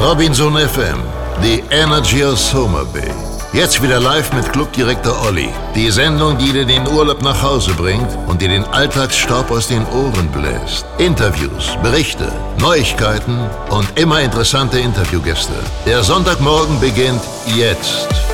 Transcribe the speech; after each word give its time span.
Robinson 0.00 0.52
FM, 0.52 1.02
the 1.42 1.60
Energy 1.72 2.22
of 2.22 2.38
Soma 2.38 2.84
Bay. 2.84 3.12
Jetzt 3.52 3.82
wieder 3.82 3.98
live 3.98 4.32
mit 4.32 4.52
Clubdirektor 4.52 5.26
Olli. 5.26 5.48
Die 5.74 5.90
Sendung, 5.90 6.38
die 6.38 6.52
dir 6.52 6.64
den 6.64 6.86
Urlaub 6.86 7.20
nach 7.20 7.42
Hause 7.42 7.74
bringt 7.74 8.06
und 8.28 8.40
dir 8.40 8.48
den 8.48 8.64
Alltagsstaub 8.66 9.50
aus 9.50 9.66
den 9.66 9.84
Ohren 9.88 10.28
bläst. 10.30 10.86
Interviews, 10.98 11.76
Berichte, 11.82 12.32
Neuigkeiten 12.60 13.50
und 13.70 13.98
immer 13.98 14.20
interessante 14.20 14.78
Interviewgäste. 14.78 15.54
Der 15.84 16.04
Sonntagmorgen 16.04 16.78
beginnt 16.78 17.22
jetzt. 17.56 18.27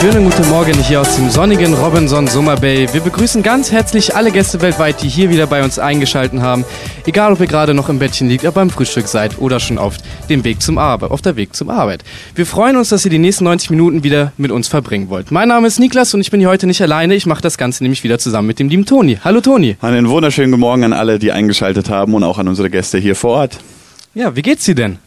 Schönen 0.00 0.24
guten 0.24 0.48
Morgen 0.50 0.74
hier 0.74 1.00
aus 1.00 1.16
dem 1.16 1.30
sonnigen 1.30 1.72
Robinson 1.72 2.26
Summer 2.26 2.56
Bay. 2.56 2.86
Wir 2.92 3.00
begrüßen 3.00 3.42
ganz 3.42 3.72
herzlich 3.72 4.14
alle 4.14 4.30
Gäste 4.30 4.60
weltweit, 4.60 5.02
die 5.02 5.08
hier 5.08 5.30
wieder 5.30 5.46
bei 5.46 5.64
uns 5.64 5.78
eingeschaltet 5.78 6.40
haben. 6.40 6.66
Egal, 7.06 7.32
ob 7.32 7.40
ihr 7.40 7.46
gerade 7.46 7.72
noch 7.72 7.88
im 7.88 7.98
Bettchen 7.98 8.28
liegt, 8.28 8.44
aber 8.44 8.56
beim 8.56 8.68
Frühstück 8.70 9.08
seid 9.08 9.38
oder 9.38 9.58
schon 9.58 9.78
auf 9.78 9.96
dem 10.28 10.44
Weg 10.44 10.60
zum 10.60 10.76
Arbeit, 10.76 11.10
auf 11.10 11.22
der 11.22 11.36
Weg 11.36 11.56
zum 11.56 11.70
Arbeit. 11.70 12.04
Wir 12.34 12.44
freuen 12.44 12.76
uns, 12.76 12.90
dass 12.90 13.04
ihr 13.06 13.10
die 13.10 13.18
nächsten 13.18 13.44
90 13.44 13.70
Minuten 13.70 14.04
wieder 14.04 14.32
mit 14.36 14.50
uns 14.50 14.68
verbringen 14.68 15.08
wollt. 15.08 15.30
Mein 15.30 15.48
Name 15.48 15.66
ist 15.66 15.80
Niklas 15.80 16.12
und 16.12 16.20
ich 16.20 16.30
bin 16.30 16.40
hier 16.40 16.50
heute 16.50 16.66
nicht 16.66 16.82
alleine. 16.82 17.14
Ich 17.14 17.24
mache 17.24 17.42
das 17.42 17.56
Ganze 17.56 17.82
nämlich 17.82 18.04
wieder 18.04 18.18
zusammen 18.18 18.48
mit 18.48 18.58
dem 18.58 18.68
lieben 18.68 18.84
Toni. 18.84 19.18
Hallo 19.24 19.40
Toni. 19.40 19.76
Einen 19.80 20.08
wunderschönen 20.10 20.50
guten 20.50 20.60
Morgen 20.60 20.84
an 20.84 20.92
alle, 20.92 21.18
die 21.18 21.32
eingeschaltet 21.32 21.88
haben 21.88 22.12
und 22.12 22.22
auch 22.22 22.38
an 22.38 22.48
unsere 22.48 22.68
Gäste 22.68 22.98
hier 22.98 23.16
vor 23.16 23.30
Ort. 23.30 23.58
Ja, 24.14 24.36
wie 24.36 24.42
geht's 24.42 24.64
dir 24.64 24.74
denn? 24.74 24.98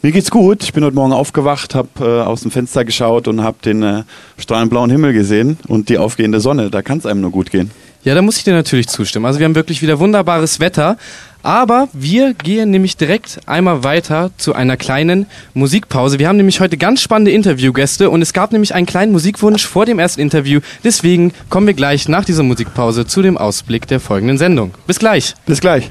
Mir 0.00 0.12
geht's 0.12 0.30
gut. 0.30 0.62
Ich 0.62 0.72
bin 0.72 0.84
heute 0.84 0.94
Morgen 0.94 1.12
aufgewacht, 1.12 1.74
habe 1.74 1.88
äh, 1.98 2.22
aus 2.22 2.42
dem 2.42 2.52
Fenster 2.52 2.84
geschaut 2.84 3.26
und 3.26 3.42
habe 3.42 3.56
den 3.64 3.82
äh, 3.82 4.04
strahlend 4.36 4.70
blauen 4.70 4.90
Himmel 4.90 5.12
gesehen 5.12 5.58
und 5.66 5.88
die 5.88 5.98
aufgehende 5.98 6.38
Sonne. 6.38 6.70
Da 6.70 6.82
kann 6.82 6.98
es 6.98 7.06
einem 7.06 7.20
nur 7.20 7.32
gut 7.32 7.50
gehen. 7.50 7.72
Ja, 8.04 8.14
da 8.14 8.22
muss 8.22 8.36
ich 8.36 8.44
dir 8.44 8.54
natürlich 8.54 8.86
zustimmen. 8.86 9.26
Also 9.26 9.40
wir 9.40 9.44
haben 9.44 9.56
wirklich 9.56 9.82
wieder 9.82 9.98
wunderbares 9.98 10.60
Wetter. 10.60 10.96
Aber 11.42 11.88
wir 11.92 12.32
gehen 12.32 12.70
nämlich 12.70 12.96
direkt 12.96 13.40
einmal 13.46 13.82
weiter 13.82 14.30
zu 14.36 14.54
einer 14.54 14.76
kleinen 14.76 15.26
Musikpause. 15.54 16.20
Wir 16.20 16.28
haben 16.28 16.36
nämlich 16.36 16.60
heute 16.60 16.76
ganz 16.76 17.00
spannende 17.00 17.32
Interviewgäste 17.32 18.08
und 18.08 18.22
es 18.22 18.32
gab 18.32 18.52
nämlich 18.52 18.74
einen 18.74 18.86
kleinen 18.86 19.10
Musikwunsch 19.10 19.66
vor 19.66 19.84
dem 19.84 19.98
ersten 19.98 20.20
Interview. 20.20 20.60
Deswegen 20.84 21.32
kommen 21.48 21.66
wir 21.66 21.74
gleich 21.74 22.08
nach 22.08 22.24
dieser 22.24 22.44
Musikpause 22.44 23.04
zu 23.06 23.20
dem 23.20 23.36
Ausblick 23.36 23.88
der 23.88 23.98
folgenden 23.98 24.38
Sendung. 24.38 24.74
Bis 24.86 25.00
gleich. 25.00 25.34
Bis 25.46 25.60
gleich. 25.60 25.90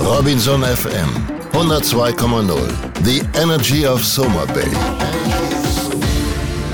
Robinson 0.00 0.62
FM 0.62 1.35
102,0. 1.56 2.52
The 3.02 3.22
Energy 3.40 3.86
of 3.86 4.04
Soma 4.04 4.44
Bay. 4.52 4.68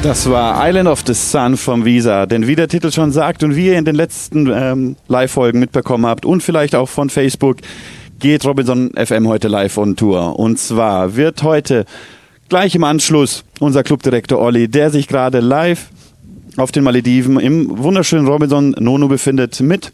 Das 0.03 0.29
war 0.29 0.57
Island 0.69 0.89
of 0.89 1.05
the 1.07 1.15
Sun 1.15 1.57
vom 1.57 1.85
Visa. 1.85 2.27
Denn 2.27 2.49
wie 2.49 2.57
der 2.57 2.67
Titel 2.67 2.91
schon 2.91 3.13
sagt 3.13 3.45
und 3.45 3.55
wie 3.55 3.69
ihr 3.69 3.79
in 3.79 3.85
den 3.85 3.95
letzten 3.95 4.51
ähm, 4.53 4.97
Live-Folgen 5.07 5.61
mitbekommen 5.61 6.05
habt 6.05 6.27
und 6.27 6.43
vielleicht 6.43 6.75
auch 6.75 6.89
von 6.89 7.11
Facebook, 7.11 7.59
geht 8.19 8.45
Robinson 8.45 8.91
FM 8.97 9.29
heute 9.29 9.47
live 9.47 9.79
on 9.79 9.95
Tour. 9.95 10.37
Und 10.37 10.59
zwar 10.59 11.15
wird 11.15 11.45
heute 11.45 11.85
gleich 12.49 12.75
im 12.75 12.83
Anschluss 12.83 13.45
unser 13.61 13.85
Clubdirektor 13.85 14.41
Olli, 14.41 14.67
der 14.67 14.91
sich 14.91 15.07
gerade 15.07 15.39
live 15.39 15.91
auf 16.57 16.73
den 16.73 16.83
Malediven 16.83 17.39
im 17.39 17.79
wunderschönen 17.79 18.27
Robinson 18.27 18.75
Nono 18.81 19.07
befindet, 19.07 19.61
mit 19.61 19.93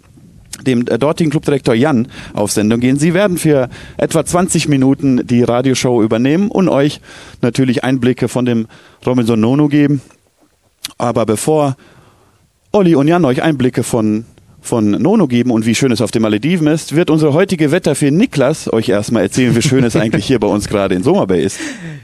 dem 0.66 0.86
äh, 0.86 0.98
dortigen 0.98 1.30
Clubdirektor 1.30 1.74
Jan 1.74 2.08
auf 2.34 2.50
Sendung 2.50 2.80
gehen. 2.80 2.98
Sie 2.98 3.14
werden 3.14 3.38
für 3.38 3.68
etwa 3.96 4.24
20 4.24 4.68
Minuten 4.68 5.26
die 5.26 5.42
Radioshow 5.42 6.02
übernehmen 6.02 6.50
und 6.50 6.68
euch 6.68 7.00
natürlich 7.42 7.84
Einblicke 7.84 8.28
von 8.28 8.44
dem 8.44 8.66
Robinson 9.06 9.40
Nono 9.40 9.68
geben. 9.68 10.00
Aber 10.96 11.26
bevor 11.26 11.76
Olli 12.72 12.94
und 12.94 13.08
Jan 13.08 13.24
euch 13.24 13.42
Einblicke 13.42 13.82
von 13.82 14.24
von 14.60 14.90
Nono 14.90 15.26
geben 15.26 15.50
und 15.50 15.64
wie 15.66 15.74
schön 15.74 15.92
es 15.92 16.00
auf 16.00 16.10
den 16.10 16.22
Malediven 16.22 16.66
ist, 16.66 16.94
wird 16.94 17.10
unsere 17.10 17.32
heutige 17.32 17.70
Wetter 17.70 17.94
für 17.94 18.10
Niklas 18.10 18.70
euch 18.70 18.88
erstmal 18.88 19.22
erzählen, 19.22 19.56
wie 19.56 19.62
schön 19.62 19.82
es 19.82 19.96
eigentlich 19.96 20.26
hier 20.26 20.38
bei 20.38 20.46
uns 20.46 20.68
gerade 20.68 20.94
in 20.94 21.02
Sommerbay 21.02 21.42
ist. 21.42 21.58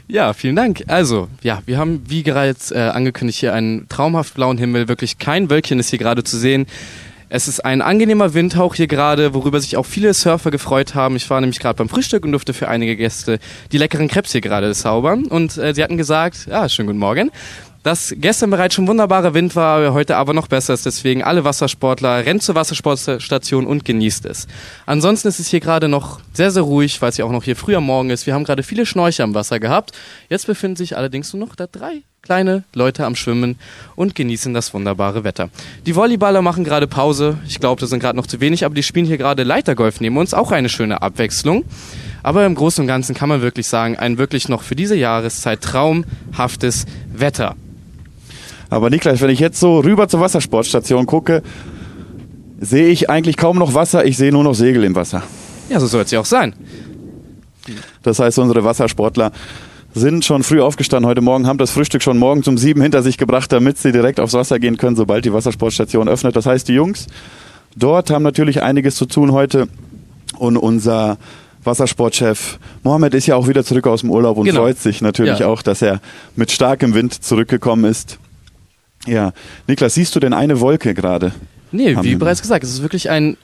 Ja, 0.07 0.33
vielen 0.33 0.55
Dank. 0.55 0.83
Also, 0.87 1.27
ja, 1.43 1.61
wir 1.65 1.77
haben 1.77 2.01
wie 2.07 2.23
bereits 2.23 2.71
äh, 2.71 2.77
angekündigt 2.77 3.39
hier 3.39 3.53
einen 3.53 3.87
traumhaft 3.89 4.33
blauen 4.33 4.57
Himmel. 4.57 4.87
Wirklich 4.87 5.19
kein 5.19 5.49
Wölkchen 5.49 5.79
ist 5.79 5.89
hier 5.89 5.99
gerade 5.99 6.23
zu 6.23 6.37
sehen. 6.37 6.65
Es 7.27 7.47
ist 7.47 7.65
ein 7.65 7.81
angenehmer 7.81 8.35
Windhauch 8.35 8.75
hier 8.75 8.85
gerade, 8.85 9.33
worüber 9.33 9.59
sich 9.59 9.77
auch 9.77 9.85
viele 9.85 10.13
Surfer 10.13 10.51
gefreut 10.51 10.93
haben. 10.93 11.15
Ich 11.15 11.27
war 11.29 11.41
nämlich 11.41 11.59
gerade 11.59 11.75
beim 11.75 11.89
Frühstück 11.89 12.23
und 12.23 12.31
durfte 12.31 12.53
für 12.53 12.67
einige 12.67 12.95
Gäste 12.95 13.39
die 13.71 13.79
leckeren 13.79 14.07
Krebs 14.07 14.31
hier 14.31 14.41
gerade 14.41 14.71
zaubern. 14.73 15.25
Und 15.25 15.57
äh, 15.57 15.73
sie 15.73 15.83
hatten 15.83 15.97
gesagt, 15.97 16.45
ja, 16.47 16.69
schönen 16.69 16.87
guten 16.87 16.99
Morgen, 16.99 17.31
dass 17.85 18.15
gestern 18.17 18.49
bereits 18.49 18.73
schon 18.73 18.87
wunderbarer 18.87 19.35
Wind 19.35 19.55
war, 19.55 19.93
heute 19.93 20.17
aber 20.17 20.33
noch 20.33 20.47
besser 20.47 20.73
ist. 20.73 20.87
Deswegen 20.87 21.23
alle 21.23 21.43
Wassersportler, 21.43 22.25
rennt 22.25 22.41
zur 22.41 22.55
Wassersportstation 22.55 23.67
und 23.67 23.85
genießt 23.85 24.25
es. 24.25 24.47
Ansonsten 24.87 25.27
ist 25.27 25.39
es 25.39 25.49
hier 25.49 25.59
gerade 25.59 25.87
noch 25.87 26.19
sehr, 26.33 26.49
sehr 26.49 26.63
ruhig, 26.63 26.99
weil 27.03 27.09
es 27.09 27.17
ja 27.17 27.25
auch 27.25 27.31
noch 27.31 27.43
hier 27.43 27.55
früh 27.55 27.75
am 27.75 27.85
Morgen 27.85 28.09
ist. 28.09 28.25
Wir 28.25 28.33
haben 28.33 28.43
gerade 28.43 28.63
viele 28.63 28.87
Schnorcher 28.87 29.23
am 29.23 29.35
Wasser 29.35 29.59
gehabt. 29.59 29.91
Jetzt 30.29 30.47
befinden 30.47 30.77
sich 30.77 30.97
allerdings 30.97 31.31
nur 31.31 31.45
noch 31.45 31.55
da 31.55 31.67
drei 31.67 32.01
kleine 32.23 32.63
Leute 32.73 33.05
am 33.05 33.15
Schwimmen 33.15 33.59
und 33.95 34.15
genießen 34.15 34.51
das 34.51 34.73
wunderbare 34.73 35.23
Wetter. 35.23 35.51
Die 35.85 35.93
Volleyballer 35.93 36.41
machen 36.41 36.63
gerade 36.63 36.87
Pause. 36.87 37.37
Ich 37.47 37.59
glaube, 37.59 37.79
das 37.79 37.91
sind 37.91 37.99
gerade 37.99 38.17
noch 38.17 38.25
zu 38.25 38.41
wenig, 38.41 38.65
aber 38.65 38.73
die 38.73 38.81
spielen 38.81 39.05
hier 39.05 39.19
gerade 39.19 39.43
Leitergolf 39.43 40.01
neben 40.01 40.17
uns. 40.17 40.33
Auch 40.33 40.51
eine 40.51 40.69
schöne 40.69 41.03
Abwechslung. 41.03 41.65
Aber 42.23 42.47
im 42.47 42.55
Großen 42.55 42.81
und 42.81 42.87
Ganzen 42.87 43.13
kann 43.13 43.29
man 43.29 43.43
wirklich 43.43 43.67
sagen, 43.67 43.95
ein 43.95 44.17
wirklich 44.17 44.49
noch 44.49 44.63
für 44.63 44.75
diese 44.75 44.95
Jahreszeit 44.95 45.61
traumhaftes 45.61 46.87
Wetter. 47.13 47.55
Aber 48.69 48.89
Niklas, 48.89 49.21
wenn 49.21 49.29
ich 49.29 49.39
jetzt 49.39 49.59
so 49.59 49.79
rüber 49.79 50.07
zur 50.07 50.19
Wassersportstation 50.19 51.05
gucke, 51.05 51.43
sehe 52.59 52.87
ich 52.87 53.09
eigentlich 53.09 53.37
kaum 53.37 53.57
noch 53.57 53.73
Wasser, 53.73 54.05
ich 54.05 54.17
sehe 54.17 54.31
nur 54.31 54.43
noch 54.43 54.53
Segel 54.53 54.83
im 54.83 54.95
Wasser. 54.95 55.23
Ja, 55.69 55.79
so 55.79 55.87
soll 55.87 56.03
es 56.03 56.11
ja 56.11 56.19
auch 56.19 56.25
sein. 56.25 56.53
Das 58.03 58.19
heißt, 58.19 58.37
unsere 58.39 58.63
Wassersportler 58.63 59.31
sind 59.93 60.25
schon 60.25 60.43
früh 60.43 60.61
aufgestanden 60.61 61.09
heute 61.09 61.21
Morgen, 61.21 61.47
haben 61.47 61.57
das 61.57 61.71
Frühstück 61.71 62.03
schon 62.03 62.17
morgens 62.17 62.47
um 62.47 62.57
sieben 62.57 62.81
hinter 62.81 63.01
sich 63.01 63.17
gebracht, 63.17 63.51
damit 63.51 63.77
sie 63.77 63.91
direkt 63.91 64.19
aufs 64.19 64.33
Wasser 64.33 64.59
gehen 64.59 64.77
können, 64.77 64.95
sobald 64.95 65.25
die 65.25 65.33
Wassersportstation 65.33 66.09
öffnet. 66.09 66.35
Das 66.35 66.45
heißt, 66.45 66.67
die 66.67 66.73
Jungs 66.73 67.07
dort 67.75 68.09
haben 68.09 68.23
natürlich 68.23 68.61
einiges 68.61 68.95
zu 68.95 69.05
tun 69.05 69.31
heute 69.31 69.67
und 70.37 70.57
unser 70.57 71.17
Wassersportchef 71.63 72.59
Mohammed 72.83 73.13
ist 73.13 73.25
ja 73.25 73.35
auch 73.35 73.47
wieder 73.47 73.63
zurück 73.63 73.87
aus 73.87 74.01
dem 74.01 74.11
Urlaub 74.11 74.37
und 74.37 74.45
genau. 74.45 74.61
freut 74.61 74.77
sich 74.77 75.01
natürlich 75.01 75.39
ja. 75.39 75.47
auch, 75.47 75.61
dass 75.61 75.81
er 75.81 75.99
mit 76.35 76.51
starkem 76.51 76.93
Wind 76.93 77.23
zurückgekommen 77.23 77.85
ist. 77.85 78.19
Ja, 79.05 79.33
Niklas, 79.67 79.93
siehst 79.93 80.15
du 80.15 80.19
denn 80.19 80.33
eine 80.33 80.59
Wolke 80.59 80.93
gerade? 80.93 81.33
Nee, 81.71 81.97
wie 82.01 82.15
bereits 82.15 82.41
gesagt, 82.41 82.63
es 82.63 82.71
ist 82.71 82.81
wirklich 82.81 83.09
ein 83.09 83.37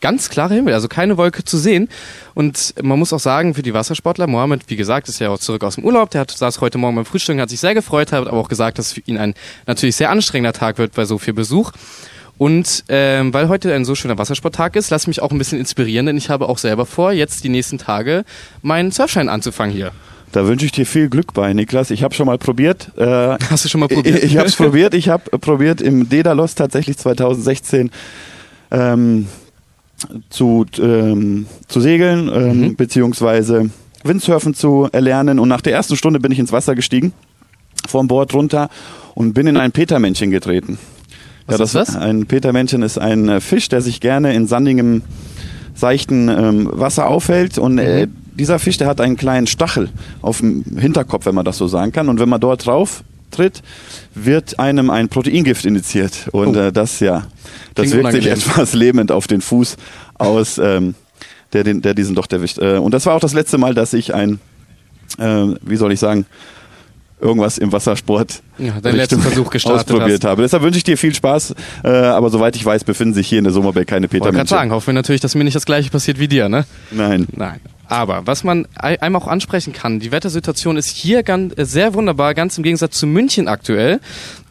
ganz 0.00 0.30
klarer 0.30 0.54
Himmel, 0.54 0.74
also 0.74 0.88
keine 0.88 1.16
Wolke 1.16 1.44
zu 1.44 1.58
sehen. 1.58 1.88
Und 2.34 2.74
man 2.82 2.98
muss 2.98 3.12
auch 3.12 3.20
sagen, 3.20 3.54
für 3.54 3.62
die 3.62 3.74
Wassersportler, 3.74 4.26
Mohammed, 4.26 4.62
wie 4.68 4.76
gesagt, 4.76 5.08
ist 5.08 5.18
ja 5.18 5.30
auch 5.30 5.38
zurück 5.38 5.62
aus 5.62 5.76
dem 5.76 5.84
Urlaub, 5.84 6.10
der 6.10 6.22
hat, 6.22 6.30
saß 6.30 6.60
heute 6.60 6.78
Morgen 6.78 6.96
beim 6.96 7.04
Frühstück, 7.04 7.38
hat 7.38 7.50
sich 7.50 7.60
sehr 7.60 7.74
gefreut, 7.74 8.12
hat 8.12 8.26
aber 8.26 8.38
auch 8.38 8.48
gesagt, 8.48 8.78
dass 8.78 8.86
es 8.88 8.92
für 8.94 9.02
ihn 9.06 9.18
ein 9.18 9.34
natürlich 9.66 9.96
sehr 9.96 10.10
anstrengender 10.10 10.52
Tag 10.52 10.78
wird 10.78 10.94
bei 10.94 11.04
so 11.04 11.18
viel 11.18 11.34
Besuch. 11.34 11.72
Und 12.38 12.84
ähm, 12.88 13.32
weil 13.32 13.48
heute 13.48 13.72
ein 13.74 13.84
so 13.84 13.94
schöner 13.94 14.18
Wassersporttag 14.18 14.76
ist, 14.76 14.90
lass 14.90 15.06
mich 15.06 15.22
auch 15.22 15.30
ein 15.30 15.38
bisschen 15.38 15.58
inspirieren, 15.58 16.06
denn 16.06 16.18
ich 16.18 16.28
habe 16.28 16.48
auch 16.48 16.58
selber 16.58 16.84
vor, 16.84 17.12
jetzt 17.12 17.44
die 17.44 17.48
nächsten 17.48 17.78
Tage 17.78 18.24
meinen 18.62 18.90
Surfschein 18.90 19.28
anzufangen 19.28 19.74
hier. 19.74 19.92
Da 20.36 20.46
wünsche 20.46 20.66
ich 20.66 20.72
dir 20.72 20.84
viel 20.84 21.08
Glück 21.08 21.32
bei, 21.32 21.54
Niklas. 21.54 21.90
Ich 21.90 22.02
habe 22.02 22.14
schon 22.14 22.26
mal 22.26 22.36
probiert. 22.36 22.92
Äh, 22.98 23.38
Hast 23.48 23.64
du 23.64 23.70
schon 23.70 23.80
mal 23.80 23.88
probiert? 23.88 24.18
Ich, 24.18 24.32
ich 24.32 24.36
habe 24.36 24.46
es 24.46 24.54
probiert. 24.56 24.92
Ich 24.92 25.08
habe 25.08 25.38
probiert 25.38 25.80
im 25.80 26.10
Daedalus 26.10 26.54
tatsächlich 26.54 26.98
2016 26.98 27.90
ähm, 28.70 29.28
zu, 30.28 30.66
ähm, 30.78 31.46
zu 31.68 31.80
segeln, 31.80 32.30
ähm, 32.30 32.60
mhm. 32.60 32.76
beziehungsweise 32.76 33.70
Windsurfen 34.04 34.52
zu 34.52 34.90
erlernen. 34.92 35.38
Und 35.38 35.48
nach 35.48 35.62
der 35.62 35.72
ersten 35.72 35.96
Stunde 35.96 36.20
bin 36.20 36.30
ich 36.32 36.38
ins 36.38 36.52
Wasser 36.52 36.74
gestiegen, 36.74 37.14
vom 37.88 38.06
Bord 38.06 38.34
runter 38.34 38.68
und 39.14 39.32
bin 39.32 39.46
in 39.46 39.56
ein 39.56 39.72
Petermännchen 39.72 40.30
getreten. 40.30 40.78
Was 41.46 41.54
ja, 41.54 41.58
das 41.60 41.68
ist 41.70 41.94
das? 41.94 41.96
Ein 41.96 42.26
Petermännchen 42.26 42.82
ist 42.82 42.98
ein 42.98 43.30
äh, 43.30 43.40
Fisch, 43.40 43.70
der 43.70 43.80
sich 43.80 44.00
gerne 44.00 44.34
in 44.34 44.46
sandigem, 44.46 45.00
seichten 45.74 46.28
ähm, 46.28 46.68
Wasser 46.70 47.06
aufhält 47.06 47.56
und 47.56 47.78
äh, 47.78 48.04
mhm 48.04 48.25
dieser 48.38 48.58
Fisch, 48.58 48.76
der 48.78 48.86
hat 48.86 49.00
einen 49.00 49.16
kleinen 49.16 49.46
Stachel 49.46 49.88
auf 50.22 50.38
dem 50.38 50.64
Hinterkopf, 50.78 51.26
wenn 51.26 51.34
man 51.34 51.44
das 51.44 51.58
so 51.58 51.66
sagen 51.66 51.92
kann. 51.92 52.08
Und 52.08 52.20
wenn 52.20 52.28
man 52.28 52.40
dort 52.40 52.66
drauf 52.66 53.02
tritt, 53.30 53.62
wird 54.14 54.58
einem 54.58 54.90
ein 54.90 55.08
Proteingift 55.08 55.64
initiiert. 55.64 56.28
Und 56.32 56.56
oh. 56.56 56.60
äh, 56.60 56.72
das 56.72 57.00
ja, 57.00 57.26
das 57.74 57.90
Klingt 57.90 58.04
wirkt 58.04 58.14
unangenehm. 58.14 58.36
sich 58.36 58.46
etwas 58.46 58.74
lähmend 58.74 59.12
auf 59.12 59.26
den 59.26 59.40
Fuß 59.40 59.76
aus, 60.14 60.58
ähm, 60.58 60.94
der, 61.52 61.64
den, 61.64 61.82
der 61.82 61.94
diesen 61.94 62.14
Docht 62.14 62.32
erwischt. 62.32 62.58
Äh, 62.58 62.78
und 62.78 62.92
das 62.92 63.06
war 63.06 63.14
auch 63.14 63.20
das 63.20 63.34
letzte 63.34 63.58
Mal, 63.58 63.74
dass 63.74 63.92
ich 63.92 64.14
ein, 64.14 64.38
äh, 65.18 65.46
wie 65.62 65.76
soll 65.76 65.92
ich 65.92 66.00
sagen, 66.00 66.26
irgendwas 67.20 67.56
im 67.56 67.72
Wassersport 67.72 68.42
ja, 68.58 68.78
gestartet 68.78 69.66
ausprobiert 69.66 70.22
hast. 70.22 70.30
habe. 70.30 70.42
Deshalb 70.42 70.62
wünsche 70.62 70.76
ich 70.76 70.84
dir 70.84 70.98
viel 70.98 71.14
Spaß. 71.14 71.54
Äh, 71.82 71.88
aber 71.88 72.28
soweit 72.28 72.56
ich 72.56 72.64
weiß, 72.64 72.84
befinden 72.84 73.14
sich 73.14 73.26
hier 73.26 73.38
in 73.38 73.44
der 73.44 73.54
Sommerberg 73.54 73.86
keine 73.86 74.06
Peter. 74.06 74.26
Ich 74.26 74.34
gerade 74.34 74.48
sagen, 74.48 74.70
hoffen 74.70 74.88
wir 74.88 74.94
natürlich, 74.94 75.22
dass 75.22 75.34
mir 75.34 75.44
nicht 75.44 75.56
das 75.56 75.64
gleiche 75.64 75.90
passiert 75.90 76.18
wie 76.18 76.28
dir, 76.28 76.48
ne? 76.48 76.66
Nein. 76.90 77.26
Nein. 77.34 77.60
Aber 77.88 78.26
was 78.26 78.42
man 78.44 78.66
einmal 78.76 79.22
auch 79.22 79.28
ansprechen 79.28 79.72
kann, 79.72 80.00
die 80.00 80.10
Wettersituation 80.10 80.76
ist 80.76 80.88
hier 80.88 81.22
ganz, 81.22 81.54
sehr 81.56 81.94
wunderbar, 81.94 82.34
ganz 82.34 82.58
im 82.58 82.64
Gegensatz 82.64 82.98
zu 82.98 83.06
München 83.06 83.48
aktuell. 83.48 84.00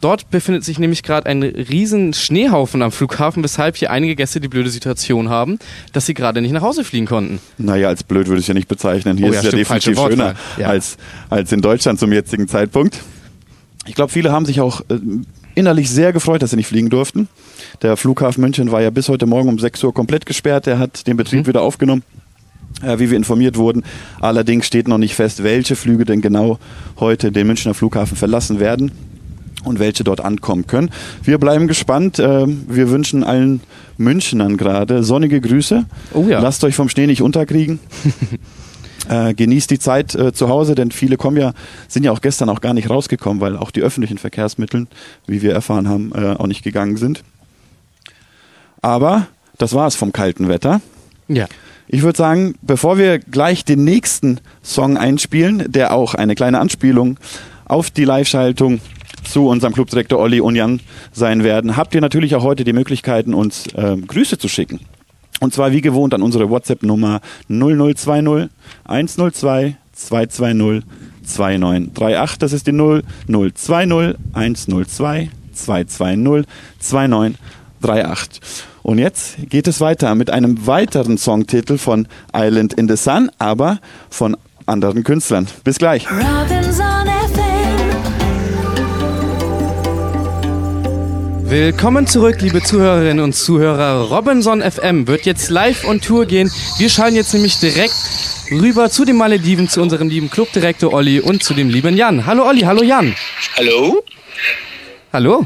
Dort 0.00 0.30
befindet 0.30 0.64
sich 0.64 0.78
nämlich 0.78 1.02
gerade 1.02 1.28
ein 1.28 1.42
riesen 1.42 2.14
Schneehaufen 2.14 2.82
am 2.82 2.92
Flughafen, 2.92 3.42
weshalb 3.42 3.76
hier 3.76 3.90
einige 3.90 4.16
Gäste 4.16 4.40
die 4.40 4.48
blöde 4.48 4.70
Situation 4.70 5.28
haben, 5.28 5.58
dass 5.92 6.06
sie 6.06 6.14
gerade 6.14 6.40
nicht 6.40 6.52
nach 6.52 6.62
Hause 6.62 6.84
fliegen 6.84 7.06
konnten. 7.06 7.40
Naja, 7.58 7.88
als 7.88 8.04
blöd 8.04 8.28
würde 8.28 8.40
ich 8.40 8.48
ja 8.48 8.54
nicht 8.54 8.68
bezeichnen. 8.68 9.18
Hier 9.18 9.28
oh, 9.28 9.32
ja, 9.32 9.40
ist 9.40 9.46
es 9.46 9.52
ja 9.52 9.58
definitiv 9.58 9.98
schöner 9.98 10.34
ja. 10.56 10.68
als, 10.68 10.96
als 11.28 11.52
in 11.52 11.60
Deutschland 11.60 11.98
zum 11.98 12.12
jetzigen 12.12 12.48
Zeitpunkt. 12.48 13.00
Ich 13.86 13.94
glaube, 13.94 14.12
viele 14.12 14.32
haben 14.32 14.46
sich 14.46 14.60
auch 14.60 14.80
äh, 14.88 14.98
innerlich 15.54 15.90
sehr 15.90 16.12
gefreut, 16.12 16.42
dass 16.42 16.50
sie 16.50 16.56
nicht 16.56 16.68
fliegen 16.68 16.90
durften. 16.90 17.28
Der 17.82 17.96
Flughafen 17.96 18.40
München 18.40 18.70
war 18.72 18.82
ja 18.82 18.90
bis 18.90 19.08
heute 19.08 19.26
Morgen 19.26 19.48
um 19.48 19.58
6 19.58 19.82
Uhr 19.84 19.94
komplett 19.94 20.26
gesperrt. 20.26 20.66
Der 20.66 20.78
hat 20.78 21.06
den 21.06 21.16
Betrieb 21.16 21.40
mhm. 21.40 21.46
wieder 21.48 21.62
aufgenommen, 21.62 22.02
wie 22.82 23.10
wir 23.10 23.16
informiert 23.16 23.56
wurden. 23.56 23.84
Allerdings 24.20 24.66
steht 24.66 24.86
noch 24.86 24.98
nicht 24.98 25.14
fest, 25.14 25.42
welche 25.42 25.76
Flüge 25.76 26.04
denn 26.04 26.20
genau 26.20 26.58
heute 26.98 27.32
den 27.32 27.46
Münchner 27.46 27.74
Flughafen 27.74 28.16
verlassen 28.16 28.60
werden 28.60 28.92
und 29.66 29.78
welche 29.78 30.04
dort 30.04 30.20
ankommen 30.20 30.66
können. 30.66 30.90
Wir 31.22 31.38
bleiben 31.38 31.66
gespannt. 31.66 32.18
Äh, 32.18 32.46
wir 32.46 32.90
wünschen 32.90 33.24
allen 33.24 33.60
Münchnern 33.98 34.56
gerade 34.56 35.02
sonnige 35.02 35.40
Grüße. 35.40 35.84
Oh 36.12 36.26
ja. 36.28 36.40
Lasst 36.40 36.64
euch 36.64 36.74
vom 36.74 36.88
Schnee 36.88 37.06
nicht 37.06 37.22
unterkriegen. 37.22 37.80
Äh, 39.08 39.34
genießt 39.34 39.70
die 39.70 39.78
Zeit 39.78 40.16
äh, 40.16 40.32
zu 40.32 40.48
Hause, 40.48 40.74
denn 40.74 40.90
viele 40.90 41.16
kommen 41.16 41.36
ja, 41.36 41.52
sind 41.86 42.02
ja 42.02 42.10
auch 42.10 42.20
gestern 42.20 42.48
auch 42.48 42.60
gar 42.60 42.74
nicht 42.74 42.90
rausgekommen, 42.90 43.40
weil 43.40 43.56
auch 43.56 43.70
die 43.70 43.80
öffentlichen 43.80 44.18
Verkehrsmittel, 44.18 44.88
wie 45.28 45.42
wir 45.42 45.52
erfahren 45.52 45.88
haben, 45.88 46.10
äh, 46.12 46.34
auch 46.36 46.48
nicht 46.48 46.64
gegangen 46.64 46.96
sind. 46.96 47.22
Aber 48.82 49.28
das 49.58 49.74
war 49.74 49.86
es 49.86 49.94
vom 49.94 50.12
kalten 50.12 50.48
Wetter. 50.48 50.80
Ja. 51.28 51.46
Ich 51.88 52.02
würde 52.02 52.16
sagen, 52.16 52.54
bevor 52.62 52.98
wir 52.98 53.18
gleich 53.18 53.64
den 53.64 53.84
nächsten 53.84 54.40
Song 54.62 54.96
einspielen, 54.96 55.70
der 55.70 55.94
auch 55.94 56.14
eine 56.14 56.34
kleine 56.34 56.58
Anspielung 56.58 57.18
auf 57.64 57.90
die 57.90 58.04
Live-Schaltung 58.04 58.80
zu 59.22 59.46
unserem 59.48 59.72
Clubdirektor 59.72 60.18
Olli 60.18 60.40
und 60.40 60.56
Jan 60.56 60.80
sein 61.12 61.44
werden, 61.44 61.76
habt 61.76 61.94
ihr 61.94 62.00
natürlich 62.00 62.34
auch 62.34 62.42
heute 62.42 62.64
die 62.64 62.72
Möglichkeiten, 62.72 63.34
uns 63.34 63.66
äh, 63.74 63.96
Grüße 63.96 64.38
zu 64.38 64.48
schicken. 64.48 64.80
Und 65.40 65.54
zwar 65.54 65.70
wie 65.70 65.80
gewohnt 65.80 66.14
an 66.14 66.22
unsere 66.22 66.50
WhatsApp-Nummer 66.50 67.20
0020 67.48 68.50
102 68.84 69.76
220 69.92 70.82
2938. 71.22 72.38
Das 72.38 72.52
ist 72.52 72.66
die 72.66 72.72
0020 72.72 74.16
102 74.32 75.30
220 75.52 76.46
2938. 76.78 78.40
Und 78.86 78.98
jetzt 78.98 79.50
geht 79.50 79.66
es 79.66 79.80
weiter 79.80 80.14
mit 80.14 80.30
einem 80.30 80.64
weiteren 80.68 81.18
Songtitel 81.18 81.76
von 81.76 82.06
Island 82.32 82.72
in 82.74 82.86
the 82.86 82.94
Sun, 82.94 83.32
aber 83.36 83.80
von 84.10 84.36
anderen 84.64 85.02
Künstlern. 85.02 85.48
Bis 85.64 85.78
gleich. 85.78 86.06
Robinson. 86.08 86.84
Willkommen 91.48 92.06
zurück, 92.06 92.40
liebe 92.40 92.62
Zuhörerinnen 92.62 93.24
und 93.24 93.34
Zuhörer. 93.34 94.02
Robinson 94.02 94.62
FM 94.62 95.08
wird 95.08 95.26
jetzt 95.26 95.50
live 95.50 95.84
on 95.84 96.00
Tour 96.00 96.26
gehen. 96.26 96.48
Wir 96.78 96.88
schalten 96.88 97.16
jetzt 97.16 97.34
nämlich 97.34 97.58
direkt 97.58 97.96
rüber 98.52 98.88
zu 98.88 99.04
den 99.04 99.16
Malediven, 99.16 99.68
zu 99.68 99.82
unserem 99.82 100.08
lieben 100.08 100.30
Clubdirektor 100.30 100.92
Olli 100.92 101.18
und 101.18 101.42
zu 101.42 101.54
dem 101.54 101.70
lieben 101.70 101.96
Jan. 101.96 102.24
Hallo 102.24 102.46
Olli, 102.46 102.60
hallo 102.60 102.84
Jan. 102.84 103.16
Hallo. 103.56 104.04
Hallo. 105.12 105.44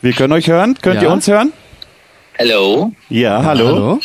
Wir 0.00 0.12
können 0.12 0.32
euch 0.32 0.48
hören. 0.48 0.76
Könnt 0.82 0.96
ja. 0.96 1.02
ihr 1.02 1.12
uns 1.12 1.28
hören? 1.28 1.52
Hallo. 2.42 2.90
Ja, 3.08 3.44
hallo. 3.44 3.66
hallo. 3.66 4.00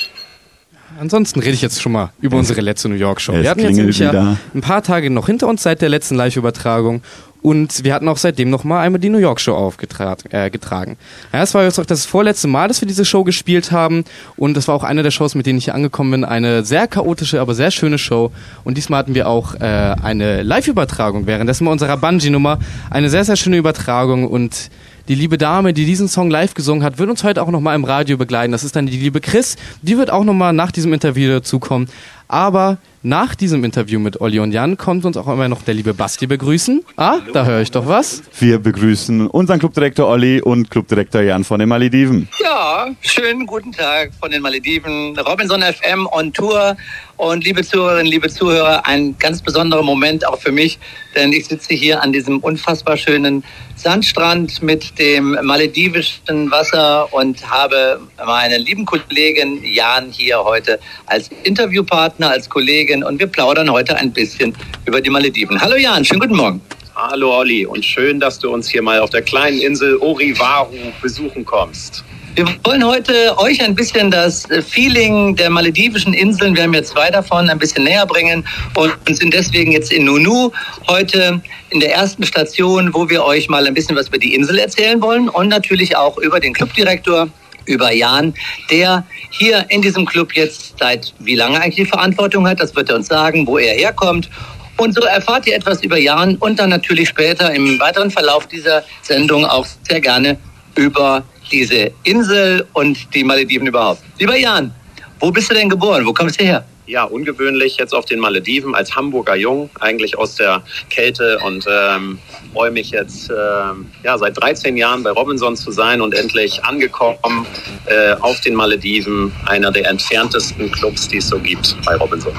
Ansonsten 0.99 1.39
rede 1.39 1.53
ich 1.53 1.63
jetzt 1.63 1.81
schon 1.81 1.91
mal 1.91 2.11
über 2.21 2.37
unsere 2.37 2.61
letzte 2.61 2.87
New 2.87 2.93
York 2.93 3.19
Show. 3.19 3.33
Es 3.33 3.41
wir 3.41 3.49
hatten 3.49 3.61
jetzt 3.61 3.77
nämlich 3.77 3.97
ja 3.97 4.37
ein 4.53 4.61
paar 4.61 4.83
Tage 4.83 5.09
noch 5.09 5.25
hinter 5.25 5.47
uns 5.47 5.63
seit 5.63 5.81
der 5.81 5.89
letzten 5.89 6.13
Live-Übertragung 6.13 7.01
und 7.41 7.83
wir 7.83 7.95
hatten 7.95 8.07
auch 8.07 8.17
seitdem 8.17 8.51
noch 8.51 8.63
mal 8.63 8.81
einmal 8.81 8.99
die 8.99 9.09
New 9.09 9.17
York 9.17 9.39
Show 9.39 9.55
aufgetragen. 9.55 10.29
Äh, 10.29 10.51
getragen. 10.51 10.97
Ja, 11.33 11.41
es 11.41 11.55
war 11.55 11.63
jetzt 11.63 11.79
auch 11.79 11.85
das 11.85 12.05
vorletzte 12.05 12.47
Mal, 12.47 12.67
dass 12.67 12.79
wir 12.81 12.87
diese 12.87 13.05
Show 13.05 13.23
gespielt 13.23 13.71
haben. 13.71 14.03
Und 14.35 14.55
das 14.55 14.67
war 14.67 14.75
auch 14.75 14.83
eine 14.83 15.01
der 15.01 15.11
Shows, 15.11 15.33
mit 15.33 15.47
denen 15.47 15.57
ich 15.57 15.65
hier 15.65 15.73
angekommen 15.75 16.11
bin. 16.11 16.25
Eine 16.25 16.63
sehr 16.63 16.87
chaotische, 16.87 17.41
aber 17.41 17.55
sehr 17.55 17.71
schöne 17.71 17.97
Show. 17.97 18.31
Und 18.63 18.77
diesmal 18.77 18.99
hatten 18.99 19.15
wir 19.15 19.27
auch 19.27 19.55
äh, 19.55 19.59
eine 19.59 20.43
Live-Übertragung 20.43 21.25
währenddessen 21.25 21.65
bei 21.65 21.71
unserer 21.71 21.97
Bungee-Nummer. 21.97 22.59
Eine 22.91 23.09
sehr, 23.09 23.23
sehr 23.23 23.35
schöne 23.35 23.57
Übertragung. 23.57 24.27
Und 24.27 24.69
die 25.07 25.15
liebe 25.15 25.37
Dame, 25.37 25.73
die 25.73 25.85
diesen 25.85 26.07
Song 26.07 26.29
live 26.29 26.53
gesungen 26.53 26.83
hat, 26.83 26.97
wird 26.97 27.09
uns 27.09 27.23
heute 27.23 27.41
auch 27.41 27.49
noch 27.49 27.61
mal 27.61 27.75
im 27.75 27.85
Radio 27.85 28.17
begleiten. 28.17 28.51
Das 28.51 28.63
ist 28.63 28.75
dann 28.75 28.87
die 28.87 28.97
liebe 28.97 29.21
Chris. 29.21 29.55
Die 29.81 29.97
wird 29.97 30.09
auch 30.09 30.23
noch 30.23 30.33
mal 30.33 30.53
nach 30.53 30.71
diesem 30.71 30.93
Interview 30.93 31.29
dazukommen. 31.29 31.89
Aber 32.27 32.77
nach 33.03 33.35
diesem 33.35 33.63
Interview 33.63 33.99
mit 33.99 34.21
Olli 34.21 34.39
und 34.39 34.51
Jan 34.51 34.77
kommt 34.77 35.05
uns 35.05 35.17
auch 35.17 35.27
immer 35.27 35.47
noch 35.47 35.61
der 35.61 35.73
liebe 35.73 35.93
Basti 35.93 36.27
begrüßen. 36.27 36.83
Ah, 36.95 37.19
da 37.33 37.45
höre 37.45 37.61
ich 37.61 37.71
doch 37.71 37.87
was. 37.87 38.23
Wir 38.39 38.59
begrüßen 38.59 39.27
unseren 39.27 39.59
Clubdirektor 39.59 40.07
Olli 40.07 40.41
und 40.41 40.71
Clubdirektor 40.71 41.21
Jan 41.21 41.43
von 41.43 41.59
den 41.59 41.69
Malediven. 41.69 42.27
Ja, 42.41 42.87
schönen 43.01 43.45
guten 43.45 43.71
Tag 43.71 44.11
von 44.19 44.31
den 44.31 44.41
Malediven. 44.41 45.17
Robinson 45.19 45.61
FM 45.61 46.07
on 46.11 46.33
Tour. 46.33 46.75
Und 47.17 47.43
liebe 47.43 47.63
Zuhörerinnen, 47.63 48.05
liebe 48.05 48.29
Zuhörer, 48.29 48.85
ein 48.85 49.17
ganz 49.17 49.41
besonderer 49.41 49.81
Moment 49.81 50.25
auch 50.27 50.39
für 50.39 50.51
mich, 50.51 50.77
denn 51.15 51.33
ich 51.33 51.47
sitze 51.47 51.73
hier 51.73 52.03
an 52.03 52.13
diesem 52.13 52.37
unfassbar 52.39 52.95
schönen 52.95 53.43
Sandstrand 53.75 54.61
mit 54.61 54.99
dem 54.99 55.35
maledivischen 55.41 56.51
Wasser 56.51 57.11
und 57.11 57.49
habe 57.49 57.99
meinen 58.23 58.61
lieben 58.61 58.85
Kollegen 58.85 59.63
Jan 59.63 60.11
hier 60.11 60.43
heute 60.43 60.79
als 61.07 61.31
Interviewpartner, 61.43 62.29
als 62.29 62.49
Kollegin 62.87 63.03
und 63.03 63.19
wir 63.19 63.27
plaudern 63.27 63.69
heute 63.69 63.95
ein 63.97 64.11
bisschen 64.11 64.53
über 64.85 65.01
die 65.01 65.09
Malediven. 65.09 65.59
Hallo 65.59 65.75
Jan, 65.75 66.03
schönen 66.05 66.21
guten 66.21 66.35
Morgen. 66.35 66.61
Hallo 66.95 67.37
Olli 67.37 67.65
und 67.65 67.83
schön, 67.85 68.19
dass 68.19 68.39
du 68.39 68.51
uns 68.51 68.69
hier 68.69 68.81
mal 68.81 68.99
auf 68.99 69.09
der 69.09 69.21
kleinen 69.21 69.59
Insel 69.59 69.97
Orivaru 69.97 70.73
besuchen 71.01 71.45
kommst. 71.45 72.03
Wir 72.35 72.45
wollen 72.63 72.85
heute 72.85 73.35
euch 73.39 73.61
ein 73.63 73.73
bisschen 73.73 74.11
das 74.11 74.47
Feeling 74.67 75.35
der 75.35 75.49
maledivischen 75.49 76.13
Inseln, 76.13 76.55
wir 76.55 76.63
haben 76.63 76.73
jetzt 76.73 76.89
zwei 76.89 77.09
davon, 77.09 77.49
ein 77.49 77.57
bisschen 77.57 77.83
näher 77.83 78.05
bringen 78.05 78.45
und 78.75 78.93
sind 79.09 79.33
deswegen 79.33 79.71
jetzt 79.71 79.91
in 79.91 80.05
Nunu 80.05 80.51
heute 80.87 81.41
in 81.71 81.79
der 81.79 81.93
ersten 81.93 82.23
Station, 82.23 82.93
wo 82.93 83.09
wir 83.09 83.23
euch 83.23 83.49
mal 83.49 83.65
ein 83.65 83.73
bisschen 83.73 83.95
was 83.95 84.07
über 84.07 84.19
die 84.19 84.35
Insel 84.35 84.59
erzählen 84.59 85.01
wollen 85.01 85.29
und 85.29 85.49
natürlich 85.49 85.97
auch 85.97 86.17
über 86.19 86.39
den 86.39 86.53
Clubdirektor 86.53 87.27
über 87.67 87.91
Jan, 87.91 88.33
der 88.71 89.05
hier 89.29 89.65
in 89.69 89.81
diesem 89.81 90.05
Club 90.05 90.33
jetzt 90.33 90.75
seit 90.79 91.13
wie 91.19 91.35
lange 91.35 91.61
eigentlich 91.61 91.75
die 91.75 91.85
Verantwortung 91.85 92.47
hat. 92.47 92.59
Das 92.59 92.75
wird 92.75 92.89
er 92.89 92.95
uns 92.95 93.07
sagen, 93.07 93.45
wo 93.45 93.57
er 93.57 93.75
herkommt. 93.75 94.29
Und 94.77 94.93
so 94.93 95.01
erfahrt 95.01 95.47
ihr 95.47 95.55
etwas 95.55 95.83
über 95.83 95.97
Jan 95.97 96.35
und 96.35 96.59
dann 96.59 96.69
natürlich 96.69 97.09
später 97.09 97.53
im 97.53 97.79
weiteren 97.79 98.11
Verlauf 98.11 98.47
dieser 98.47 98.83
Sendung 99.01 99.45
auch 99.45 99.65
sehr 99.87 99.99
gerne 99.99 100.37
über 100.75 101.23
diese 101.51 101.91
Insel 102.03 102.65
und 102.73 103.13
die 103.15 103.23
Malediven 103.23 103.67
überhaupt. 103.67 104.01
Lieber 104.19 104.35
Jan, 104.35 104.73
wo 105.19 105.31
bist 105.31 105.49
du 105.49 105.55
denn 105.55 105.69
geboren? 105.69 106.05
Wo 106.05 106.13
kommst 106.13 106.39
du 106.39 106.45
her? 106.45 106.63
Ja, 106.85 107.03
ungewöhnlich 107.03 107.77
jetzt 107.77 107.93
auf 107.93 108.05
den 108.05 108.19
Malediven 108.19 108.75
als 108.75 108.95
Hamburger 108.95 109.35
Jung, 109.35 109.69
eigentlich 109.79 110.17
aus 110.17 110.35
der 110.35 110.61
Kälte 110.89 111.39
und 111.39 111.65
ähm, 111.69 112.19
freue 112.57 112.71
mich 112.71 112.89
jetzt 112.89 113.29
ähm, 113.29 113.85
ja, 114.03 114.17
seit 114.17 114.41
13 114.41 114.75
Jahren 114.77 115.03
bei 115.03 115.11
Robinson 115.11 115.55
zu 115.55 115.69
sein 115.69 116.01
und 116.01 116.15
endlich 116.15 116.63
angekommen 116.63 117.45
äh, 117.85 118.13
auf 118.13 118.41
den 118.41 118.55
Malediven, 118.55 119.31
einer 119.45 119.71
der 119.71 119.87
entferntesten 119.87 120.71
Clubs, 120.71 121.07
die 121.07 121.17
es 121.17 121.27
so 121.27 121.37
gibt 121.37 121.77
bei 121.85 121.95
Robinson. 121.97 122.33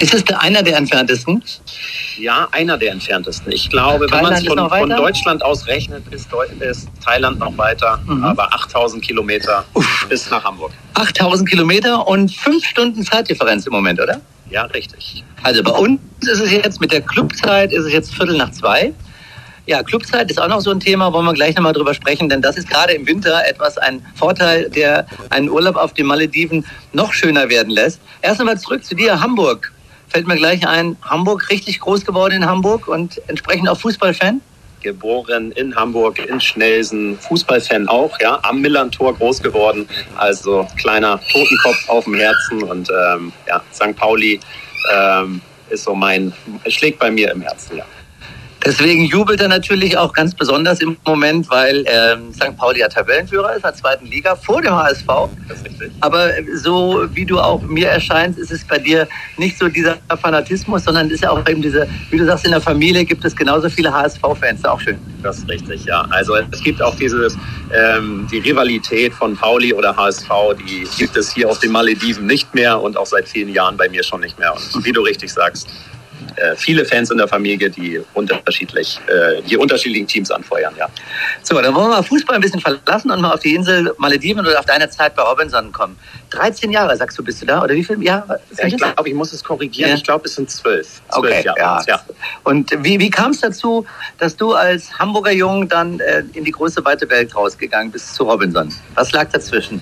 Ist 0.00 0.12
es 0.12 0.22
einer 0.36 0.62
der 0.62 0.76
entferntesten? 0.76 1.42
Ja, 2.18 2.46
einer 2.50 2.76
der 2.76 2.92
entferntesten. 2.92 3.52
Ich 3.52 3.70
glaube, 3.70 4.06
wenn 4.10 4.22
man 4.22 4.34
es 4.34 4.44
von, 4.44 4.68
von, 4.68 4.90
Deutschland 4.90 5.42
aus 5.42 5.66
rechnet, 5.66 6.02
ist, 6.12 6.28
ist 6.60 6.88
Thailand 7.02 7.38
noch 7.38 7.56
weiter, 7.56 7.98
mhm. 8.06 8.22
aber 8.22 8.52
8000 8.52 9.02
Kilometer 9.02 9.64
Uff. 9.72 10.06
bis 10.10 10.30
nach 10.30 10.44
Hamburg. 10.44 10.72
8000 10.92 11.48
Kilometer 11.48 12.06
und 12.06 12.30
fünf 12.30 12.66
Stunden 12.66 13.02
Zeitdifferenz 13.02 13.66
im 13.66 13.72
Moment, 13.72 13.98
oder? 13.98 14.20
Ja, 14.50 14.64
richtig. 14.64 15.24
Also 15.42 15.62
bei 15.62 15.72
uns 15.72 16.00
ist 16.20 16.40
es 16.40 16.52
jetzt 16.52 16.82
mit 16.82 16.92
der 16.92 17.00
Clubzeit 17.00 17.72
ist 17.72 17.86
es 17.86 17.92
jetzt 17.94 18.14
Viertel 18.14 18.36
nach 18.36 18.50
zwei. 18.50 18.92
Ja, 19.66 19.82
Clubzeit 19.82 20.30
ist 20.30 20.38
auch 20.38 20.48
noch 20.48 20.60
so 20.60 20.70
ein 20.70 20.80
Thema, 20.80 21.10
wollen 21.14 21.24
wir 21.24 21.32
gleich 21.32 21.54
nochmal 21.56 21.72
drüber 21.72 21.94
sprechen, 21.94 22.28
denn 22.28 22.42
das 22.42 22.58
ist 22.58 22.68
gerade 22.68 22.92
im 22.92 23.06
Winter 23.06 23.42
etwas 23.46 23.78
ein 23.78 24.04
Vorteil, 24.14 24.68
der 24.68 25.06
einen 25.30 25.48
Urlaub 25.48 25.76
auf 25.76 25.94
den 25.94 26.04
Malediven 26.04 26.66
noch 26.92 27.14
schöner 27.14 27.48
werden 27.48 27.70
lässt. 27.70 27.98
Erst 28.20 28.40
einmal 28.40 28.58
zurück 28.58 28.84
zu 28.84 28.94
dir, 28.94 29.22
Hamburg 29.22 29.72
fällt 30.08 30.26
mir 30.26 30.36
gleich 30.36 30.66
ein, 30.68 30.96
Hamburg, 31.02 31.48
richtig 31.50 31.80
groß 31.80 32.04
geworden 32.04 32.34
in 32.34 32.46
Hamburg 32.46 32.88
und 32.88 33.20
entsprechend 33.26 33.68
auch 33.68 33.78
Fußballfan? 33.80 34.42
Geboren 34.82 35.50
in 35.52 35.74
Hamburg, 35.74 36.18
in 36.18 36.40
Schnelsen, 36.42 37.18
Fußballfan 37.18 37.88
auch, 37.88 38.20
ja, 38.20 38.38
am 38.42 38.60
Millantor 38.60 39.14
groß 39.14 39.42
geworden, 39.42 39.88
also 40.16 40.68
kleiner 40.76 41.18
Totenkopf 41.32 41.88
auf 41.88 42.04
dem 42.04 42.14
Herzen 42.14 42.62
und 42.64 42.90
ähm, 42.90 43.32
ja, 43.48 43.62
St. 43.72 43.96
Pauli 43.96 44.38
ähm, 44.92 45.40
ist 45.70 45.84
so 45.84 45.94
mein, 45.94 46.34
schlägt 46.68 46.98
bei 46.98 47.10
mir 47.10 47.32
im 47.32 47.40
Herzen, 47.40 47.78
ja. 47.78 47.84
Deswegen 48.64 49.04
jubelt 49.04 49.40
er 49.42 49.48
natürlich 49.48 49.98
auch 49.98 50.12
ganz 50.14 50.34
besonders 50.34 50.80
im 50.80 50.96
Moment, 51.06 51.50
weil 51.50 51.84
ähm, 51.86 52.32
St. 52.32 52.56
Pauli 52.56 52.80
ja 52.80 52.88
Tabellenführer 52.88 53.54
ist, 53.54 53.64
der 53.64 53.74
zweiten 53.74 54.06
Liga, 54.06 54.34
vor 54.34 54.62
dem 54.62 54.74
HSV. 54.74 55.06
Aber 56.00 56.30
so 56.54 57.06
wie 57.12 57.26
du 57.26 57.38
auch 57.38 57.60
mir 57.60 57.88
erscheinst, 57.88 58.38
ist 58.38 58.50
es 58.50 58.64
bei 58.64 58.78
dir 58.78 59.06
nicht 59.36 59.58
so 59.58 59.68
dieser 59.68 59.98
Fanatismus, 60.20 60.84
sondern 60.84 61.10
ist 61.10 61.22
ja 61.22 61.30
auch 61.30 61.46
eben 61.46 61.60
diese, 61.60 61.86
wie 62.10 62.16
du 62.16 62.24
sagst, 62.24 62.46
in 62.46 62.52
der 62.52 62.60
Familie 62.60 63.04
gibt 63.04 63.24
es 63.24 63.36
genauso 63.36 63.68
viele 63.68 63.92
HSV-Fans. 63.92 64.64
Auch 64.64 64.80
schön. 64.80 64.98
Das 65.22 65.38
ist 65.38 65.48
richtig, 65.48 65.84
ja. 65.84 66.06
Also 66.10 66.34
es 66.50 66.62
gibt 66.62 66.80
auch 66.80 66.94
dieses, 66.96 67.36
ähm, 67.72 68.26
die 68.30 68.38
Rivalität 68.38 69.12
von 69.12 69.36
Pauli 69.36 69.74
oder 69.74 69.94
HSV, 69.94 70.28
die 70.66 70.86
gibt 70.96 71.16
es 71.16 71.32
hier 71.32 71.50
auf 71.50 71.58
den 71.58 71.72
Malediven 71.72 72.26
nicht 72.26 72.54
mehr 72.54 72.80
und 72.80 72.96
auch 72.96 73.06
seit 73.06 73.28
vielen 73.28 73.50
Jahren 73.50 73.76
bei 73.76 73.88
mir 73.90 74.02
schon 74.02 74.20
nicht 74.20 74.38
mehr. 74.38 74.54
Und 74.74 74.84
wie 74.84 74.92
du 74.92 75.02
richtig 75.02 75.32
sagst, 75.32 75.68
äh, 76.36 76.56
viele 76.56 76.84
Fans 76.84 77.10
in 77.10 77.18
der 77.18 77.28
Familie, 77.28 77.70
die 77.70 78.00
unterschiedlich, 78.14 79.00
äh, 79.06 79.42
die 79.42 79.56
unterschiedlichen 79.56 80.06
Teams 80.06 80.30
anfeuern, 80.30 80.74
ja. 80.78 80.88
So, 81.42 81.60
dann 81.60 81.74
wollen 81.74 81.86
wir 81.86 81.96
mal 81.96 82.02
Fußball 82.02 82.36
ein 82.36 82.40
bisschen 82.40 82.60
verlassen 82.60 83.10
und 83.10 83.20
mal 83.20 83.32
auf 83.32 83.40
die 83.40 83.54
Insel 83.54 83.92
Malediven 83.98 84.44
oder 84.44 84.58
auf 84.58 84.66
deine 84.66 84.88
Zeit 84.88 85.14
bei 85.14 85.22
Robinson 85.22 85.72
kommen. 85.72 85.98
13 86.30 86.70
Jahre, 86.70 86.96
sagst 86.96 87.18
du, 87.18 87.24
bist 87.24 87.42
du 87.42 87.46
da? 87.46 87.62
Oder 87.62 87.74
wie 87.74 87.84
viele 87.84 88.02
Jahre? 88.02 88.40
Ja, 88.58 88.66
ich 88.66 88.76
glaube, 88.76 89.08
ich 89.08 89.14
muss 89.14 89.32
es 89.32 89.42
korrigieren. 89.42 89.90
Ja. 89.90 89.96
Ich 89.96 90.04
glaube, 90.04 90.26
es 90.26 90.34
sind 90.34 90.50
zwölf. 90.50 91.02
Okay, 91.10 91.44
Jahre. 91.44 91.58
Ja. 91.58 91.82
ja. 91.86 92.00
Und 92.42 92.70
wie, 92.84 92.98
wie 92.98 93.10
kam 93.10 93.30
es 93.30 93.40
dazu, 93.40 93.86
dass 94.18 94.36
du 94.36 94.52
als 94.52 94.98
Hamburger 94.98 95.32
Jung 95.32 95.68
dann 95.68 96.00
äh, 96.00 96.24
in 96.32 96.44
die 96.44 96.50
große 96.50 96.84
weite 96.84 97.08
Welt 97.10 97.34
rausgegangen 97.34 97.92
bist 97.92 98.14
zu 98.14 98.24
Robinson? 98.24 98.72
Was 98.94 99.12
lag 99.12 99.30
dazwischen? 99.30 99.80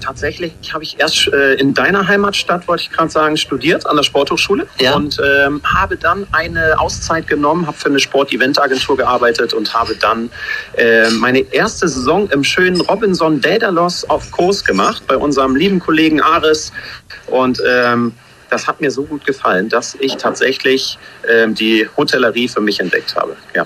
Tatsächlich 0.00 0.52
habe 0.72 0.84
ich 0.84 0.98
erst 0.98 1.28
äh, 1.28 1.54
in 1.54 1.74
deiner 1.74 2.06
Heimatstadt, 2.06 2.66
wollte 2.68 2.84
ich 2.84 2.90
gerade 2.90 3.10
sagen, 3.10 3.36
studiert 3.36 3.86
an 3.86 3.96
der 3.96 4.02
Sporthochschule 4.02 4.66
ja. 4.80 4.94
und 4.94 5.20
ähm, 5.24 5.60
habe 5.64 5.96
dann 5.96 6.26
eine 6.32 6.78
Auszeit 6.78 7.26
genommen, 7.26 7.66
habe 7.66 7.76
für 7.76 7.88
eine 7.88 8.00
Sport-Event-Agentur 8.00 8.96
gearbeitet 8.96 9.54
und 9.54 9.72
habe 9.74 9.94
dann 9.96 10.30
äh, 10.76 11.10
meine 11.10 11.40
erste 11.52 11.88
Saison 11.88 12.28
im 12.30 12.44
schönen 12.44 12.80
Robinson 12.80 13.40
Daedalus 13.40 14.04
auf 14.04 14.30
Kurs 14.30 14.64
gemacht 14.64 15.02
bei 15.06 15.16
unserem 15.16 15.56
lieben 15.56 15.80
Kollegen 15.80 16.20
Aris 16.20 16.72
und 17.26 17.62
ähm, 17.66 18.12
das 18.50 18.66
hat 18.66 18.80
mir 18.80 18.90
so 18.90 19.04
gut 19.04 19.24
gefallen, 19.24 19.68
dass 19.68 19.94
ich 19.94 20.16
tatsächlich 20.16 20.98
ähm, 21.28 21.54
die 21.54 21.88
Hotellerie 21.96 22.48
für 22.48 22.60
mich 22.60 22.80
entdeckt 22.80 23.14
habe. 23.14 23.36
Ja. 23.54 23.64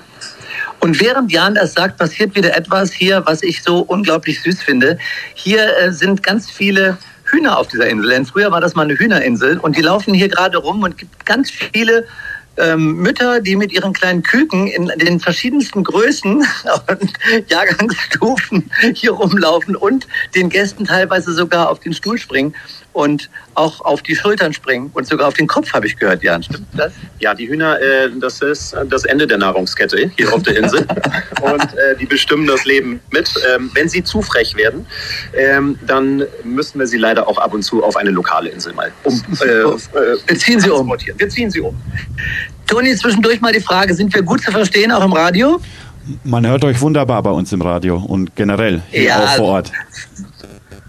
Und 0.84 1.00
während 1.00 1.32
Jan 1.32 1.54
das 1.54 1.72
sagt, 1.72 1.96
passiert 1.96 2.34
wieder 2.34 2.54
etwas 2.54 2.92
hier, 2.92 3.22
was 3.24 3.42
ich 3.42 3.62
so 3.62 3.78
unglaublich 3.78 4.42
süß 4.42 4.62
finde. 4.62 4.98
Hier 5.32 5.74
äh, 5.78 5.90
sind 5.90 6.22
ganz 6.22 6.50
viele 6.50 6.98
Hühner 7.24 7.56
auf 7.56 7.68
dieser 7.68 7.86
Insel. 7.86 8.10
Denn 8.10 8.26
früher 8.26 8.52
war 8.52 8.60
das 8.60 8.74
mal 8.74 8.82
eine 8.82 8.98
Hühnerinsel 8.98 9.58
und 9.60 9.78
die 9.78 9.80
laufen 9.80 10.12
hier 10.12 10.28
gerade 10.28 10.58
rum 10.58 10.82
und 10.82 10.98
gibt 10.98 11.24
ganz 11.24 11.50
viele 11.50 12.06
ähm, 12.58 12.96
Mütter, 12.98 13.40
die 13.40 13.56
mit 13.56 13.72
ihren 13.72 13.94
kleinen 13.94 14.22
Küken 14.22 14.66
in 14.66 14.92
den 14.98 15.20
verschiedensten 15.20 15.84
Größen 15.84 16.46
und 16.88 17.12
Jahrgangsstufen 17.48 18.70
hier 18.92 19.12
rumlaufen 19.12 19.76
und 19.76 20.06
den 20.34 20.50
Gästen 20.50 20.84
teilweise 20.84 21.32
sogar 21.32 21.70
auf 21.70 21.80
den 21.80 21.94
Stuhl 21.94 22.18
springen 22.18 22.54
und 22.94 23.28
auch 23.54 23.84
auf 23.84 24.02
die 24.02 24.16
Schultern 24.16 24.52
springen 24.52 24.90
und 24.94 25.06
sogar 25.06 25.28
auf 25.28 25.34
den 25.34 25.46
Kopf, 25.46 25.72
habe 25.72 25.86
ich 25.86 25.96
gehört, 25.96 26.22
Jan. 26.22 26.42
Stimmt 26.42 26.66
das? 26.76 26.92
Ja, 27.18 27.34
die 27.34 27.48
Hühner, 27.48 27.78
äh, 27.80 28.08
das 28.18 28.40
ist 28.40 28.74
das 28.88 29.04
Ende 29.04 29.26
der 29.26 29.38
Nahrungskette 29.38 30.10
hier 30.16 30.32
auf 30.32 30.42
der 30.42 30.56
Insel. 30.56 30.80
und 31.42 31.62
äh, 31.62 31.96
die 32.00 32.06
bestimmen 32.06 32.46
das 32.46 32.64
Leben 32.64 33.00
mit. 33.10 33.30
Ähm, 33.54 33.70
wenn 33.74 33.88
sie 33.88 34.02
zu 34.02 34.22
frech 34.22 34.56
werden, 34.56 34.86
ähm, 35.36 35.78
dann 35.86 36.24
müssen 36.44 36.78
wir 36.78 36.86
sie 36.86 36.96
leider 36.96 37.28
auch 37.28 37.38
ab 37.38 37.52
und 37.52 37.62
zu 37.62 37.82
auf 37.82 37.96
eine 37.96 38.10
lokale 38.10 38.48
Insel 38.48 38.72
mal 38.72 38.92
um. 39.02 39.22
Äh, 39.40 39.44
äh 39.44 39.76
wir 40.26 40.38
ziehen 40.38 40.60
sie 40.60 40.70
um. 40.70 40.94
Wir 41.16 41.28
ziehen 41.28 41.50
sie 41.50 41.60
um. 41.60 41.76
Toni, 42.66 42.94
zwischendurch 42.96 43.40
mal 43.40 43.52
die 43.52 43.60
Frage, 43.60 43.94
sind 43.94 44.14
wir 44.14 44.22
gut 44.22 44.42
zu 44.42 44.50
verstehen, 44.50 44.90
auch 44.92 45.04
im 45.04 45.12
Radio? 45.12 45.60
Man 46.22 46.46
hört 46.46 46.64
euch 46.64 46.80
wunderbar 46.80 47.22
bei 47.22 47.30
uns 47.30 47.52
im 47.52 47.62
Radio 47.62 47.96
und 47.96 48.36
generell 48.36 48.82
hier 48.90 49.04
ja, 49.04 49.24
auch 49.24 49.36
vor 49.36 49.46
Ort. 49.46 49.72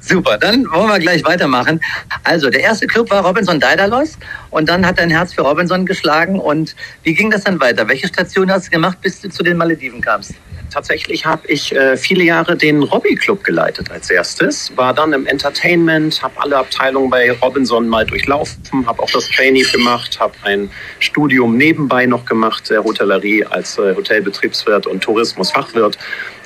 Super, 0.07 0.37
dann 0.37 0.69
wollen 0.71 0.87
wir 0.87 0.99
gleich 0.99 1.23
weitermachen. 1.25 1.81
Also, 2.23 2.51
der 2.51 2.61
erste 2.61 2.85
Club 2.85 3.09
war 3.09 3.25
Robinson 3.25 3.59
Daedalus 3.59 4.19
und 4.51 4.69
dann 4.69 4.85
hat 4.85 4.99
dein 4.99 5.09
Herz 5.09 5.33
für 5.33 5.41
Robinson 5.41 5.83
geschlagen. 5.85 6.39
Und 6.39 6.75
wie 7.01 7.15
ging 7.15 7.31
das 7.31 7.43
dann 7.43 7.59
weiter? 7.59 7.87
Welche 7.87 8.07
Station 8.07 8.51
hast 8.51 8.67
du 8.67 8.71
gemacht, 8.71 8.99
bis 9.01 9.19
du 9.21 9.29
zu 9.29 9.41
den 9.41 9.57
Malediven 9.57 10.01
kamst? 10.01 10.35
Tatsächlich 10.71 11.25
habe 11.25 11.47
ich 11.47 11.73
äh, 11.73 11.95
viele 11.97 12.23
Jahre 12.23 12.55
den 12.55 12.83
Robby 12.83 13.15
Club 13.15 13.43
geleitet 13.43 13.89
als 13.91 14.09
erstes, 14.09 14.75
war 14.75 14.93
dann 14.93 15.13
im 15.13 15.25
Entertainment, 15.25 16.21
habe 16.21 16.33
alle 16.41 16.57
Abteilungen 16.57 17.09
bei 17.09 17.31
Robinson 17.31 17.87
mal 17.87 18.05
durchlaufen, 18.05 18.85
habe 18.85 19.01
auch 19.01 19.09
das 19.09 19.29
Trainee 19.29 19.63
gemacht, 19.63 20.19
habe 20.19 20.33
ein 20.43 20.69
Studium 20.99 21.57
nebenbei 21.57 22.05
noch 22.05 22.25
gemacht, 22.25 22.69
der 22.69 22.83
Hotellerie 22.83 23.45
als 23.45 23.77
äh, 23.77 23.95
Hotelbetriebswirt 23.95 24.85
und 24.85 25.01
Tourismusfachwirt 25.01 25.97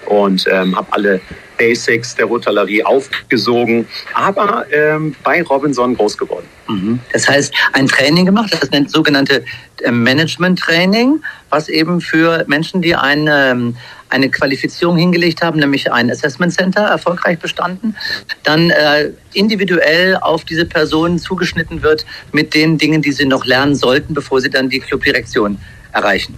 und 0.05 0.45
ähm, 0.51 0.75
habe 0.75 0.87
alle 0.91 1.21
Basics 1.59 2.15
der 2.15 2.29
Hotellerie 2.29 2.83
aufgesogen, 2.83 3.87
aber 4.13 4.65
ähm, 4.71 5.15
bei 5.23 5.43
Robinson 5.43 5.95
groß 5.95 6.17
geworden. 6.17 6.47
Mhm. 6.67 6.99
Das 7.11 7.27
heißt, 7.27 7.53
ein 7.73 7.87
Training 7.87 8.25
gemacht, 8.25 8.57
das 8.59 8.71
nennt 8.71 8.89
sogenannte 8.89 9.43
äh, 9.83 9.91
Management-Training, 9.91 11.21
was 11.49 11.67
eben 11.67 11.99
für 11.99 12.45
Menschen, 12.47 12.81
die 12.81 12.95
eine, 12.95 13.51
ähm, 13.51 13.75
eine 14.09 14.29
Qualifizierung 14.29 14.97
hingelegt 14.97 15.41
haben, 15.41 15.59
nämlich 15.59 15.91
ein 15.91 16.09
Assessment 16.09 16.53
Center 16.53 16.81
erfolgreich 16.81 17.37
bestanden, 17.39 17.95
dann 18.43 18.69
äh, 18.69 19.11
individuell 19.33 20.15
auf 20.15 20.45
diese 20.45 20.65
Personen 20.65 21.19
zugeschnitten 21.19 21.83
wird 21.83 22.05
mit 22.31 22.53
den 22.53 22.77
Dingen, 22.77 23.01
die 23.01 23.11
sie 23.11 23.25
noch 23.25 23.45
lernen 23.45 23.75
sollten, 23.75 24.13
bevor 24.13 24.39
sie 24.39 24.49
dann 24.49 24.69
die 24.69 24.79
Clubdirektion 24.79 25.59
erreichen. 25.91 26.37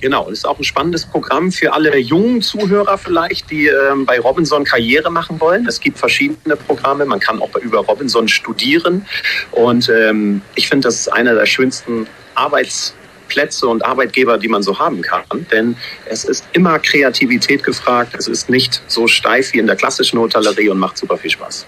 Genau, 0.00 0.24
das 0.24 0.38
ist 0.38 0.44
auch 0.44 0.58
ein 0.58 0.64
spannendes 0.64 1.06
Programm 1.06 1.50
für 1.52 1.72
alle 1.72 1.96
jungen 1.98 2.42
Zuhörer 2.42 2.98
vielleicht, 2.98 3.50
die 3.50 3.66
ähm, 3.68 4.06
bei 4.06 4.18
Robinson 4.20 4.64
Karriere 4.64 5.10
machen 5.10 5.40
wollen. 5.40 5.66
Es 5.66 5.80
gibt 5.80 5.98
verschiedene 5.98 6.56
Programme, 6.56 7.04
man 7.04 7.20
kann 7.20 7.40
auch 7.40 7.54
über 7.56 7.78
Robinson 7.78 8.28
studieren 8.28 9.06
und 9.52 9.88
ähm, 9.88 10.42
ich 10.54 10.68
finde, 10.68 10.88
das 10.88 10.96
ist 11.00 11.08
einer 11.08 11.34
der 11.34 11.46
schönsten 11.46 12.06
Arbeitsplätze 12.34 13.66
und 13.66 13.84
Arbeitgeber, 13.84 14.38
die 14.38 14.48
man 14.48 14.62
so 14.62 14.78
haben 14.78 15.02
kann. 15.02 15.24
Denn 15.50 15.76
es 16.06 16.24
ist 16.24 16.44
immer 16.52 16.78
Kreativität 16.78 17.62
gefragt. 17.62 18.14
Es 18.16 18.28
ist 18.28 18.48
nicht 18.48 18.82
so 18.86 19.06
steif 19.08 19.52
wie 19.52 19.58
in 19.58 19.66
der 19.66 19.76
klassischen 19.76 20.18
Hotellerie 20.18 20.68
und 20.68 20.78
macht 20.78 20.96
super 20.98 21.16
viel 21.16 21.30
Spaß. 21.30 21.66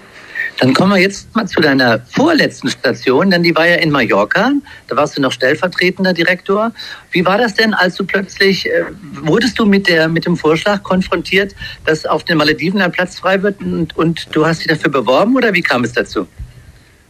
Dann 0.60 0.74
kommen 0.74 0.92
wir 0.92 1.00
jetzt 1.00 1.34
mal 1.34 1.48
zu 1.48 1.62
deiner 1.62 2.00
vorletzten 2.00 2.68
Station, 2.68 3.30
denn 3.30 3.42
die 3.42 3.56
war 3.56 3.66
ja 3.66 3.76
in 3.76 3.90
Mallorca. 3.90 4.52
Da 4.88 4.96
warst 4.96 5.16
du 5.16 5.22
noch 5.22 5.32
stellvertretender 5.32 6.12
Direktor. 6.12 6.72
Wie 7.12 7.24
war 7.24 7.38
das 7.38 7.54
denn, 7.54 7.72
als 7.72 7.96
du 7.96 8.04
plötzlich, 8.04 8.66
äh, 8.66 8.84
wurdest 9.22 9.58
du 9.58 9.64
mit, 9.64 9.88
der, 9.88 10.08
mit 10.08 10.26
dem 10.26 10.36
Vorschlag 10.36 10.82
konfrontiert, 10.82 11.54
dass 11.86 12.04
auf 12.04 12.24
den 12.24 12.36
Malediven 12.36 12.82
ein 12.82 12.92
Platz 12.92 13.18
frei 13.18 13.42
wird 13.42 13.58
und, 13.62 13.96
und 13.96 14.28
du 14.32 14.44
hast 14.44 14.60
dich 14.60 14.66
dafür 14.66 14.90
beworben 14.90 15.34
oder 15.34 15.54
wie 15.54 15.62
kam 15.62 15.82
es 15.82 15.94
dazu? 15.94 16.28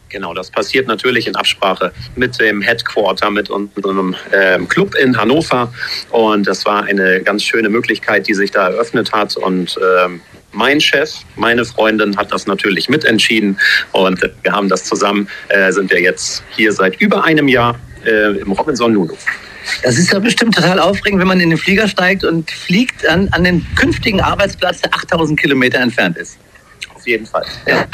Genau, 0.07 0.33
das 0.33 0.49
passiert 0.49 0.87
natürlich 0.87 1.27
in 1.27 1.35
Absprache 1.35 1.91
mit 2.15 2.39
dem 2.39 2.61
Headquarter, 2.61 3.31
mit 3.31 3.49
unserem 3.49 4.15
ähm, 4.33 4.67
Club 4.67 4.95
in 4.95 5.17
Hannover. 5.17 5.73
Und 6.09 6.47
das 6.47 6.65
war 6.65 6.83
eine 6.83 7.21
ganz 7.21 7.43
schöne 7.43 7.69
Möglichkeit, 7.69 8.27
die 8.27 8.33
sich 8.33 8.51
da 8.51 8.69
eröffnet 8.69 9.13
hat. 9.13 9.37
Und 9.37 9.79
ähm, 9.81 10.19
mein 10.51 10.81
Chef, 10.81 11.11
meine 11.35 11.65
Freundin 11.65 12.17
hat 12.17 12.31
das 12.31 12.47
natürlich 12.47 12.89
mitentschieden 12.89 13.59
und 13.91 14.21
wir 14.43 14.51
haben 14.51 14.69
das 14.69 14.83
zusammen, 14.83 15.27
äh, 15.49 15.71
sind 15.71 15.91
wir 15.91 16.01
jetzt 16.01 16.43
hier 16.55 16.71
seit 16.71 16.99
über 17.01 17.23
einem 17.23 17.47
Jahr 17.47 17.79
äh, 18.05 18.37
im 18.39 18.51
Robinson 18.51 18.93
Lulu. 18.93 19.15
Das 19.83 19.97
ist 19.97 20.11
ja 20.11 20.19
bestimmt 20.19 20.55
total 20.55 20.79
aufregend, 20.79 21.19
wenn 21.21 21.27
man 21.27 21.39
in 21.39 21.49
den 21.49 21.57
Flieger 21.57 21.87
steigt 21.87 22.23
und 22.23 22.49
fliegt 22.49 23.07
an, 23.07 23.29
an 23.31 23.43
den 23.43 23.65
künftigen 23.75 24.19
Arbeitsplatz, 24.19 24.81
der 24.81 24.93
8000 24.93 25.39
Kilometer 25.39 25.79
entfernt 25.79 26.17
ist. 26.17 26.37
Auf 26.93 27.07
jeden 27.07 27.25
Fall. 27.25 27.45
Ja. 27.67 27.85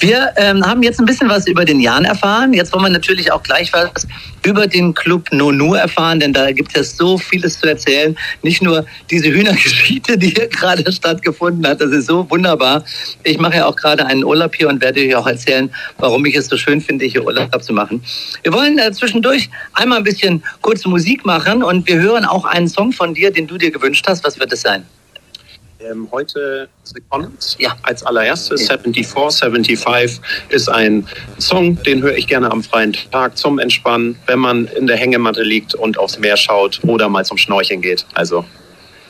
Wir 0.00 0.32
ähm, 0.36 0.64
haben 0.64 0.82
jetzt 0.84 1.00
ein 1.00 1.06
bisschen 1.06 1.28
was 1.28 1.48
über 1.48 1.64
den 1.64 1.80
Jan 1.80 2.04
erfahren. 2.04 2.52
Jetzt 2.52 2.72
wollen 2.72 2.84
wir 2.84 2.90
natürlich 2.90 3.32
auch 3.32 3.42
gleich 3.42 3.72
was 3.72 4.06
über 4.44 4.68
den 4.68 4.94
Club 4.94 5.32
Nonu 5.32 5.74
erfahren, 5.74 6.20
denn 6.20 6.32
da 6.32 6.52
gibt 6.52 6.76
es 6.76 6.96
so 6.96 7.18
vieles 7.18 7.58
zu 7.58 7.68
erzählen. 7.68 8.16
Nicht 8.42 8.62
nur 8.62 8.86
diese 9.10 9.28
Hühnergeschichte, 9.28 10.16
die 10.16 10.28
hier 10.30 10.46
gerade 10.46 10.90
stattgefunden 10.92 11.66
hat, 11.66 11.80
das 11.80 11.90
ist 11.90 12.06
so 12.06 12.30
wunderbar. 12.30 12.84
Ich 13.24 13.38
mache 13.38 13.56
ja 13.56 13.66
auch 13.66 13.74
gerade 13.74 14.06
einen 14.06 14.22
Urlaub 14.22 14.54
hier 14.54 14.68
und 14.68 14.80
werde 14.80 15.00
euch 15.00 15.16
auch 15.16 15.26
erzählen, 15.26 15.68
warum 15.98 16.24
ich 16.26 16.36
es 16.36 16.46
so 16.46 16.56
schön 16.56 16.80
finde, 16.80 17.04
hier 17.04 17.24
Urlaub 17.24 17.62
zu 17.62 17.72
machen. 17.72 18.02
Wir 18.44 18.52
wollen 18.52 18.78
äh, 18.78 18.92
zwischendurch 18.92 19.50
einmal 19.72 19.98
ein 19.98 20.04
bisschen 20.04 20.44
kurze 20.60 20.88
Musik 20.88 21.26
machen 21.26 21.64
und 21.64 21.88
wir 21.88 21.96
hören 21.96 22.24
auch 22.24 22.44
einen 22.44 22.68
Song 22.68 22.92
von 22.92 23.14
dir, 23.14 23.32
den 23.32 23.48
du 23.48 23.58
dir 23.58 23.72
gewünscht 23.72 24.06
hast. 24.06 24.22
Was 24.22 24.38
wird 24.38 24.52
es 24.52 24.60
sein? 24.60 24.84
Ähm, 25.80 26.08
heute 26.10 26.68
kommt 27.08 27.56
ja. 27.60 27.76
als 27.82 28.02
allererstes 28.02 28.66
74, 28.66 29.06
75 29.06 30.20
ist 30.48 30.68
ein 30.68 31.06
Song, 31.38 31.80
den 31.84 32.02
höre 32.02 32.16
ich 32.16 32.26
gerne 32.26 32.50
am 32.50 32.64
freien 32.64 32.96
Tag 33.12 33.38
zum 33.38 33.60
Entspannen, 33.60 34.18
wenn 34.26 34.40
man 34.40 34.66
in 34.66 34.88
der 34.88 34.96
Hängematte 34.96 35.42
liegt 35.42 35.76
und 35.76 35.96
aufs 35.96 36.18
Meer 36.18 36.36
schaut 36.36 36.80
oder 36.82 37.08
mal 37.08 37.24
zum 37.24 37.38
Schnorcheln 37.38 37.80
geht. 37.80 38.04
Also 38.14 38.44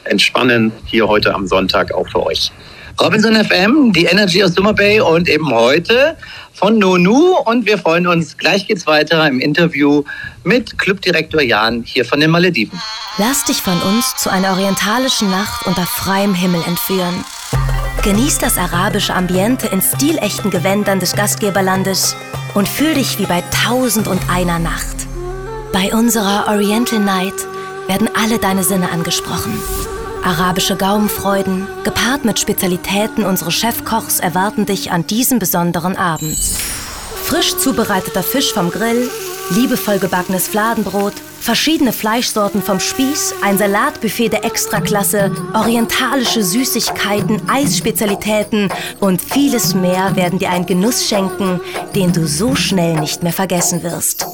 entspannen 0.05 0.73
hier 0.85 1.09
heute 1.09 1.35
am 1.35 1.47
Sonntag 1.47 1.95
auch 1.95 2.07
für 2.09 2.27
euch. 2.27 2.53
Robinson 3.01 3.35
FM, 3.35 3.93
die 3.93 4.05
Energy 4.05 4.43
aus 4.43 4.53
Summer 4.53 4.75
Bay 4.75 5.01
und 5.01 5.29
eben 5.29 5.51
heute 5.51 6.17
von 6.59 6.79
Nonu. 6.79 7.37
Und 7.45 7.67
wir 7.67 7.79
freuen 7.79 8.07
uns, 8.07 8.37
gleich 8.37 8.67
geht's 8.67 8.87
weiter 8.87 9.27
im 9.27 9.41
Interview 9.41 10.05
mit 10.45 10.79
Clubdirektor 10.79 11.41
Jan 11.41 11.83
hier 11.85 12.05
von 12.05 12.21
den 12.21 12.31
Malediven. 12.31 12.81
Lass 13.19 13.45
dich 13.45 13.63
von 13.63 13.81
uns 13.81 14.17
zu 14.17 14.31
einer 14.31 14.53
orientalischen 14.53 15.31
Nacht 15.31 15.67
unter 15.67 15.83
freiem 15.83 16.35
Himmel 16.35 16.63
entführen. 16.67 17.25
Genieß 18.03 18.39
das 18.39 18.59
arabische 18.59 19.15
Ambiente 19.15 19.67
in 19.69 19.83
stilechten 19.83 20.51
Gewändern 20.51 21.01
des 21.01 21.15
Gastgeberlandes 21.15 22.17
und 22.55 22.69
fühl 22.69 22.95
dich 22.95 23.19
wie 23.19 23.27
bei 23.27 23.43
Tausend 23.65 24.09
und 24.09 24.21
einer 24.31 24.59
Nacht. 24.59 25.07
Bei 25.73 25.93
unserer 25.93 26.47
Oriental 26.49 27.01
Night 27.01 27.35
werden 27.87 28.09
alle 28.15 28.39
deine 28.39 28.65
Sinne 28.65 28.91
angesprochen. 28.91 29.53
Arabische 30.25 30.77
Gaumenfreuden, 30.77 31.67
gepaart 31.85 32.25
mit 32.25 32.39
Spezialitäten 32.39 33.25
unseres 33.25 33.55
Chefkochs, 33.55 34.21
erwarten 34.21 34.67
dich 34.67 34.91
an 34.91 35.07
diesem 35.07 35.39
besonderen 35.39 35.97
Abend. 35.97 36.39
Frisch 37.25 37.57
zubereiteter 37.57 38.23
Fisch 38.23 38.53
vom 38.53 38.71
Grill, 38.71 39.11
liebevoll 39.51 39.99
gebackenes 39.99 40.49
Fladenbrot, 40.49 41.15
verschiedene 41.41 41.93
Fleischsorten 41.93 42.63
vom 42.63 42.81
Spieß, 42.81 43.35
ein 43.43 43.59
Salatbuffet 43.59 44.31
der 44.31 44.45
Extraklasse, 44.45 45.31
orientalische 45.55 46.43
Süßigkeiten, 46.43 47.41
Eisspezialitäten 47.49 48.69
und 49.01 49.23
vieles 49.23 49.75
mehr 49.75 50.15
werden 50.17 50.39
dir 50.39 50.51
einen 50.51 50.67
Genuss 50.67 51.07
schenken, 51.07 51.61
den 51.95 52.13
du 52.13 52.27
so 52.27 52.55
schnell 52.55 52.99
nicht 53.01 53.23
mehr 53.23 53.33
vergessen 53.33 53.83
wirst. 53.83 54.27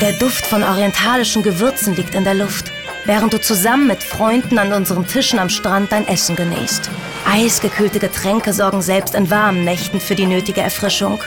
Der 0.00 0.12
Duft 0.12 0.46
von 0.46 0.62
orientalischen 0.62 1.42
Gewürzen 1.42 1.94
liegt 1.94 2.14
in 2.14 2.24
der 2.24 2.34
Luft 2.34 2.72
während 3.04 3.32
du 3.32 3.40
zusammen 3.40 3.86
mit 3.86 4.02
Freunden 4.02 4.58
an 4.58 4.72
unseren 4.72 5.06
Tischen 5.06 5.38
am 5.38 5.48
Strand 5.48 5.92
dein 5.92 6.06
Essen 6.08 6.36
genießt. 6.36 6.90
Eisgekühlte 7.30 7.98
Getränke 7.98 8.52
sorgen 8.52 8.82
selbst 8.82 9.14
in 9.14 9.30
warmen 9.30 9.64
Nächten 9.64 10.00
für 10.00 10.14
die 10.14 10.26
nötige 10.26 10.60
Erfrischung. 10.60 11.20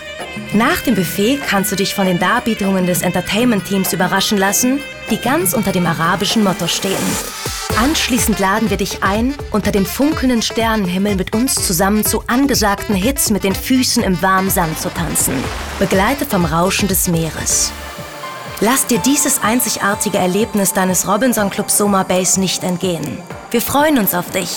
Nach 0.54 0.82
dem 0.82 0.96
Buffet 0.96 1.40
kannst 1.48 1.72
du 1.72 1.76
dich 1.76 1.94
von 1.94 2.06
den 2.06 2.20
Darbietungen 2.20 2.86
des 2.86 3.02
Entertainment-Teams 3.02 3.94
überraschen 3.94 4.38
lassen, 4.38 4.80
die 5.10 5.18
ganz 5.18 5.54
unter 5.54 5.72
dem 5.72 5.86
arabischen 5.86 6.44
Motto 6.44 6.68
stehen. 6.68 6.94
Anschließend 7.78 8.40
laden 8.40 8.70
wir 8.70 8.78
dich 8.78 9.04
ein, 9.04 9.34
unter 9.52 9.72
dem 9.72 9.86
funkelnden 9.86 10.42
Sternenhimmel 10.42 11.16
mit 11.16 11.34
uns 11.34 11.56
zusammen 11.56 12.06
zu 12.06 12.24
angesagten 12.28 12.96
Hits 12.96 13.30
mit 13.30 13.44
den 13.44 13.56
Füßen 13.56 14.04
im 14.04 14.22
warmen 14.22 14.50
Sand 14.50 14.80
zu 14.80 14.90
tanzen, 14.90 15.34
begleitet 15.80 16.30
vom 16.30 16.46
Rauschen 16.46 16.88
des 16.88 17.08
Meeres. 17.08 17.72
Lass 18.66 18.88
dir 18.88 19.00
dieses 19.00 19.44
einzigartige 19.44 20.18
Erlebnis 20.18 20.72
deines 20.72 21.06
Robinson 21.06 21.50
Club 21.50 21.70
Soma 21.70 22.04
Base 22.04 22.40
nicht 22.40 22.64
entgehen. 22.64 23.18
Wir 23.52 23.60
freuen 23.60 23.98
uns 23.98 24.14
auf 24.14 24.32
dich. 24.32 24.48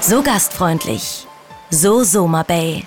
So 0.00 0.22
gastfreundlich. 0.22 1.26
So 1.68 2.04
Soma 2.04 2.42
Bay. 2.42 2.84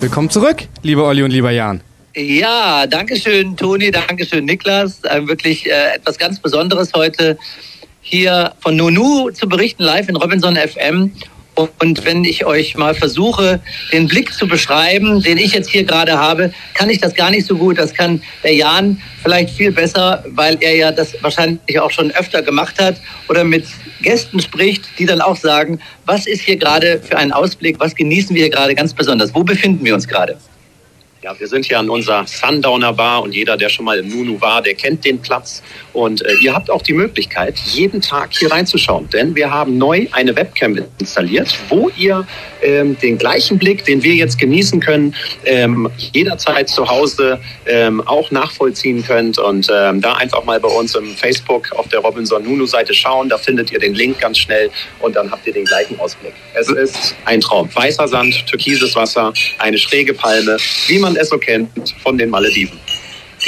Willkommen 0.00 0.30
zurück, 0.30 0.66
lieber 0.82 1.06
Olli 1.06 1.22
und 1.22 1.30
lieber 1.30 1.52
Jan. 1.52 1.80
Ja, 2.16 2.88
danke 2.88 3.14
schön, 3.14 3.56
Toni, 3.56 3.92
danke 3.92 4.26
schön, 4.26 4.46
Niklas. 4.46 5.04
Äh, 5.04 5.24
wirklich 5.28 5.64
äh, 5.66 5.94
etwas 5.94 6.18
ganz 6.18 6.40
Besonderes 6.40 6.92
heute 6.92 7.38
hier 8.00 8.54
von 8.58 8.74
Nunu 8.74 9.30
zu 9.30 9.48
berichten, 9.48 9.84
live 9.84 10.08
in 10.08 10.16
Robinson 10.16 10.56
FM. 10.56 11.12
Und 11.58 12.04
wenn 12.04 12.24
ich 12.24 12.46
euch 12.46 12.76
mal 12.76 12.94
versuche, 12.94 13.60
den 13.92 14.06
Blick 14.06 14.32
zu 14.32 14.46
beschreiben, 14.46 15.20
den 15.20 15.38
ich 15.38 15.54
jetzt 15.54 15.68
hier 15.68 15.82
gerade 15.82 16.16
habe, 16.16 16.52
kann 16.74 16.88
ich 16.88 17.00
das 17.00 17.16
gar 17.16 17.30
nicht 17.32 17.46
so 17.46 17.56
gut. 17.56 17.78
Das 17.78 17.92
kann 17.92 18.22
der 18.44 18.54
Jan 18.54 19.02
vielleicht 19.24 19.50
viel 19.50 19.72
besser, 19.72 20.24
weil 20.28 20.56
er 20.60 20.76
ja 20.76 20.92
das 20.92 21.20
wahrscheinlich 21.20 21.80
auch 21.80 21.90
schon 21.90 22.12
öfter 22.12 22.42
gemacht 22.42 22.80
hat 22.80 23.00
oder 23.28 23.42
mit 23.42 23.64
Gästen 24.02 24.38
spricht, 24.38 24.84
die 25.00 25.06
dann 25.06 25.20
auch 25.20 25.36
sagen, 25.36 25.80
was 26.06 26.28
ist 26.28 26.42
hier 26.42 26.56
gerade 26.56 27.00
für 27.02 27.18
ein 27.18 27.32
Ausblick, 27.32 27.80
was 27.80 27.92
genießen 27.92 28.36
wir 28.36 28.42
hier 28.44 28.52
gerade 28.52 28.76
ganz 28.76 28.94
besonders, 28.94 29.34
wo 29.34 29.42
befinden 29.42 29.84
wir 29.84 29.94
uns 29.94 30.06
gerade? 30.06 30.38
Ja, 31.20 31.34
wir 31.36 31.48
sind 31.48 31.64
hier 31.64 31.80
an 31.80 31.90
unserer 31.90 32.24
Sundowner 32.28 32.92
Bar 32.92 33.22
und 33.22 33.34
jeder, 33.34 33.56
der 33.56 33.68
schon 33.68 33.84
mal 33.84 33.98
im 33.98 34.08
Nunu 34.08 34.40
war, 34.40 34.62
der 34.62 34.74
kennt 34.74 35.04
den 35.04 35.20
Platz. 35.20 35.64
Und 35.98 36.24
äh, 36.24 36.32
ihr 36.40 36.54
habt 36.54 36.70
auch 36.70 36.82
die 36.82 36.92
Möglichkeit, 36.92 37.58
jeden 37.58 38.00
Tag 38.00 38.30
hier 38.30 38.52
reinzuschauen, 38.52 39.08
denn 39.10 39.34
wir 39.34 39.50
haben 39.50 39.78
neu 39.78 40.06
eine 40.12 40.36
Webcam 40.36 40.78
installiert, 41.00 41.58
wo 41.68 41.90
ihr 41.96 42.24
ähm, 42.62 42.96
den 43.00 43.18
gleichen 43.18 43.58
Blick, 43.58 43.84
den 43.84 44.00
wir 44.04 44.14
jetzt 44.14 44.38
genießen 44.38 44.78
können, 44.78 45.12
ähm, 45.44 45.90
jederzeit 46.12 46.68
zu 46.68 46.88
Hause 46.88 47.40
ähm, 47.66 48.00
auch 48.06 48.30
nachvollziehen 48.30 49.04
könnt. 49.04 49.40
Und 49.40 49.68
ähm, 49.74 50.00
da 50.00 50.12
einfach 50.14 50.44
mal 50.44 50.60
bei 50.60 50.68
uns 50.68 50.94
im 50.94 51.16
Facebook 51.16 51.72
auf 51.72 51.88
der 51.88 51.98
Robinson 51.98 52.44
Nunu 52.44 52.66
Seite 52.66 52.94
schauen, 52.94 53.28
da 53.28 53.36
findet 53.36 53.72
ihr 53.72 53.80
den 53.80 53.94
Link 53.94 54.20
ganz 54.20 54.38
schnell 54.38 54.70
und 55.00 55.16
dann 55.16 55.28
habt 55.32 55.48
ihr 55.48 55.52
den 55.52 55.64
gleichen 55.64 55.98
Ausblick. 55.98 56.34
Es 56.54 56.68
ist 56.68 57.16
ein 57.24 57.40
Traum. 57.40 57.68
Weißer 57.74 58.06
Sand, 58.06 58.46
türkises 58.46 58.94
Wasser, 58.94 59.32
eine 59.58 59.78
schräge 59.78 60.14
Palme, 60.14 60.58
wie 60.86 61.00
man 61.00 61.16
es 61.16 61.30
so 61.30 61.38
kennt 61.38 61.96
von 62.04 62.16
den 62.16 62.30
Malediven. 62.30 62.78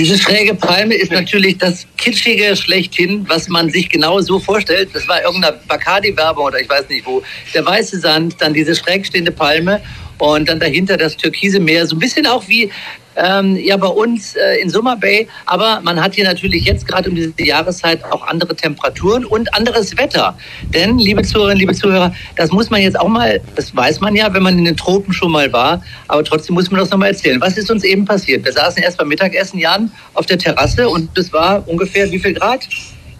Diese 0.00 0.16
schräge 0.16 0.54
Palme 0.54 0.94
ist 0.94 1.12
natürlich 1.12 1.58
das 1.58 1.86
Kitschige 1.98 2.56
schlechthin, 2.56 3.28
was 3.28 3.48
man 3.48 3.68
sich 3.68 3.90
genau 3.90 4.18
so 4.22 4.38
vorstellt. 4.38 4.88
Das 4.94 5.06
war 5.06 5.22
irgendeine 5.22 5.58
Bacardi-Werbung 5.68 6.46
oder 6.46 6.58
ich 6.58 6.70
weiß 6.70 6.88
nicht 6.88 7.04
wo. 7.04 7.22
Der 7.52 7.66
weiße 7.66 8.00
Sand, 8.00 8.36
dann 8.38 8.54
diese 8.54 8.74
schräg 8.74 9.04
stehende 9.04 9.30
Palme 9.30 9.82
und 10.26 10.48
dann 10.48 10.61
dahinter 10.61 10.96
das 10.96 11.16
türkise 11.16 11.61
Meer. 11.61 11.87
So 11.87 11.96
ein 11.96 11.98
bisschen 11.98 12.26
auch 12.26 12.46
wie 12.48 12.70
ähm, 13.16 13.56
ja 13.56 13.76
bei 13.76 13.88
uns 13.88 14.37
äh, 14.37 14.61
in 14.61 14.70
Summer 14.70 14.96
Bay. 14.96 15.28
Aber 15.46 15.80
man 15.83 16.02
hat 16.02 16.14
hier 16.14 16.24
natürlich 16.24 16.64
jetzt 16.64 16.87
gerade 16.87 17.09
um 17.09 17.14
diese 17.14 17.33
Jahreszeit 17.38 18.02
auch 18.04 18.26
andere 18.26 18.54
Temperaturen 18.54 19.24
und 19.24 19.52
anderes 19.54 19.96
Wetter. 19.96 20.37
Denn, 20.74 20.98
liebe 20.98 21.22
Zuhörerinnen, 21.22 21.59
liebe 21.59 21.74
Zuhörer, 21.74 22.14
das 22.37 22.50
muss 22.50 22.70
man 22.70 22.80
jetzt 22.83 22.98
auch 22.98 23.09
mal, 23.09 23.40
das 23.56 23.74
weiß 23.74 24.00
man 24.00 24.14
ja, 24.14 24.33
wenn 24.33 24.42
man 24.42 24.59
in 24.59 24.64
den 24.64 24.76
Tropen 24.76 25.12
schon 25.12 25.33
mal 25.33 25.52
war, 25.52 25.83
aber 26.09 26.24
trotzdem 26.24 26.54
muss 26.54 26.70
man 26.70 26.80
das 26.80 26.90
nochmal 26.90 27.09
erzählen. 27.09 27.40
Was 27.40 27.56
ist 27.56 27.70
uns 27.70 27.85
eben 27.85 28.04
passiert? 28.04 28.44
Wir 28.44 28.52
saßen 28.52 28.83
erst 28.83 28.98
beim 28.98 29.09
Mittagessen, 29.09 29.59
Jan, 29.59 29.92
auf 30.14 30.26
der 30.26 30.38
Terrasse 30.38 30.88
und 30.88 31.16
es 31.18 31.33
war 31.33 31.66
ungefähr 31.68 32.11
wie 32.11 32.18
viel 32.18 32.35
Grad? 32.35 32.68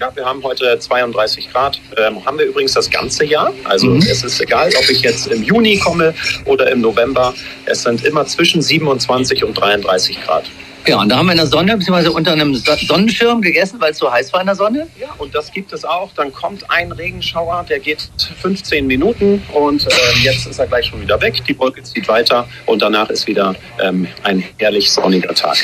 Ja, 0.01 0.11
wir 0.17 0.25
haben 0.25 0.43
heute 0.43 0.79
32 0.79 1.53
Grad. 1.53 1.79
Ähm, 1.99 2.25
haben 2.25 2.39
wir 2.39 2.47
übrigens 2.47 2.73
das 2.73 2.89
ganze 2.89 3.27
Jahr. 3.27 3.53
Also 3.65 3.89
mhm. 3.89 3.99
es 3.99 4.25
ist 4.25 4.41
egal, 4.41 4.71
ob 4.75 4.89
ich 4.89 5.03
jetzt 5.03 5.27
im 5.27 5.43
Juni 5.43 5.77
komme 5.77 6.15
oder 6.47 6.71
im 6.71 6.81
November. 6.81 7.35
Es 7.67 7.83
sind 7.83 8.03
immer 8.07 8.25
zwischen 8.25 8.63
27 8.63 9.45
und 9.45 9.53
33 9.53 10.23
Grad. 10.23 10.45
Ja, 10.87 10.99
und 11.01 11.11
da 11.11 11.19
haben 11.19 11.27
wir 11.27 11.33
in 11.33 11.39
der 11.39 11.47
Sonne 11.47 11.77
bzw. 11.77 12.09
unter 12.09 12.33
einem 12.33 12.55
Sonnenschirm 12.55 13.43
gegessen, 13.43 13.79
weil 13.79 13.93
es 13.93 13.99
so 13.99 14.11
heiß 14.11 14.33
war 14.33 14.41
in 14.41 14.47
der 14.47 14.57
Sonne. 14.57 14.87
Ja, 14.99 15.09
und 15.19 15.35
das 15.35 15.53
gibt 15.53 15.71
es 15.75 15.85
auch. 15.85 16.11
Dann 16.15 16.33
kommt 16.33 16.71
ein 16.71 16.93
Regenschauer, 16.93 17.67
der 17.69 17.81
geht 17.81 18.09
15 18.41 18.87
Minuten 18.87 19.43
und 19.53 19.87
äh, 19.87 19.91
jetzt 20.23 20.47
ist 20.47 20.59
er 20.59 20.67
gleich 20.67 20.87
schon 20.87 21.03
wieder 21.03 21.21
weg. 21.21 21.45
Die 21.47 21.59
Wolke 21.59 21.83
zieht 21.83 22.09
weiter 22.09 22.49
und 22.65 22.81
danach 22.81 23.11
ist 23.11 23.27
wieder 23.27 23.55
ähm, 23.79 24.09
ein 24.23 24.43
herrlich 24.57 24.91
sonniger 24.91 25.35
Tag. 25.35 25.59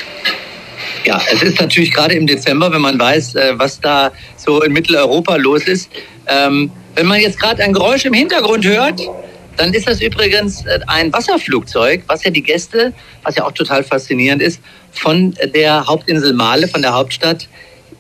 Ja, 1.05 1.21
es 1.33 1.43
ist 1.43 1.61
natürlich 1.61 1.93
gerade 1.93 2.15
im 2.15 2.27
Dezember, 2.27 2.73
wenn 2.73 2.81
man 2.81 2.99
weiß, 2.99 3.35
äh, 3.35 3.53
was 3.57 3.81
da 3.81 4.13
so 4.37 4.63
in 4.63 4.73
Mitteleuropa 4.73 5.37
los 5.37 5.65
ist. 5.65 5.91
Ähm, 6.27 6.71
wenn 6.95 7.07
man 7.07 7.21
jetzt 7.21 7.39
gerade 7.39 7.63
ein 7.63 7.73
Geräusch 7.73 8.05
im 8.05 8.15
Hintergrund 8.15 8.65
hört, 8.65 9.01
dann 9.57 9.73
ist 9.73 9.89
das 9.89 10.01
übrigens 10.01 10.65
äh, 10.67 10.81
ein 10.87 11.13
Wasserflugzeug, 11.13 12.03
was 12.07 12.25
ja 12.25 12.31
die 12.31 12.43
Gäste, 12.43 12.93
was 13.23 13.37
ja 13.37 13.45
auch 13.45 13.53
total 13.53 13.85
faszinierend 13.85 14.43
ist, 14.43 14.61
von 14.91 15.37
der 15.55 15.87
Hauptinsel 15.87 16.33
Male, 16.33 16.69
von 16.69 16.83
der 16.83 16.95
Hauptstadt, 16.95 17.49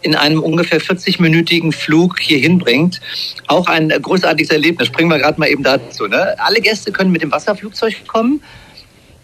in 0.02 0.14
einem 0.14 0.42
ungefähr 0.42 0.80
40-minütigen 0.80 1.72
Flug 1.72 2.20
hier 2.20 2.38
hinbringt. 2.38 3.00
Auch 3.48 3.66
ein 3.66 3.88
großartiges 3.88 4.50
Erlebnis. 4.50 4.88
Springen 4.88 5.10
wir 5.10 5.18
gerade 5.18 5.38
mal 5.40 5.48
eben 5.48 5.62
dazu. 5.62 6.06
Ne? 6.06 6.34
Alle 6.38 6.60
Gäste 6.60 6.92
können 6.92 7.10
mit 7.10 7.22
dem 7.22 7.32
Wasserflugzeug 7.32 8.06
kommen. 8.06 8.42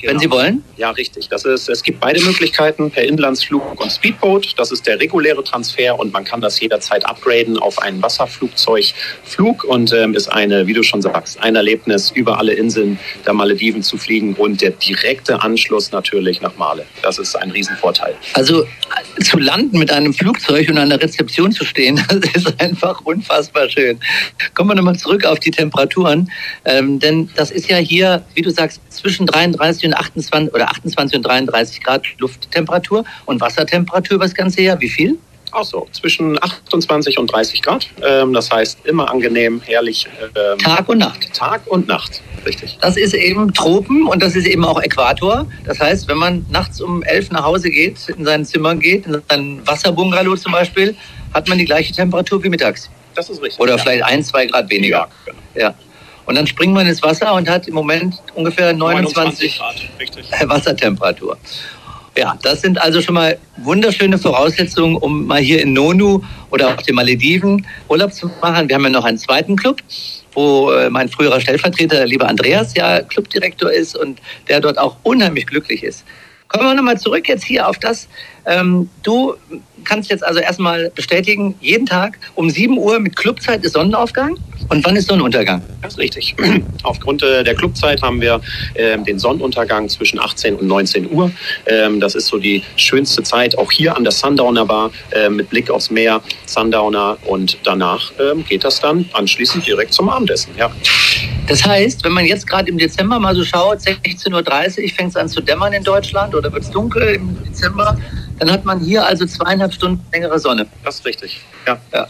Genau. 0.03 0.15
Wenn 0.15 0.19
Sie 0.19 0.31
wollen? 0.31 0.65
Ja, 0.77 0.91
richtig. 0.91 1.29
Das 1.29 1.45
ist, 1.45 1.69
es 1.69 1.85
gibt 1.85 2.01
beide 2.01 2.21
Möglichkeiten, 2.25 2.91
per 2.91 3.05
Inlandsflug 3.05 3.81
und 3.81 3.89
Speedboat. 3.89 4.55
Das 4.57 4.73
ist 4.73 4.85
der 4.85 4.99
reguläre 4.99 5.45
Transfer 5.45 5.97
und 5.97 6.13
man 6.13 6.25
kann 6.25 6.41
das 6.41 6.59
jederzeit 6.59 7.07
upgraden 7.07 7.57
auf 7.57 7.81
einen 7.81 8.03
Wasserflugzeugflug 8.03 9.63
und 9.63 9.93
ähm, 9.93 10.15
ist 10.15 10.27
eine, 10.27 10.67
wie 10.67 10.73
du 10.73 10.83
schon 10.83 11.03
sagst, 11.03 11.41
ein 11.41 11.55
Erlebnis, 11.55 12.11
über 12.11 12.39
alle 12.39 12.53
Inseln 12.53 12.99
der 13.25 13.33
Malediven 13.33 13.85
zu 13.85 13.97
fliegen 13.97 14.35
und 14.35 14.61
der 14.61 14.71
direkte 14.71 15.41
Anschluss 15.41 15.93
natürlich 15.93 16.41
nach 16.41 16.57
Male. 16.57 16.85
Das 17.03 17.19
ist 17.21 17.37
ein 17.37 17.53
Riesenvorteil. 17.53 18.17
Also 18.35 18.67
zu 19.23 19.39
landen 19.39 19.79
mit 19.79 19.93
einem 19.93 20.13
Flugzeug 20.13 20.69
und 20.69 20.79
an 20.79 20.91
der 20.91 21.01
Rezeption 21.01 21.53
zu 21.53 21.65
stehen, 21.65 22.03
das 22.09 22.45
ist 22.45 22.61
einfach 22.61 23.01
unfassbar 23.05 23.69
schön. 23.69 24.01
Kommen 24.55 24.71
wir 24.71 24.75
nochmal 24.75 24.97
zurück 24.97 25.25
auf 25.27 25.39
die 25.39 25.53
Temperaturen, 25.53 26.29
ähm, 26.65 26.99
denn 26.99 27.31
das 27.37 27.53
ist 27.53 27.71
ja 27.71 27.77
hier, 27.77 28.25
wie 28.35 28.43
du 28.43 28.51
sagst, 28.51 28.81
zwischen 28.91 29.27
33 29.27 29.87
und 29.87 29.92
28 29.95 30.55
oder 30.55 30.71
28 30.71 31.17
und 31.17 31.23
33 31.23 31.83
Grad 31.83 32.05
Lufttemperatur 32.19 33.05
und 33.27 33.41
Wassertemperatur 33.41 34.17
über 34.17 34.25
das 34.25 34.35
ganze 34.35 34.63
Jahr. 34.63 34.81
Wie 34.81 34.89
viel? 34.89 35.19
Auch 35.53 35.65
so, 35.65 35.87
zwischen 35.93 36.43
28 36.43 37.19
und 37.19 37.31
30 37.31 37.61
Grad. 37.61 37.87
Ähm, 38.03 38.33
das 38.33 38.51
heißt 38.51 38.87
immer 38.87 39.11
angenehm, 39.11 39.61
herrlich. 39.63 40.07
Ähm, 40.35 40.59
Tag 40.59 40.89
und 40.89 40.99
Nacht. 40.99 41.35
Tag 41.35 41.67
und 41.67 41.87
Nacht, 41.89 42.23
richtig. 42.47 42.79
Das 42.81 42.97
ist 42.97 43.13
eben 43.13 43.53
Tropen 43.53 44.07
und 44.07 44.23
das 44.23 44.35
ist 44.35 44.47
eben 44.47 44.65
auch 44.65 44.83
Äquator. 44.83 45.47
Das 45.67 45.79
heißt, 45.79 46.09
wenn 46.09 46.17
man 46.17 46.47
nachts 46.49 46.81
um 46.81 47.03
11 47.03 47.33
nach 47.33 47.45
Hause 47.45 47.69
geht, 47.69 48.09
in 48.09 48.25
sein 48.25 48.47
Zimmer 48.47 48.75
geht, 48.77 49.07
in 49.07 49.21
sein 49.29 49.61
Wasserbungalow 49.67 50.37
zum 50.37 50.53
Beispiel, 50.53 50.97
hat 51.35 51.47
man 51.49 51.59
die 51.59 51.67
gleiche 51.67 51.93
Temperatur 51.93 52.43
wie 52.43 52.49
mittags. 52.49 52.89
Das 53.15 53.29
ist 53.29 53.43
richtig. 53.43 53.61
Oder 53.61 53.77
ja. 53.77 53.79
vielleicht 53.79 54.05
ein, 54.05 54.25
zwei 54.25 54.47
Grad 54.47 54.71
weniger. 54.71 54.99
Ja, 54.99 55.09
genau. 55.27 55.39
ja. 55.55 55.75
Und 56.27 56.35
dann 56.37 56.47
springt 56.47 56.73
man 56.73 56.87
ins 56.87 57.03
Wasser 57.03 57.35
und 57.35 57.49
hat 57.49 57.69
im 57.69 57.75
Moment 57.75 58.23
ungefähr 58.35 58.73
29, 58.73 59.59
29 59.59 60.31
Grad, 60.31 60.49
Wassertemperatur. 60.49 61.37
Ja, 62.17 62.39
das 62.43 62.61
sind 62.61 62.81
also 62.81 63.01
schon 63.01 63.15
mal 63.15 63.39
wunderschöne 63.57 64.19
Voraussetzungen, 64.19 64.97
um 64.97 65.27
mal 65.27 65.41
hier 65.41 65.63
in 65.63 65.73
Nonu 65.73 66.21
oder 66.51 66.75
auf 66.75 66.83
den 66.83 66.95
Malediven 66.95 67.67
Urlaub 67.89 68.13
zu 68.13 68.31
machen. 68.43 68.69
Wir 68.69 68.77
haben 68.77 68.85
ja 68.85 68.91
noch 68.91 69.05
einen 69.05 69.17
zweiten 69.17 69.57
Club, 69.57 69.81
wo 70.35 70.71
äh, 70.73 70.91
mein 70.91 71.09
früherer 71.09 71.41
Stellvertreter, 71.41 71.97
der 71.97 72.07
liebe 72.07 72.29
Andreas, 72.29 72.75
ja 72.75 73.01
Clubdirektor 73.01 73.73
ist 73.73 73.97
und 73.97 74.21
der 74.49 74.61
dort 74.61 74.79
auch 74.79 74.97
unheimlich 75.03 75.47
glücklich 75.47 75.83
ist. 75.83 76.05
Kommen 76.49 76.67
wir 76.67 76.75
nochmal 76.75 77.01
zurück 77.01 77.29
jetzt 77.29 77.45
hier 77.45 77.67
auf 77.67 77.79
das. 77.79 78.09
Ähm, 78.45 78.91
du 79.03 79.35
kannst 79.85 80.11
jetzt 80.11 80.25
also 80.25 80.41
erstmal 80.41 80.91
bestätigen, 80.91 81.55
jeden 81.61 81.87
Tag 81.87 82.19
um 82.35 82.51
7 82.51 82.79
Uhr 82.79 82.99
mit 83.01 83.17
Clubzeit 83.17 83.65
ist 83.65 83.73
Sonnenaufgang. 83.73 84.39
Und 84.69 84.85
wann 84.85 84.97
ist 84.97 85.09
Sonnenuntergang? 85.09 85.63
Das 85.83 85.95
ist 85.95 85.99
richtig. 85.99 86.35
Aufgrund 86.83 87.23
äh, 87.23 87.45
der 87.45 87.55
Clubzeit 87.55 88.01
haben 88.03 88.21
wir 88.21 88.41
äh, 88.75 88.97
den 88.99 89.19
Sonnenuntergang 89.19 89.89
zwischen 89.89 90.19
18 90.19 90.57
und 90.57 90.67
19 90.67 91.11
Uhr. 91.11 91.31
Ähm, 91.67 92.01
das 92.01 92.15
ist 92.15 92.29
so 92.29 92.39
die 92.39 92.63
schönste 92.77 93.23
Zeit, 93.23 93.59
auch 93.59 93.71
hier 93.71 93.97
an 93.97 94.05
der 94.05 94.13
Sundowner 94.13 94.65
Bar 94.65 94.91
äh, 95.11 95.29
mit 95.29 95.51
Blick 95.51 95.71
aufs 95.71 95.91
Meer, 95.91 96.23
Sundowner. 96.47 97.19
Und 97.27 97.59
danach 97.65 98.13
ähm, 98.21 98.45
geht 98.49 98.65
das 98.65 98.81
dann 98.81 99.09
anschließend 99.13 99.67
direkt 99.67 99.93
zum 99.93 100.09
Abendessen. 100.09 100.53
Ja. 100.57 100.71
Das 101.49 101.65
heißt, 101.67 102.05
wenn 102.05 102.13
man 102.13 102.25
jetzt 102.25 102.47
gerade 102.47 102.69
im 102.71 102.79
Dezember 102.79 103.19
mal 103.19 103.35
so 103.35 103.45
schaut, 103.45 103.79
16.30 103.81 104.83
Uhr 104.83 104.89
fängt 104.91 105.11
es 105.11 105.17
an 105.17 105.29
zu 105.29 105.41
dämmern 105.41 105.73
in 105.73 105.83
Deutschland 105.83 106.35
oder 106.35 106.53
wird 106.53 106.63
es 106.63 106.71
dunkel 106.71 107.17
im 107.17 107.37
Dezember, 107.45 107.99
dann 108.39 108.51
hat 108.51 108.65
man 108.65 108.81
hier 108.81 109.05
also 109.07 109.27
zweieinhalb 109.27 109.73
Stunden 109.73 110.05
längere 110.13 110.39
Sonne. 110.39 110.67
Das 110.85 110.97
ist 110.97 111.07
richtig, 111.07 111.41
ja. 111.67 111.79
ja. 111.93 112.07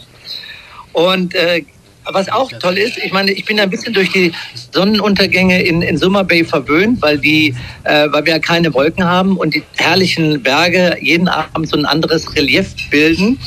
Und 0.93 1.35
äh, 1.35 1.63
was 2.05 2.29
auch 2.29 2.51
toll 2.59 2.77
ist, 2.77 2.97
ich 2.97 3.13
meine, 3.13 3.31
ich 3.31 3.45
bin 3.45 3.59
ein 3.59 3.69
bisschen 3.69 3.93
durch 3.93 4.11
die 4.11 4.33
Sonnenuntergänge 4.71 5.63
in, 5.63 5.81
in 5.81 5.97
Summer 5.97 6.23
Bay 6.23 6.43
verwöhnt, 6.43 7.01
weil, 7.01 7.17
die, 7.17 7.55
äh, 7.83 8.07
weil 8.11 8.25
wir 8.25 8.33
ja 8.33 8.39
keine 8.39 8.73
Wolken 8.73 9.05
haben 9.05 9.37
und 9.37 9.53
die 9.53 9.63
herrlichen 9.77 10.41
Berge 10.43 10.97
jeden 11.01 11.27
Abend 11.27 11.69
so 11.69 11.77
ein 11.77 11.85
anderes 11.85 12.35
Relief 12.35 12.73
bilden. 12.89 13.39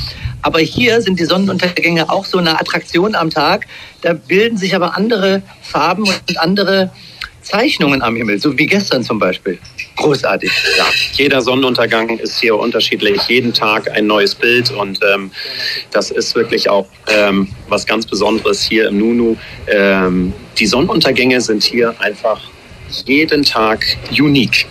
Aber 0.43 0.61
hier 0.61 1.03
sind 1.03 1.19
die 1.19 1.25
Sonnenuntergänge 1.25 2.09
auch 2.09 2.25
so 2.25 2.39
eine 2.39 2.59
Attraktion 2.59 3.15
am 3.15 3.31
Tag. 3.31 3.67
Da 4.03 4.12
bilden 4.12 4.57
sich 4.57 4.75
aber 4.75 4.97
andere 4.97 5.43
Farben 5.61 6.05
und 6.05 6.39
andere 6.39 6.91
Zeichnungen 7.46 8.02
am 8.02 8.16
Himmel, 8.16 8.38
so 8.40 8.59
wie 8.59 8.66
gestern 8.66 9.04
zum 9.04 9.18
Beispiel. 9.18 9.59
Großartig. 9.96 10.50
Ja, 10.76 10.85
jeder 11.12 11.40
Sonnenuntergang 11.40 12.18
ist 12.18 12.40
hier 12.40 12.56
unterschiedlich. 12.56 13.22
Jeden 13.28 13.52
Tag 13.52 13.90
ein 13.92 14.06
neues 14.06 14.35
Bild 14.35 14.70
und 14.72 14.98
ähm, 15.14 15.30
das 15.92 16.11
ist 16.11 16.35
wirklich 16.35 16.68
auch 16.68 16.87
ähm, 17.09 17.48
was 17.68 17.87
ganz 17.87 18.04
Besonderes 18.04 18.64
hier 18.64 18.88
im 18.88 18.98
Nunu. 18.98 19.37
Ähm, 19.68 20.32
die 20.59 20.66
Sonnenuntergänge 20.66 21.40
sind 21.40 21.62
hier 21.62 21.94
einfach 22.00 22.40
jeden 23.04 23.44
Tag 23.44 23.85
unique. 24.11 24.66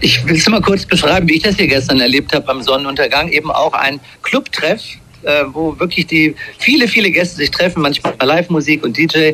Ich 0.00 0.24
will 0.26 0.36
es 0.36 0.48
mal 0.48 0.60
kurz 0.60 0.86
beschreiben, 0.86 1.28
wie 1.28 1.36
ich 1.36 1.42
das 1.42 1.56
hier 1.56 1.66
gestern 1.66 2.00
erlebt 2.00 2.32
habe 2.32 2.46
beim 2.46 2.62
Sonnenuntergang. 2.62 3.30
Eben 3.30 3.50
auch 3.50 3.72
ein 3.72 4.00
Clubtreff, 4.22 4.82
äh, 5.22 5.44
wo 5.52 5.78
wirklich 5.78 6.06
die 6.06 6.34
viele, 6.58 6.86
viele 6.86 7.10
Gäste 7.10 7.36
sich 7.36 7.50
treffen, 7.50 7.82
manchmal 7.82 8.14
Live-Musik 8.20 8.84
und 8.84 8.96
DJ. 8.96 9.32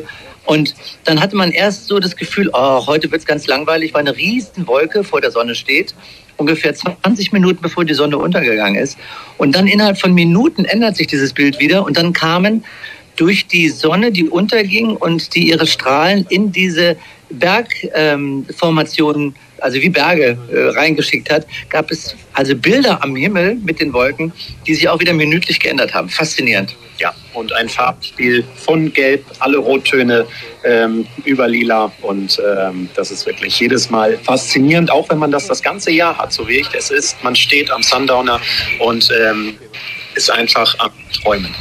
Und 0.51 0.75
dann 1.05 1.21
hatte 1.21 1.37
man 1.37 1.51
erst 1.51 1.87
so 1.87 1.97
das 1.99 2.17
Gefühl, 2.17 2.49
oh, 2.51 2.85
heute 2.85 3.09
wird 3.09 3.21
es 3.21 3.25
ganz 3.25 3.47
langweilig, 3.47 3.93
weil 3.93 4.01
eine 4.01 4.17
riesen 4.17 4.67
Wolke 4.67 5.05
vor 5.05 5.21
der 5.21 5.31
Sonne 5.31 5.55
steht, 5.55 5.95
ungefähr 6.35 6.75
20 6.75 7.31
Minuten 7.31 7.61
bevor 7.61 7.85
die 7.85 7.93
Sonne 7.93 8.17
untergegangen 8.17 8.75
ist. 8.75 8.97
Und 9.37 9.55
dann 9.55 9.65
innerhalb 9.65 9.97
von 9.97 10.13
Minuten 10.13 10.65
ändert 10.65 10.97
sich 10.97 11.07
dieses 11.07 11.31
Bild 11.31 11.57
wieder 11.61 11.85
und 11.85 11.95
dann 11.95 12.11
kamen 12.11 12.65
durch 13.15 13.47
die 13.47 13.69
Sonne, 13.69 14.11
die 14.11 14.27
unterging 14.27 14.97
und 14.97 15.35
die 15.35 15.47
ihre 15.47 15.67
Strahlen 15.67 16.25
in 16.27 16.51
diese 16.51 16.97
Bergformationen, 17.29 19.25
ähm, 19.27 19.35
also 19.61 19.79
wie 19.81 19.89
Berge 19.89 20.37
äh, 20.51 20.69
reingeschickt 20.77 21.29
hat, 21.29 21.45
gab 21.69 21.91
es 21.91 22.15
also 22.33 22.55
Bilder 22.55 23.03
am 23.03 23.15
Himmel 23.15 23.55
mit 23.55 23.79
den 23.79 23.93
Wolken, 23.93 24.33
die 24.67 24.75
sich 24.75 24.89
auch 24.89 24.99
wieder 24.99 25.13
minütlich 25.13 25.59
geändert 25.59 25.93
haben. 25.93 26.09
Faszinierend. 26.09 26.75
Ja, 26.97 27.15
und 27.33 27.51
ein 27.53 27.67
Farbspiel 27.67 28.43
von 28.57 28.93
Gelb, 28.93 29.25
alle 29.39 29.57
Rottöne 29.57 30.27
ähm, 30.63 31.07
über 31.25 31.47
Lila. 31.47 31.91
Und 32.01 32.39
ähm, 32.45 32.89
das 32.95 33.09
ist 33.09 33.25
wirklich 33.25 33.59
jedes 33.59 33.89
Mal 33.89 34.19
faszinierend, 34.19 34.91
auch 34.91 35.09
wenn 35.09 35.17
man 35.17 35.31
das 35.31 35.47
das 35.47 35.63
ganze 35.63 35.91
Jahr 35.91 36.17
hat, 36.17 36.31
so 36.31 36.47
wie 36.47 36.57
ich 36.57 36.67
es 36.75 36.91
ist. 36.91 37.23
Man 37.23 37.35
steht 37.35 37.71
am 37.71 37.81
Sundowner 37.81 38.39
und 38.79 39.09
ähm, 39.19 39.57
ist 40.13 40.29
einfach 40.29 40.77
am 40.77 40.91
Träumen. 41.23 41.55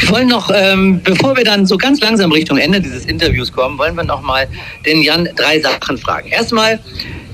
Wir 0.00 0.10
wollen 0.10 0.28
noch, 0.28 0.50
ähm, 0.52 1.00
bevor 1.02 1.36
wir 1.36 1.44
dann 1.44 1.66
so 1.66 1.76
ganz 1.76 2.00
langsam 2.00 2.32
Richtung 2.32 2.58
Ende 2.58 2.80
dieses 2.80 3.06
Interviews 3.06 3.52
kommen, 3.52 3.78
wollen 3.78 3.94
wir 3.94 4.04
noch 4.04 4.22
mal 4.22 4.48
den 4.84 5.02
Jan 5.02 5.28
drei 5.36 5.60
Sachen 5.60 5.98
fragen. 5.98 6.30
Erstmal, 6.30 6.80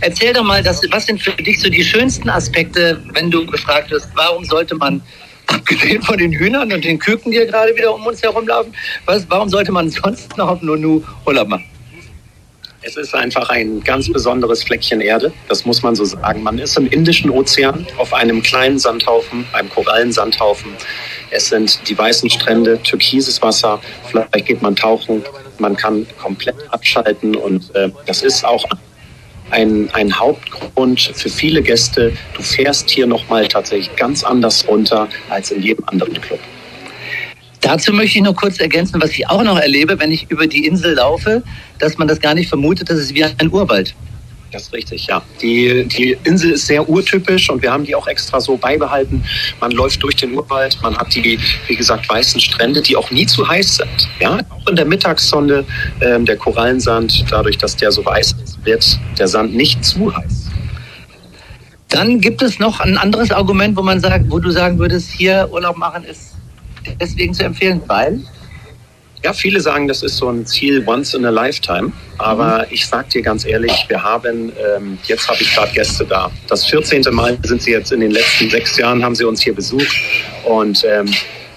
erzähl 0.01 0.33
doch 0.33 0.45
mal, 0.45 0.63
das, 0.63 0.83
was 0.91 1.07
sind 1.07 1.23
für 1.23 1.33
dich 1.33 1.61
so 1.61 1.71
die 1.71 1.83
schönsten 1.83 2.29
Aspekte, 2.29 3.03
wenn 3.15 3.31
du 3.31 3.47
gefragt 3.47 3.91
wirst, 3.91 4.09
warum 4.15 4.45
sollte 4.45 4.75
man, 4.75 5.01
abgesehen 5.47 6.03
von 6.03 6.19
den 6.19 6.33
Hühnern 6.33 6.73
und 6.73 6.85
den 6.85 6.99
Küken, 6.99 7.33
die 7.33 7.39
hier 7.39 7.47
gerade 7.47 7.75
wieder 7.75 7.95
um 7.95 8.07
uns 8.07 8.23
herumlaufen, 8.23 8.73
was, 9.07 9.27
warum 9.29 9.49
sollte 9.49 9.73
man 9.73 9.91
sonst 9.91 10.37
noch 10.37 10.49
auf 10.49 10.63
Nunu 10.63 11.03
Urlaub 11.27 11.49
machen? 11.49 11.70
Es 12.83 12.97
ist 12.97 13.15
einfach 13.15 13.51
ein 13.51 13.83
ganz 13.85 14.11
besonderes 14.11 14.63
Fleckchen 14.63 15.03
Erde, 15.03 15.33
das 15.49 15.67
muss 15.67 15.83
man 15.83 15.95
so 15.95 16.07
sagen. 16.07 16.43
Man 16.43 16.59
ist 16.59 16.79
im 16.79 16.87
Indischen 16.87 17.29
Ozean 17.29 17.87
auf 17.99 18.15
einem 18.15 18.43
kleinen 18.43 18.79
Sandhaufen, 18.79 19.45
einem 19.53 19.69
Korallensandhaufen. 19.69 20.73
Es 21.31 21.49
sind 21.51 21.79
die 21.89 21.99
weißen 21.99 22.31
Strände, 22.31 22.81
türkises 22.83 23.43
Wasser. 23.43 23.81
Vielleicht 24.09 24.47
geht 24.47 24.63
man 24.63 24.77
tauchen. 24.77 25.23
Man 25.59 25.77
kann 25.77 26.07
komplett 26.19 26.57
abschalten. 26.71 27.37
Und 27.37 27.75
äh, 27.75 27.91
das 28.07 28.23
ist 28.23 28.47
auch 28.47 28.65
ein, 29.51 29.91
ein 29.93 30.19
Hauptgrund 30.19 31.01
für 31.01 31.29
viele 31.29 31.61
Gäste. 31.61 32.15
Du 32.35 32.43
fährst 32.43 32.89
hier 32.89 33.07
nochmal 33.07 33.47
tatsächlich 33.47 33.95
ganz 33.97 34.25
anders 34.25 34.67
runter 34.67 35.07
als 35.29 35.51
in 35.51 35.63
jedem 35.63 35.85
anderen 35.87 36.19
Club. 36.19 36.41
Dazu 37.61 37.93
möchte 37.93 38.19
ich 38.19 38.25
noch 38.25 38.37
kurz 38.37 38.59
ergänzen, 38.59 39.01
was 39.03 39.11
ich 39.11 39.29
auch 39.29 39.43
noch 39.43 39.59
erlebe, 39.59 39.99
wenn 39.99 40.11
ich 40.11 40.31
über 40.31 40.47
die 40.47 40.67
Insel 40.67 40.95
laufe, 40.95 41.43
dass 41.79 41.99
man 41.99 42.09
das 42.09 42.21
gar 42.21 42.35
nicht 42.35 42.49
vermutet, 42.49 42.89
das 42.89 42.99
ist 42.99 43.15
wie 43.15 43.25
ein 43.25 43.53
Urwald. 43.53 43.95
Das 44.51 44.63
ist 44.63 44.73
richtig, 44.73 45.07
ja. 45.07 45.23
Die, 45.41 45.85
die 45.85 46.17
Insel 46.25 46.53
ist 46.53 46.67
sehr 46.67 46.89
urtypisch 46.89 47.51
und 47.51 47.63
wir 47.63 47.71
haben 47.71 47.85
die 47.85 47.95
auch 47.95 48.09
extra 48.09 48.41
so 48.41 48.57
beibehalten. 48.57 49.23
Man 49.61 49.71
läuft 49.71 50.03
durch 50.03 50.17
den 50.17 50.33
Urwald, 50.33 50.77
man 50.83 50.97
hat 50.97 51.15
die, 51.15 51.39
wie 51.69 51.77
gesagt, 51.77 52.09
weißen 52.09 52.41
Strände, 52.41 52.83
die 52.83 52.97
auch 52.97 53.11
nie 53.11 53.27
zu 53.27 53.47
heiß 53.47 53.77
sind. 53.77 54.09
Ja, 54.19 54.41
auch 54.51 54.67
in 54.67 54.75
der 54.75 54.87
Mittagssonne, 54.87 55.65
ähm, 56.01 56.25
der 56.25 56.37
Korallensand, 56.37 57.25
dadurch, 57.31 57.59
dass 57.59 57.77
der 57.77 57.93
so 57.93 58.05
weiß 58.05 58.35
ist, 58.43 58.65
wird 58.65 58.99
der 59.19 59.29
Sand 59.29 59.55
nicht 59.55 59.85
zu 59.85 60.15
heiß. 60.17 60.49
Dann 61.89 62.21
gibt 62.21 62.43
es 62.43 62.59
noch 62.59 62.81
ein 62.81 62.97
anderes 62.97 63.31
Argument, 63.31 63.77
wo 63.77 63.83
man 63.83 64.01
sagt, 64.01 64.31
wo 64.31 64.39
du 64.41 64.51
sagen 64.51 64.79
würdest, 64.79 65.11
hier 65.13 65.49
Urlaub 65.53 65.77
machen 65.77 66.05
ist 66.05 66.31
deswegen 67.01 67.35
zu 67.35 67.45
empfehlen, 67.45 67.83
weil 67.87 68.21
ja, 69.23 69.35
viele 69.35 69.61
sagen, 69.61 69.87
das 69.87 70.03
ist 70.03 70.17
so 70.17 70.31
ein 70.31 70.47
Ziel 70.47 70.83
once 70.87 71.15
in 71.15 71.27
a 71.27 71.31
lifetime. 71.31 71.93
Aber 72.19 72.61
mhm. 72.61 72.65
ich 72.71 72.87
sag 72.87 73.11
dir 73.11 73.23
ganz 73.23 73.45
ehrlich, 73.45 73.85
wir 73.89 74.03
haben, 74.03 74.53
ähm, 74.77 74.99
jetzt 75.05 75.29
habe 75.29 75.43
ich 75.43 75.55
gerade 75.55 75.73
Gäste 75.73 76.07
da. 76.07 76.31
Das 76.49 76.67
14. 76.67 77.03
Mal 77.11 77.37
sind 77.43 77.63
sie 77.63 77.73
jetzt 77.73 77.93
in 77.93 78.01
den 78.01 78.13
letzten 78.13 78.49
sechs 78.49 78.77
Jahren, 78.79 79.05
haben 79.05 79.15
sie 79.15 79.25
uns 79.25 79.43
hier 79.43 79.55
besucht. 79.55 79.95
Und 80.45 80.85
ähm, 80.89 81.13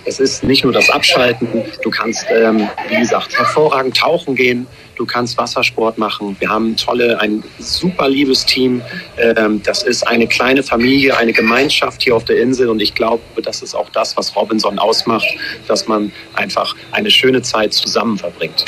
es 0.05 0.19
ist 0.19 0.43
nicht 0.43 0.63
nur 0.65 0.73
das 0.73 0.89
Abschalten, 0.89 1.47
du 1.81 1.89
kannst, 1.89 2.25
ähm, 2.29 2.67
wie 2.89 2.99
gesagt, 2.99 3.38
hervorragend 3.38 3.95
tauchen 3.95 4.36
gehen, 4.36 4.67
du 4.95 5.06
kannst 5.06 5.38
Wassersport 5.38 5.97
machen. 5.97 6.36
Wir 6.39 6.49
haben 6.49 6.75
tolle, 6.75 7.19
ein 7.19 7.43
super 7.60 8.10
liebes 8.10 8.45
Team. 8.45 8.82
Ähm, 9.17 9.62
das 9.63 9.84
ist 9.84 10.08
eine 10.08 10.27
kleine 10.27 10.63
Familie, 10.63 11.17
eine 11.17 11.34
Gemeinschaft 11.34 12.03
hier 12.03 12.15
auf 12.15 12.25
der 12.25 12.41
Insel 12.41 12.69
und 12.69 12.82
ich 12.82 12.93
glaube, 12.93 13.23
das 13.41 13.62
ist 13.62 13.75
auch 13.75 13.89
das, 13.89 14.15
was 14.17 14.36
Robinson 14.36 14.79
ausmacht, 14.79 15.27
dass 15.67 15.88
man 15.88 16.12
einfach 16.34 16.75
eine 16.91 17.12
schöne 17.12 17.41
Zeit 17.41 17.73
zusammen 17.73 18.17
verbringt. 18.17 18.65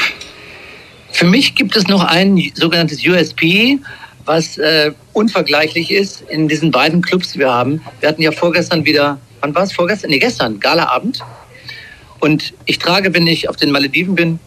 Für 1.12 1.26
mich 1.26 1.56
gibt 1.56 1.76
es 1.76 1.88
noch 1.88 2.04
ein 2.04 2.52
sogenanntes 2.56 3.06
USP, 3.06 3.80
was 4.26 4.58
äh, 4.58 4.92
unvergleichlich 5.14 5.92
ist 5.92 6.22
in 6.30 6.48
diesen 6.48 6.72
beiden 6.72 7.02
Clubs, 7.02 7.34
die 7.34 7.40
wir 7.40 7.54
haben. 7.54 7.82
Wir 8.00 8.10
hatten 8.10 8.22
ja 8.22 8.32
vorgestern 8.32 8.84
wieder 8.86 9.20
wann 9.46 9.54
war 9.54 9.62
es 9.62 9.74
vorgestern? 9.74 10.10
Nee, 10.10 10.18
gestern, 10.18 10.60
Galaabend. 10.60 11.20
Und 12.20 12.54
ich 12.66 12.80
trage, 12.80 13.14
wenn 13.14 13.28
ich 13.28 13.48
auf 13.48 13.58
den 13.58 13.72
Malediven 13.72 14.16
bin, 14.16 14.40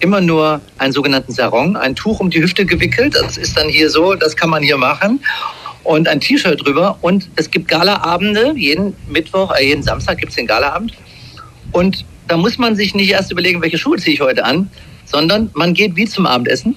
immer 0.00 0.20
nur 0.20 0.60
einen 0.78 0.92
sogenannten 0.92 1.32
Sarong, 1.32 1.76
ein 1.76 1.94
Tuch 1.94 2.20
um 2.20 2.30
die 2.30 2.42
Hüfte 2.42 2.66
gewickelt. 2.66 3.14
Das 3.14 3.36
ist 3.36 3.56
dann 3.56 3.68
hier 3.68 3.90
so, 3.90 4.14
das 4.14 4.36
kann 4.36 4.50
man 4.50 4.62
hier 4.62 4.76
machen. 4.76 5.20
Und 5.82 6.08
ein 6.08 6.20
T-Shirt 6.20 6.64
drüber. 6.64 6.98
Und 7.02 7.28
es 7.36 7.50
gibt 7.50 7.68
Galaabende, 7.68 8.54
jeden 8.56 8.96
Mittwoch, 9.08 9.54
äh, 9.54 9.66
jeden 9.66 9.82
Samstag 9.82 10.18
gibt 10.18 10.30
es 10.30 10.36
den 10.36 10.46
Galaabend. 10.46 10.92
Und 11.72 12.04
da 12.28 12.36
muss 12.36 12.58
man 12.58 12.74
sich 12.74 12.94
nicht 12.94 13.10
erst 13.10 13.30
überlegen, 13.30 13.60
welche 13.60 13.78
Schuhe 13.78 13.98
ziehe 13.98 14.14
ich 14.14 14.20
heute 14.20 14.44
an, 14.44 14.70
sondern 15.04 15.50
man 15.54 15.74
geht 15.74 15.94
wie 15.96 16.06
zum 16.06 16.26
Abendessen 16.26 16.76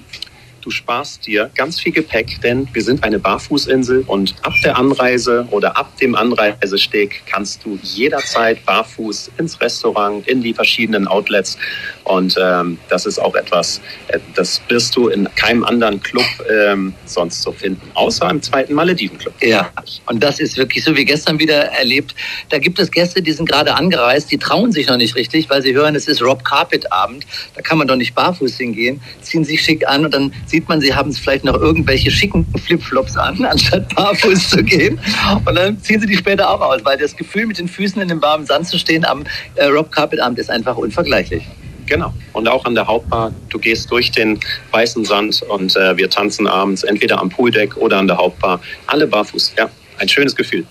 du 0.68 0.72
sparst 0.72 1.26
dir 1.26 1.50
ganz 1.54 1.80
viel 1.80 1.92
Gepäck, 1.92 2.42
denn 2.42 2.68
wir 2.74 2.82
sind 2.82 3.02
eine 3.02 3.18
Barfußinsel 3.18 4.04
und 4.06 4.34
ab 4.42 4.52
der 4.62 4.76
Anreise 4.76 5.48
oder 5.50 5.78
ab 5.78 5.96
dem 5.96 6.14
Anreisesteg 6.14 7.22
kannst 7.24 7.64
du 7.64 7.78
jederzeit 7.82 8.66
barfuß 8.66 9.30
ins 9.38 9.58
Restaurant, 9.62 10.28
in 10.28 10.42
die 10.42 10.52
verschiedenen 10.52 11.08
Outlets. 11.08 11.56
Und 12.04 12.36
ähm, 12.38 12.76
das 12.90 13.06
ist 13.06 13.18
auch 13.18 13.34
etwas, 13.34 13.80
äh, 14.08 14.18
das 14.34 14.60
wirst 14.68 14.94
du 14.94 15.08
in 15.08 15.26
keinem 15.36 15.64
anderen 15.64 16.02
Club 16.02 16.26
ähm, 16.50 16.92
sonst 17.06 17.40
so 17.40 17.52
finden, 17.52 17.90
außer 17.94 18.28
im 18.28 18.42
zweiten 18.42 18.74
Malediven-Club. 18.74 19.32
Ja, 19.40 19.72
und 20.04 20.22
das 20.22 20.38
ist 20.38 20.58
wirklich 20.58 20.84
so 20.84 20.94
wie 20.94 21.06
gestern 21.06 21.38
wieder 21.38 21.64
erlebt. 21.72 22.14
Da 22.50 22.58
gibt 22.58 22.78
es 22.78 22.90
Gäste, 22.90 23.22
die 23.22 23.32
sind 23.32 23.48
gerade 23.48 23.74
angereist, 23.74 24.30
die 24.30 24.38
trauen 24.38 24.70
sich 24.70 24.86
noch 24.86 24.98
nicht 24.98 25.16
richtig, 25.16 25.48
weil 25.48 25.62
sie 25.62 25.72
hören, 25.72 25.94
es 25.94 26.08
ist 26.08 26.20
Rob 26.20 26.44
Carpet 26.44 26.92
Abend. 26.92 27.24
Da 27.54 27.62
kann 27.62 27.78
man 27.78 27.88
doch 27.88 27.96
nicht 27.96 28.14
barfuß 28.14 28.58
hingehen, 28.58 29.00
ziehen 29.22 29.44
sich 29.44 29.62
schick 29.62 29.88
an 29.88 30.04
und 30.04 30.12
dann 30.12 30.34
sieht 30.46 30.57
man, 30.66 30.80
sie 30.80 30.94
haben 30.94 31.12
vielleicht 31.12 31.44
noch 31.44 31.54
irgendwelche 31.54 32.10
schicken 32.10 32.46
Flipflops 32.64 33.16
an, 33.16 33.44
anstatt 33.50 33.94
barfuß 33.94 34.50
zu 34.50 34.64
gehen. 34.64 34.98
Und 35.44 35.54
dann 35.54 35.80
ziehen 35.80 36.00
sie 36.00 36.06
die 36.06 36.16
später 36.16 36.50
auch 36.50 36.60
aus, 36.60 36.84
weil 36.84 36.96
das 36.96 37.14
Gefühl, 37.14 37.46
mit 37.46 37.58
den 37.58 37.68
Füßen 37.68 38.00
in 38.00 38.08
dem 38.08 38.22
warmen 38.22 38.46
Sand 38.46 38.66
zu 38.66 38.78
stehen 38.78 39.04
am 39.04 39.24
äh, 39.56 39.66
Rob 39.66 39.92
Carpet 39.92 40.20
Abend 40.20 40.38
ist 40.38 40.50
einfach 40.50 40.76
unvergleichlich. 40.76 41.44
Genau. 41.86 42.12
Und 42.32 42.48
auch 42.48 42.64
an 42.64 42.74
der 42.74 42.86
Hauptbar. 42.86 43.32
Du 43.48 43.58
gehst 43.58 43.90
durch 43.90 44.10
den 44.10 44.38
weißen 44.72 45.04
Sand 45.04 45.42
und 45.42 45.74
äh, 45.76 45.96
wir 45.96 46.10
tanzen 46.10 46.46
abends 46.46 46.82
entweder 46.82 47.20
am 47.20 47.30
Pooldeck 47.30 47.76
oder 47.76 47.98
an 47.98 48.06
der 48.06 48.18
Hauptbar. 48.18 48.60
Alle 48.86 49.06
barfuß. 49.06 49.54
Ja, 49.56 49.70
ein 49.98 50.08
schönes 50.08 50.36
Gefühl. 50.36 50.66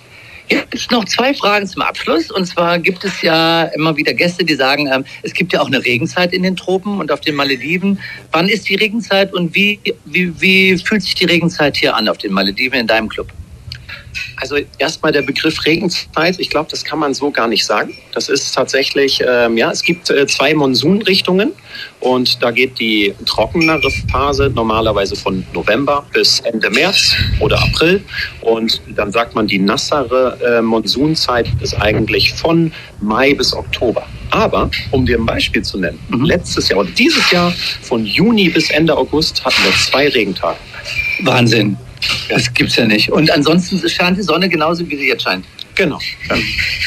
Jetzt 0.50 0.92
noch 0.92 1.06
zwei 1.06 1.34
Fragen 1.34 1.68
zum 1.68 1.82
Abschluss. 1.82 2.32
Und 2.32 2.46
zwar 2.46 2.80
gibt 2.80 3.04
es 3.04 3.22
ja 3.22 3.64
immer 3.64 3.96
wieder 3.98 4.14
Gäste, 4.14 4.46
die 4.46 4.56
sagen, 4.56 4.90
ähm, 4.92 5.04
es 5.24 5.34
gibt 5.34 5.54
ja 5.54 5.62
auch 5.62 5.68
eine 5.68 5.84
Regenzeit 5.84 6.34
in 6.34 6.44
den 6.44 6.56
Tropen 6.56 7.00
und 7.00 7.12
auf 7.12 7.22
den 7.22 7.36
Malediven. 7.36 8.00
Wann 8.32 8.48
ist 8.48 8.70
die 8.70 8.76
Regenzeit 8.76 9.34
und 9.34 9.54
wie, 9.56 9.80
wie, 10.06 10.40
wie 10.40 10.78
fühlt 10.78 11.02
sich 11.02 11.16
die 11.16 11.26
Regenzeit 11.26 11.78
hier 11.78 11.96
an 11.96 12.08
auf 12.08 12.18
den 12.18 12.32
Malediven 12.32 12.80
in 12.80 12.88
deinem 12.88 13.10
Club? 13.10 13.32
Also 14.38 14.58
erstmal 14.78 15.12
der 15.12 15.22
Begriff 15.22 15.66
Regenzeit, 15.66 16.40
ich 16.40 16.50
glaube, 16.50 16.70
das 16.70 16.84
kann 16.84 17.00
man 17.00 17.14
so 17.14 17.32
gar 17.32 17.48
nicht 17.48 17.66
sagen. 17.66 17.98
Das 18.14 18.30
ist 18.30 18.54
tatsächlich, 18.54 19.22
ähm, 19.28 19.58
ja, 19.58 19.72
es 19.72 19.82
gibt 19.82 20.10
äh, 20.10 20.28
zwei 20.28 20.54
Monsunrichtungen 20.54 21.54
und 22.00 22.42
da 22.42 22.52
geht 22.52 22.80
die 22.80 23.14
trockenere 23.26 23.90
Phase 24.12 24.52
normalerweise 24.54 25.16
von 25.16 25.46
November 25.54 26.06
bis 26.14 26.40
Ende 26.42 26.70
März 26.70 27.16
oder 27.40 27.62
April 27.62 28.04
und 28.42 28.82
dann 28.96 29.12
sagt 29.12 29.36
man, 29.36 29.48
die 29.48 29.60
nassere 29.60 30.38
äh, 30.44 30.62
Monsunzeit 30.62 31.48
ist 31.62 31.74
eigentlich 31.82 32.34
von 32.34 32.72
Mai 33.02 33.34
bis 33.34 33.54
Oktober. 33.54 34.06
Aber, 34.32 34.70
um 34.92 35.06
dir 35.06 35.18
ein 35.18 35.26
Beispiel 35.26 35.62
zu 35.62 35.80
nennen, 35.80 36.00
mhm. 36.10 36.26
letztes 36.26 36.70
Jahr 36.70 36.80
oder 36.80 36.90
dieses 36.92 37.32
Jahr 37.32 37.52
von 37.82 38.06
Juni 38.06 38.50
bis 38.50 38.70
Ende 38.72 38.96
August 38.96 39.44
hatten 39.44 39.64
wir 39.64 39.72
zwei 39.74 40.10
Regentage. 40.10 40.58
Wahnsinn. 41.24 41.78
Das 42.30 42.54
gibt's 42.54 42.76
ja 42.76 42.86
nicht. 42.86 43.12
Und 43.12 43.32
ansonsten 43.32 43.88
scheint 43.90 44.18
die 44.18 44.24
Sonne 44.24 44.50
genauso, 44.50 44.88
wie 44.90 44.98
sie 44.98 45.08
jetzt 45.08 45.24
scheint. 45.24 45.46
Genau. 45.76 46.00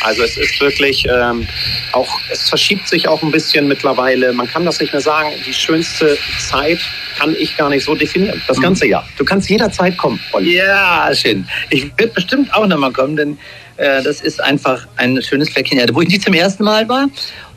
Also 0.02 0.22
es 0.24 0.36
ist 0.36 0.60
wirklich 0.60 1.06
ähm, 1.08 1.46
auch, 1.92 2.08
es 2.30 2.48
verschiebt 2.48 2.88
sich 2.88 3.06
auch 3.06 3.22
ein 3.22 3.30
bisschen 3.30 3.68
mittlerweile. 3.68 4.32
Man 4.32 4.48
kann 4.48 4.64
das 4.64 4.80
nicht 4.80 4.92
mehr 4.92 5.00
sagen. 5.00 5.30
Die 5.46 5.54
schönste 5.54 6.18
Zeit 6.40 6.80
kann 7.16 7.34
ich 7.38 7.56
gar 7.56 7.70
nicht 7.70 7.84
so 7.84 7.94
definieren. 7.94 8.42
Das 8.48 8.58
mhm. 8.58 8.62
ganze 8.62 8.86
Jahr. 8.88 9.08
Du 9.16 9.24
kannst 9.24 9.48
jederzeit 9.48 9.96
kommen. 9.96 10.18
Olli. 10.32 10.56
Ja, 10.56 11.08
schön. 11.14 11.46
Ich 11.70 11.84
werde 11.96 12.12
bestimmt 12.14 12.52
auch 12.52 12.66
nochmal 12.66 12.92
kommen, 12.92 13.16
denn 13.16 13.38
äh, 13.76 14.02
das 14.02 14.20
ist 14.20 14.42
einfach 14.42 14.86
ein 14.96 15.22
schönes 15.22 15.50
Fleckchen 15.50 15.78
Erde, 15.78 15.94
wo 15.94 16.00
ich 16.02 16.08
nicht 16.08 16.22
zum 16.22 16.34
ersten 16.34 16.64
Mal 16.64 16.88
war 16.88 17.06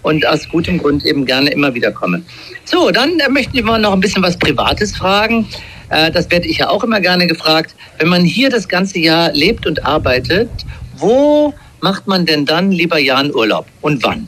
und 0.04 0.26
aus 0.28 0.48
gutem 0.48 0.78
Grund 0.78 1.04
eben 1.04 1.26
gerne 1.26 1.50
immer 1.50 1.74
wieder 1.74 1.92
komme. 1.92 2.22
So, 2.66 2.92
dann 2.92 3.20
äh, 3.20 3.30
möchten 3.30 3.54
wir 3.54 3.78
noch 3.80 3.94
ein 3.94 4.00
bisschen 4.00 4.22
was 4.22 4.38
Privates 4.38 4.96
fragen. 4.96 5.48
Äh, 5.94 6.12
das 6.12 6.30
werde 6.32 6.48
ich 6.48 6.58
ja 6.58 6.70
auch 6.70 6.84
immer 6.84 7.00
gerne 7.00 7.28
gefragt. 7.28 7.76
Wenn 8.00 8.10
man 8.10 8.24
hier 8.26 8.50
das 8.50 8.68
ganze 8.68 9.00
Jahr 9.00 9.32
lebt 9.32 9.68
und 9.68 9.86
arbeitet, 9.86 10.50
wo 10.98 11.54
macht 11.82 12.08
man 12.08 12.26
denn 12.26 12.46
dann, 12.46 12.72
lieber 12.72 12.98
Jan, 12.98 13.34
Urlaub 13.34 13.68
und 13.82 14.04
wann? 14.04 14.28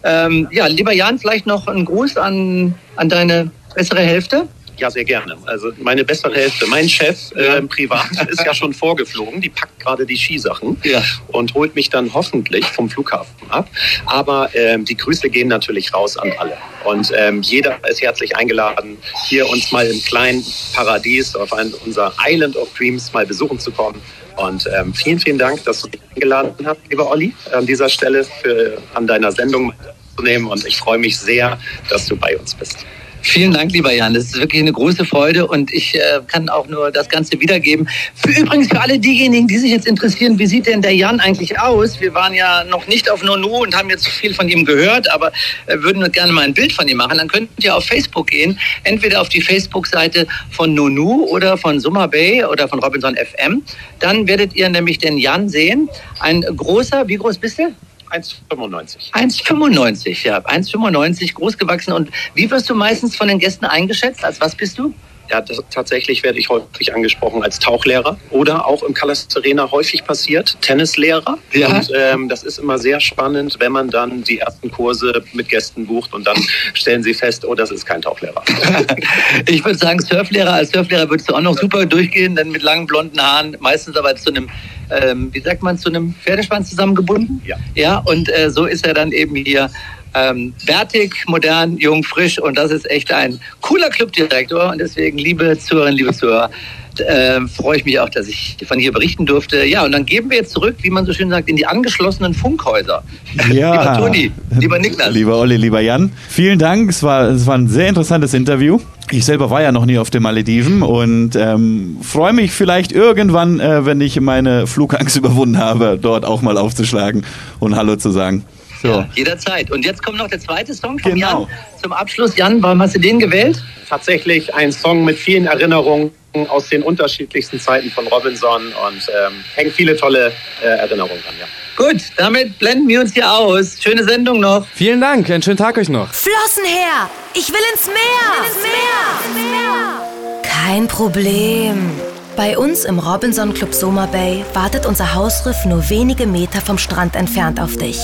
Ähm, 0.03 0.49
ja, 0.51 0.67
lieber 0.67 0.93
Jan, 0.93 1.19
vielleicht 1.19 1.47
noch 1.47 1.67
ein 1.67 1.85
Gruß 1.85 2.17
an, 2.17 2.75
an 2.97 3.09
deine 3.09 3.51
bessere 3.75 4.01
Hälfte. 4.01 4.49
Ja, 4.81 4.91
sehr 4.91 5.05
gerne. 5.05 5.37
Also 5.45 5.73
meine 5.77 6.05
bessere 6.05 6.35
Hälfte, 6.35 6.67
mein 6.67 6.89
Chef 6.89 7.33
äh, 7.33 7.61
privat 7.61 8.09
ist 8.31 8.43
ja 8.47 8.55
schon 8.55 8.73
vorgeflogen. 8.73 9.43
Die 9.43 9.51
packt 9.51 9.79
gerade 9.79 10.07
die 10.07 10.17
Skisachen 10.17 10.79
ja. 10.85 11.05
und 11.29 11.53
holt 11.53 11.75
mich 11.75 11.91
dann 11.91 12.15
hoffentlich 12.15 12.65
vom 12.65 12.89
Flughafen 12.89 13.51
ab. 13.51 13.69
Aber 14.07 14.49
ähm, 14.55 14.87
die 14.87 14.97
Grüße 14.97 15.29
gehen 15.29 15.49
natürlich 15.49 15.93
raus 15.93 16.17
an 16.17 16.33
alle. 16.39 16.57
Und 16.85 17.13
ähm, 17.15 17.43
jeder 17.43 17.77
ist 17.91 18.01
herzlich 18.01 18.35
eingeladen, 18.37 18.97
hier 19.29 19.47
uns 19.51 19.71
mal 19.71 19.87
im 19.87 20.03
kleinen 20.03 20.43
Paradies 20.73 21.37
auf 21.37 21.53
ein, 21.53 21.75
unser 21.85 22.15
Island 22.27 22.57
of 22.57 22.73
Dreams 22.73 23.13
mal 23.13 23.27
besuchen 23.27 23.59
zu 23.59 23.71
kommen. 23.73 24.01
Und 24.37 24.67
ähm, 24.75 24.95
vielen, 24.95 25.21
vielen 25.21 25.39
Dank, 25.39 25.63
dass 25.65 25.83
du 25.83 25.89
mich 25.89 26.01
eingeladen 26.15 26.67
hast, 26.67 26.81
lieber 26.89 27.11
Olli, 27.11 27.35
an 27.53 27.67
dieser 27.67 27.91
Stelle 27.91 28.25
für, 28.25 28.81
an 28.95 29.07
deiner 29.07 29.31
Sendung 29.31 29.75
zu 30.17 30.23
nehmen. 30.23 30.47
Und 30.47 30.65
ich 30.65 30.79
freue 30.79 30.97
mich 30.97 31.19
sehr, 31.19 31.59
dass 31.91 32.07
du 32.07 32.17
bei 32.17 32.39
uns 32.39 32.55
bist. 32.55 32.87
Vielen 33.23 33.53
Dank, 33.53 33.73
lieber 33.73 33.93
Jan. 33.93 34.15
Das 34.15 34.25
ist 34.25 34.39
wirklich 34.39 34.63
eine 34.63 34.73
große 34.73 35.05
Freude 35.05 35.47
und 35.47 35.73
ich 35.73 35.95
äh, 35.95 36.21
kann 36.27 36.49
auch 36.49 36.67
nur 36.69 36.91
das 36.91 37.09
Ganze 37.09 37.39
wiedergeben. 37.39 37.89
Für, 38.15 38.31
übrigens 38.31 38.69
für 38.69 38.81
alle 38.81 38.99
diejenigen, 38.99 39.47
die 39.47 39.59
sich 39.59 39.71
jetzt 39.71 39.87
interessieren, 39.87 40.39
wie 40.39 40.47
sieht 40.47 40.67
denn 40.67 40.81
der 40.81 40.95
Jan 40.95 41.21
eigentlich 41.21 41.59
aus? 41.61 42.01
Wir 42.01 42.15
waren 42.15 42.33
ja 42.35 42.65
noch 42.65 42.87
nicht 42.87 43.11
auf 43.11 43.23
Nonu 43.23 43.63
und 43.63 43.77
haben 43.77 43.91
jetzt 43.91 44.09
viel 44.09 44.35
von 44.35 44.49
ihm 44.49 44.65
gehört, 44.65 45.11
aber 45.11 45.33
äh, 45.67 45.77
würden 45.79 46.11
gerne 46.13 46.33
mal 46.33 46.45
ein 46.45 46.55
Bild 46.55 46.73
von 46.73 46.89
ihm 46.89 46.97
machen. 46.97 47.19
Dann 47.19 47.29
könnt 47.29 47.51
ihr 47.63 47.77
auf 47.77 47.85
Facebook 47.85 48.29
gehen, 48.29 48.59
entweder 48.85 49.21
auf 49.21 49.29
die 49.29 49.43
Facebook-Seite 49.43 50.27
von 50.51 50.75
Nonu 50.75 51.25
oder 51.25 51.59
von 51.59 51.79
Summer 51.79 52.09
Bay 52.09 52.45
oder 52.45 52.69
von 52.69 52.81
Robinson 52.81 53.17
FM. 53.17 53.63
Dann 53.99 54.27
werdet 54.27 54.55
ihr 54.55 54.69
nämlich 54.71 54.99
den 54.99 55.19
Jan 55.19 55.49
sehen. 55.49 55.89
Ein 56.21 56.41
großer, 56.43 57.07
wie 57.07 57.17
groß 57.17 57.39
bist 57.39 57.59
du? 57.59 57.75
1,95. 58.11 59.13
1,95, 59.13 60.27
ja. 60.27 60.39
1,95, 60.39 61.35
groß 61.35 61.59
gewachsen. 61.59 61.93
Und 61.93 62.11
wie 62.35 62.51
wirst 62.51 62.69
du 62.69 62.75
meistens 62.75 63.17
von 63.17 63.29
den 63.29 63.39
Gästen 63.39 63.65
eingeschätzt? 63.65 64.25
Als 64.25 64.41
was 64.41 64.55
bist 64.55 64.79
du? 64.79 64.95
Ja, 65.31 65.41
das, 65.41 65.61
tatsächlich 65.71 66.23
werde 66.23 66.39
ich 66.39 66.49
häufig 66.49 66.95
angesprochen 66.95 67.43
als 67.43 67.59
Tauchlehrer 67.59 68.19
oder 68.31 68.67
auch 68.67 68.83
im 68.83 68.95
Callas 68.95 69.29
Arena 69.37 69.71
häufig 69.71 70.05
passiert, 70.05 70.57
Tennislehrer. 70.61 71.39
Ja. 71.53 71.69
Und 71.69 71.91
ähm, 71.95 72.29
das 72.29 72.43
ist 72.43 72.59
immer 72.59 72.79
sehr 72.79 73.01
spannend, 73.01 73.57
wenn 73.61 73.73
man 73.73 73.91
dann 73.91 74.25
die 74.25 74.39
ersten 74.39 74.71
Kurse 74.71 75.23
mit 75.33 75.49
Gästen 75.49 75.87
bucht 75.87 76.13
und 76.13 76.27
dann 76.27 76.37
stellen 76.75 77.03
sie 77.03 77.15
fest, 77.15 77.45
oh, 77.45 77.55
das 77.55 77.71
ist 77.71 77.87
kein 77.87 78.03
Tauchlehrer. 78.03 78.43
ich 79.47 79.65
würde 79.65 79.79
sagen, 79.79 80.01
Surflehrer, 80.01 80.55
als 80.55 80.71
Surflehrer 80.71 81.09
würdest 81.09 81.31
du 81.31 81.35
auch 81.35 81.41
noch 81.41 81.57
super 81.57 81.87
durchgehen, 81.87 82.35
denn 82.35 82.51
mit 82.51 82.63
langen 82.63 82.87
blonden 82.87 83.21
Haaren, 83.21 83.57
meistens 83.61 83.97
aber 83.97 84.17
zu 84.17 84.31
einem 84.31 84.49
ähm, 84.91 85.29
wie 85.33 85.41
sagt 85.41 85.63
man, 85.63 85.79
zu 85.79 85.89
einem 85.89 86.15
Pferdeschwanz 86.15 86.71
zusammengebunden. 86.71 87.41
Ja. 87.45 87.57
Ja, 87.75 87.99
und 87.99 88.29
äh, 88.37 88.51
so 88.51 88.67
ist 88.67 88.87
er 88.87 88.95
dann 88.95 89.13
eben 89.13 89.37
hier 89.37 89.71
ähm, 90.15 90.55
wertig, 90.65 91.15
modern, 91.27 91.77
jung, 91.79 92.03
frisch 92.05 92.39
und 92.39 92.57
das 92.59 92.71
ist 92.71 92.91
echt 92.91 93.13
ein 93.13 93.41
cooler 93.61 93.91
Clubdirektor 93.91 94.71
und 94.71 94.79
deswegen, 94.79 95.19
liebe 95.19 95.59
Zuhörerinnen, 95.59 95.99
liebe 95.99 96.13
Zuhörer, 96.13 96.51
äh, 96.99 97.41
freue 97.47 97.79
ich 97.79 97.85
mich 97.85 97.99
auch, 97.99 98.09
dass 98.09 98.29
ich 98.29 98.57
von 98.67 98.79
hier 98.79 98.93
berichten 98.93 99.27
durfte. 99.27 99.65
Ja, 99.65 99.85
und 99.85 99.93
dann 99.93 100.05
geben 100.05 100.31
wir 100.31 100.39
jetzt 100.39 100.53
zurück, 100.53 100.77
wie 100.83 100.91
man 100.91 101.07
so 101.07 101.13
schön 101.13 101.31
sagt, 101.31 101.49
in 101.49 101.57
die 101.57 101.67
angeschlossenen 101.67 102.35
Funkhäuser. 102.35 103.03
Ja. 103.51 103.73
lieber 103.73 103.97
Toni, 103.97 104.33
lieber 104.59 104.79
Niklas. 104.79 105.13
Lieber 105.13 105.37
Olli, 105.39 105.57
lieber 105.57 105.81
Jan. 105.81 106.13
Vielen 106.29 106.59
Dank. 106.59 106.91
Es 106.91 107.03
war, 107.03 107.29
es 107.29 107.47
war 107.47 107.57
ein 107.57 107.69
sehr 107.69 107.89
interessantes 107.89 108.35
Interview. 108.35 108.79
Ich 109.11 109.25
selber 109.25 109.51
war 109.51 109.63
ja 109.63 109.73
noch 109.73 109.87
nie 109.87 109.99
auf 109.99 110.11
den 110.11 110.23
Malediven 110.23 110.83
und 110.83 111.35
ähm, 111.37 111.97
freue 112.03 112.33
mich 112.33 112.53
vielleicht 112.53 112.93
irgendwann, 112.93 113.59
äh, 113.59 113.85
wenn 113.87 114.01
ich 114.01 114.21
meine 114.21 114.67
Flugangst 114.67 115.17
überwunden 115.17 115.59
habe, 115.59 115.99
dort 116.01 116.25
auch 116.25 116.43
mal 116.43 116.57
aufzuschlagen 116.59 117.25
und 117.59 117.77
Hallo 117.77 117.97
zu 117.97 118.11
sagen. 118.11 118.45
So. 118.83 118.89
Ja, 118.89 119.09
jederzeit. 119.15 119.71
Und 119.71 119.85
jetzt 119.85 120.03
kommt 120.03 120.19
noch 120.19 120.29
der 120.29 120.41
zweite 120.41 120.73
Song 120.75 120.99
von 120.99 121.15
Genau. 121.15 121.41
Jan 121.43 121.49
zum 121.83 121.93
Abschluss. 121.93 122.37
Jan, 122.37 122.63
warum 122.63 122.81
hast 122.83 122.95
du 122.95 123.01
den 123.01 123.19
gewählt? 123.19 123.63
Tatsächlich 123.89 124.55
ein 124.55 124.73
Song 124.73 125.05
mit 125.05 125.19
vielen 125.19 125.47
Erinnerungen 125.47 126.11
aus 126.49 126.69
den 126.69 126.83
unterschiedlichsten 126.83 127.59
Zeiten 127.59 127.91
von 127.91 128.07
Robinson 128.07 128.63
und 128.69 129.09
ähm, 129.09 129.45
hängen 129.57 129.73
viele 129.73 129.97
tolle 129.97 130.33
äh, 130.63 130.67
Erinnerungen 130.67 131.21
dran. 131.23 131.35
Ja. 131.41 131.47
Gut, 131.77 132.03
damit 132.17 132.59
blenden 132.59 132.87
wir 132.89 133.01
uns 133.01 133.13
hier 133.15 133.31
aus. 133.33 133.79
Schöne 133.83 134.05
Sendung 134.05 134.39
noch. 134.41 134.67
Vielen 134.75 135.01
Dank, 135.01 135.29
einen 135.31 135.43
schönen 135.43 135.57
Tag 135.57 135.77
euch 135.77 135.89
noch. 135.89 136.13
Flossen 136.13 136.65
her! 136.67 137.11
Ich 137.35 137.49
will 137.49 137.61
ins 137.73 137.87
Meer! 137.87 138.47
Ins 138.47 139.35
Meer! 139.35 140.43
Kein 140.43 140.87
Problem. 140.87 141.91
Bei 142.37 142.57
uns 142.57 142.85
im 142.85 142.99
Robinson 142.99 143.53
Club 143.55 143.75
Soma 143.75 144.07
Bay 144.07 144.45
wartet 144.55 144.87
unser 144.87 145.15
Hausriff 145.15 145.65
nur 145.65 145.89
wenige 145.91 146.27
Meter 146.27 146.61
vom 146.61 146.79
Strand 146.79 147.17
entfernt 147.17 147.59
auf 147.61 147.77
dich. 147.77 147.99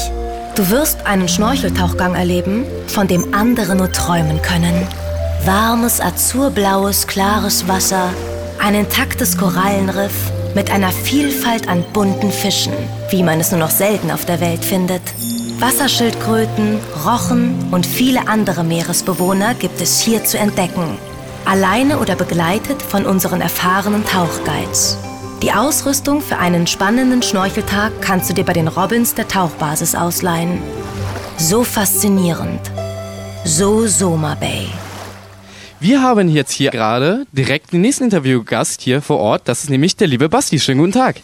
Du 0.56 0.70
wirst 0.70 1.04
einen 1.04 1.28
Schnorcheltauchgang 1.28 2.14
erleben, 2.14 2.64
von 2.86 3.06
dem 3.06 3.34
andere 3.34 3.76
nur 3.76 3.92
träumen 3.92 4.40
können. 4.40 4.86
Warmes, 5.44 6.00
azurblaues, 6.00 7.06
klares 7.06 7.68
Wasser, 7.68 8.08
ein 8.58 8.74
intaktes 8.74 9.36
Korallenriff 9.36 10.14
mit 10.54 10.70
einer 10.70 10.92
Vielfalt 10.92 11.68
an 11.68 11.84
bunten 11.92 12.32
Fischen, 12.32 12.72
wie 13.10 13.22
man 13.22 13.38
es 13.38 13.50
nur 13.50 13.60
noch 13.60 13.70
selten 13.70 14.10
auf 14.10 14.24
der 14.24 14.40
Welt 14.40 14.64
findet. 14.64 15.02
Wasserschildkröten, 15.60 16.78
Rochen 17.04 17.68
und 17.70 17.84
viele 17.84 18.26
andere 18.26 18.64
Meeresbewohner 18.64 19.52
gibt 19.52 19.82
es 19.82 20.00
hier 20.00 20.24
zu 20.24 20.38
entdecken. 20.38 20.96
Alleine 21.44 21.98
oder 21.98 22.16
begleitet 22.16 22.80
von 22.80 23.04
unseren 23.04 23.42
erfahrenen 23.42 24.06
Tauchguides. 24.06 24.96
Die 25.46 25.52
Ausrüstung 25.52 26.22
für 26.22 26.38
einen 26.38 26.66
spannenden 26.66 27.22
Schnorcheltag 27.22 27.92
kannst 28.00 28.28
du 28.28 28.34
dir 28.34 28.44
bei 28.44 28.52
den 28.52 28.66
Robins 28.66 29.14
der 29.14 29.28
Tauchbasis 29.28 29.94
ausleihen. 29.94 30.58
So 31.38 31.62
faszinierend. 31.62 32.58
So 33.44 33.86
Soma 33.86 34.34
Bay. 34.34 34.66
Wir 35.78 36.02
haben 36.02 36.28
jetzt 36.30 36.50
hier 36.50 36.72
gerade 36.72 37.26
direkt 37.30 37.72
den 37.72 37.82
nächsten 37.82 38.02
Interviewgast 38.02 38.80
hier 38.80 39.00
vor 39.00 39.18
Ort. 39.18 39.42
Das 39.44 39.62
ist 39.62 39.70
nämlich 39.70 39.94
der 39.94 40.08
liebe 40.08 40.28
Basti. 40.28 40.58
Schönen 40.58 40.80
guten 40.80 40.90
Tag. 40.90 41.20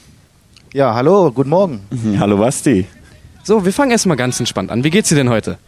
Ja, 0.73 0.95
hallo, 0.95 1.33
guten 1.33 1.51
Morgen. 1.51 1.81
Hallo 2.21 2.37
Basti. 2.37 2.87
So, 3.43 3.65
wir 3.65 3.73
fangen 3.73 3.91
erstmal 3.91 4.17
ganz 4.17 4.39
entspannt 4.39 4.71
an. 4.71 4.85
Wie 4.85 4.91
geht's 4.91 5.09
dir 5.09 5.17
denn 5.17 5.31
heute? 5.31 5.59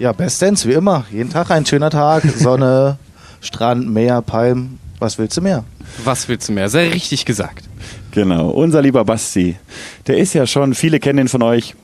Ja, 0.00 0.10
bestens, 0.10 0.66
wie 0.66 0.72
immer. 0.72 1.04
Jeden 1.12 1.30
Tag 1.30 1.52
ein 1.52 1.64
schöner 1.64 1.90
Tag, 1.90 2.24
Sonne, 2.36 2.98
Strand, 3.40 3.88
Meer, 3.88 4.22
Palmen. 4.22 4.80
Was 4.98 5.18
willst 5.18 5.36
du 5.36 5.40
mehr? 5.40 5.62
Was 6.02 6.26
willst 6.26 6.48
du 6.48 6.52
mehr? 6.52 6.68
Sehr 6.68 6.92
richtig 6.92 7.24
gesagt. 7.24 7.68
Genau, 8.12 8.50
unser 8.50 8.82
lieber 8.82 9.04
Basti. 9.04 9.56
Der 10.06 10.18
ist 10.18 10.34
ja 10.34 10.46
schon, 10.46 10.74
viele 10.74 11.00
kennen 11.00 11.20
ihn 11.20 11.28
von 11.28 11.42
euch 11.42 11.74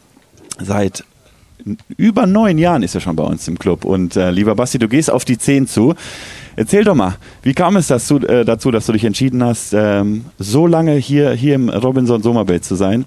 seit 0.61 1.05
über 1.97 2.27
neun 2.27 2.57
Jahren 2.57 2.83
ist 2.83 2.95
er 2.95 3.01
schon 3.01 3.17
bei 3.17 3.25
uns 3.25 3.49
im 3.49 3.59
Club. 3.59 3.85
Und 3.85 4.17
äh, 4.17 4.31
lieber 4.31 4.55
Basti, 4.55 4.79
du 4.79 4.89
gehst 4.89 5.11
auf 5.11 5.25
die 5.25 5.39
zehn 5.39 5.67
zu. 5.67 5.95
Erzähl 6.57 6.85
doch 6.85 6.95
mal, 6.95 7.17
wie 7.43 7.55
kam 7.55 7.77
es 7.77 7.89
dazu, 7.89 8.19
äh, 8.21 8.45
dazu 8.45 8.71
dass 8.71 8.87
du 8.87 8.93
dich 8.93 9.05
entschieden 9.05 9.43
hast, 9.43 9.73
ähm, 9.73 10.27
so 10.39 10.67
lange 10.67 10.95
hier, 10.95 11.33
hier 11.33 11.55
im 11.55 11.69
Robinson 11.69 12.23
Sommerbay 12.23 12.61
zu 12.61 12.75
sein 12.75 13.05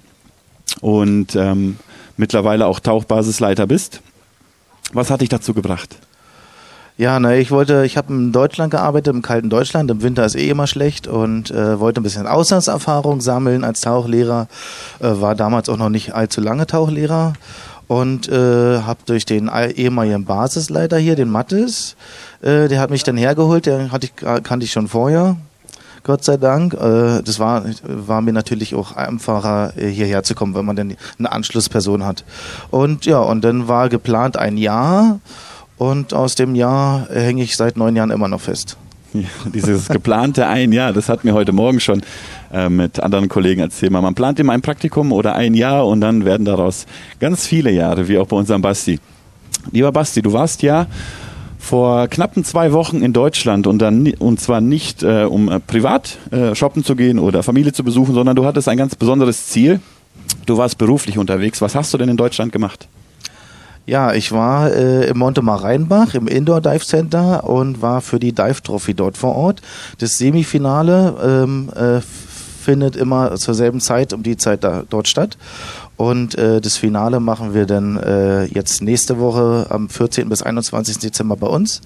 und 0.80 1.34
ähm, 1.36 1.76
mittlerweile 2.16 2.66
auch 2.66 2.80
Tauchbasisleiter 2.80 3.66
bist? 3.66 4.00
Was 4.92 5.10
hat 5.10 5.22
dich 5.22 5.28
dazu 5.28 5.54
gebracht? 5.54 5.98
Ja, 6.98 7.18
ne, 7.18 7.38
ich 7.40 7.50
wollte, 7.50 7.84
ich 7.86 7.96
habe 7.96 8.12
in 8.12 8.32
Deutschland 8.32 8.70
gearbeitet, 8.70 9.14
im 9.14 9.22
kalten 9.22 9.48
Deutschland. 9.48 9.90
Im 9.90 10.02
Winter 10.02 10.26
ist 10.26 10.36
eh 10.36 10.48
immer 10.50 10.66
schlecht 10.66 11.06
und 11.06 11.50
äh, 11.50 11.80
wollte 11.80 12.00
ein 12.00 12.02
bisschen 12.02 12.26
Auslandserfahrung 12.26 13.20
sammeln 13.20 13.64
als 13.64 13.80
Tauchlehrer. 13.80 14.46
Äh, 15.00 15.20
war 15.20 15.34
damals 15.34 15.68
auch 15.70 15.78
noch 15.78 15.88
nicht 15.88 16.14
allzu 16.14 16.40
lange 16.42 16.66
Tauchlehrer 16.66 17.32
und 17.88 18.28
äh, 18.28 18.80
habe 18.82 19.00
durch 19.06 19.24
den 19.24 19.50
ehemaligen 19.74 20.24
Basisleiter 20.26 20.98
hier, 20.98 21.16
den 21.16 21.30
Mattes, 21.30 21.96
äh, 22.42 22.68
der 22.68 22.78
hat 22.78 22.90
mich 22.90 23.04
dann 23.04 23.16
hergeholt. 23.16 23.66
Der 23.66 23.90
hatte 23.90 24.06
ich, 24.06 24.16
kannte 24.44 24.64
ich 24.64 24.72
schon 24.72 24.86
vorher. 24.88 25.36
Gott 26.04 26.24
sei 26.24 26.36
Dank. 26.36 26.74
Äh, 26.74 27.22
Das 27.22 27.38
war, 27.38 27.64
war 27.84 28.20
mir 28.20 28.32
natürlich 28.32 28.74
auch 28.74 28.96
einfacher, 28.96 29.72
äh, 29.78 29.88
hierher 29.88 30.22
zu 30.24 30.34
kommen, 30.34 30.54
wenn 30.54 30.66
man 30.66 30.76
dann 30.76 30.96
eine 31.18 31.32
Anschlussperson 31.32 32.04
hat. 32.04 32.24
Und 32.70 33.06
ja, 33.06 33.18
und 33.18 33.42
dann 33.42 33.66
war 33.66 33.88
geplant 33.88 34.36
ein 34.36 34.58
Jahr 34.58 35.20
und 35.82 36.14
aus 36.14 36.36
dem 36.36 36.54
Jahr 36.54 37.08
hänge 37.10 37.42
ich 37.42 37.56
seit 37.56 37.76
neun 37.76 37.96
Jahren 37.96 38.12
immer 38.12 38.28
noch 38.28 38.40
fest. 38.40 38.76
Ja, 39.12 39.26
dieses 39.52 39.88
geplante 39.88 40.46
ein 40.46 40.70
Jahr, 40.70 40.92
das 40.92 41.08
hat 41.08 41.24
mir 41.24 41.34
heute 41.34 41.50
Morgen 41.50 41.80
schon 41.80 42.02
äh, 42.52 42.68
mit 42.68 43.00
anderen 43.00 43.28
Kollegen 43.28 43.60
erzählt. 43.60 43.90
Man 43.90 44.14
plant 44.14 44.38
immer 44.38 44.52
ein 44.52 44.62
Praktikum 44.62 45.10
oder 45.10 45.34
ein 45.34 45.54
Jahr 45.54 45.88
und 45.88 46.00
dann 46.00 46.24
werden 46.24 46.44
daraus 46.44 46.86
ganz 47.18 47.48
viele 47.48 47.72
Jahre, 47.72 48.06
wie 48.06 48.16
auch 48.16 48.28
bei 48.28 48.36
unserem 48.36 48.62
Basti. 48.62 49.00
Lieber 49.72 49.90
Basti, 49.90 50.22
du 50.22 50.32
warst 50.32 50.62
ja 50.62 50.86
vor 51.58 52.06
knappen 52.06 52.44
zwei 52.44 52.72
Wochen 52.72 53.02
in 53.02 53.12
Deutschland 53.12 53.66
und 53.66 53.80
dann 53.80 54.12
und 54.20 54.40
zwar 54.40 54.60
nicht 54.60 55.02
äh, 55.02 55.24
um 55.24 55.50
äh, 55.50 55.58
privat 55.58 56.16
äh, 56.30 56.54
shoppen 56.54 56.84
zu 56.84 56.94
gehen 56.94 57.18
oder 57.18 57.42
Familie 57.42 57.72
zu 57.72 57.82
besuchen, 57.82 58.14
sondern 58.14 58.36
du 58.36 58.44
hattest 58.44 58.68
ein 58.68 58.78
ganz 58.78 58.94
besonderes 58.94 59.48
Ziel. 59.48 59.80
Du 60.46 60.56
warst 60.58 60.78
beruflich 60.78 61.18
unterwegs. 61.18 61.60
Was 61.60 61.74
hast 61.74 61.92
du 61.92 61.98
denn 61.98 62.08
in 62.08 62.16
Deutschland 62.16 62.52
gemacht? 62.52 62.86
Ja, 63.84 64.12
ich 64.14 64.30
war 64.30 64.72
äh, 64.72 65.08
im 65.08 65.18
Montemar 65.18 65.64
Rheinbach 65.64 66.14
im 66.14 66.28
Indoor 66.28 66.60
Dive 66.60 66.86
Center 66.86 67.42
und 67.42 67.82
war 67.82 68.00
für 68.00 68.20
die 68.20 68.32
Dive 68.32 68.62
Trophy 68.62 68.94
dort 68.94 69.16
vor 69.16 69.34
Ort. 69.34 69.60
Das 69.98 70.18
Semifinale 70.18 71.14
ähm, 71.44 71.68
äh, 71.74 72.00
findet 72.00 72.94
immer 72.94 73.34
zur 73.34 73.54
selben 73.54 73.80
Zeit 73.80 74.12
um 74.12 74.22
die 74.22 74.36
Zeit 74.36 74.62
da, 74.62 74.84
dort 74.88 75.08
statt. 75.08 75.36
Und 75.96 76.36
äh, 76.36 76.60
das 76.60 76.76
Finale 76.76 77.18
machen 77.18 77.54
wir 77.54 77.66
dann 77.66 77.96
äh, 77.96 78.44
jetzt 78.44 78.82
nächste 78.82 79.18
Woche 79.18 79.66
am 79.68 79.88
14. 79.88 80.28
bis 80.28 80.42
21. 80.42 80.98
Dezember 80.98 81.36
bei 81.36 81.48
uns. 81.48 81.80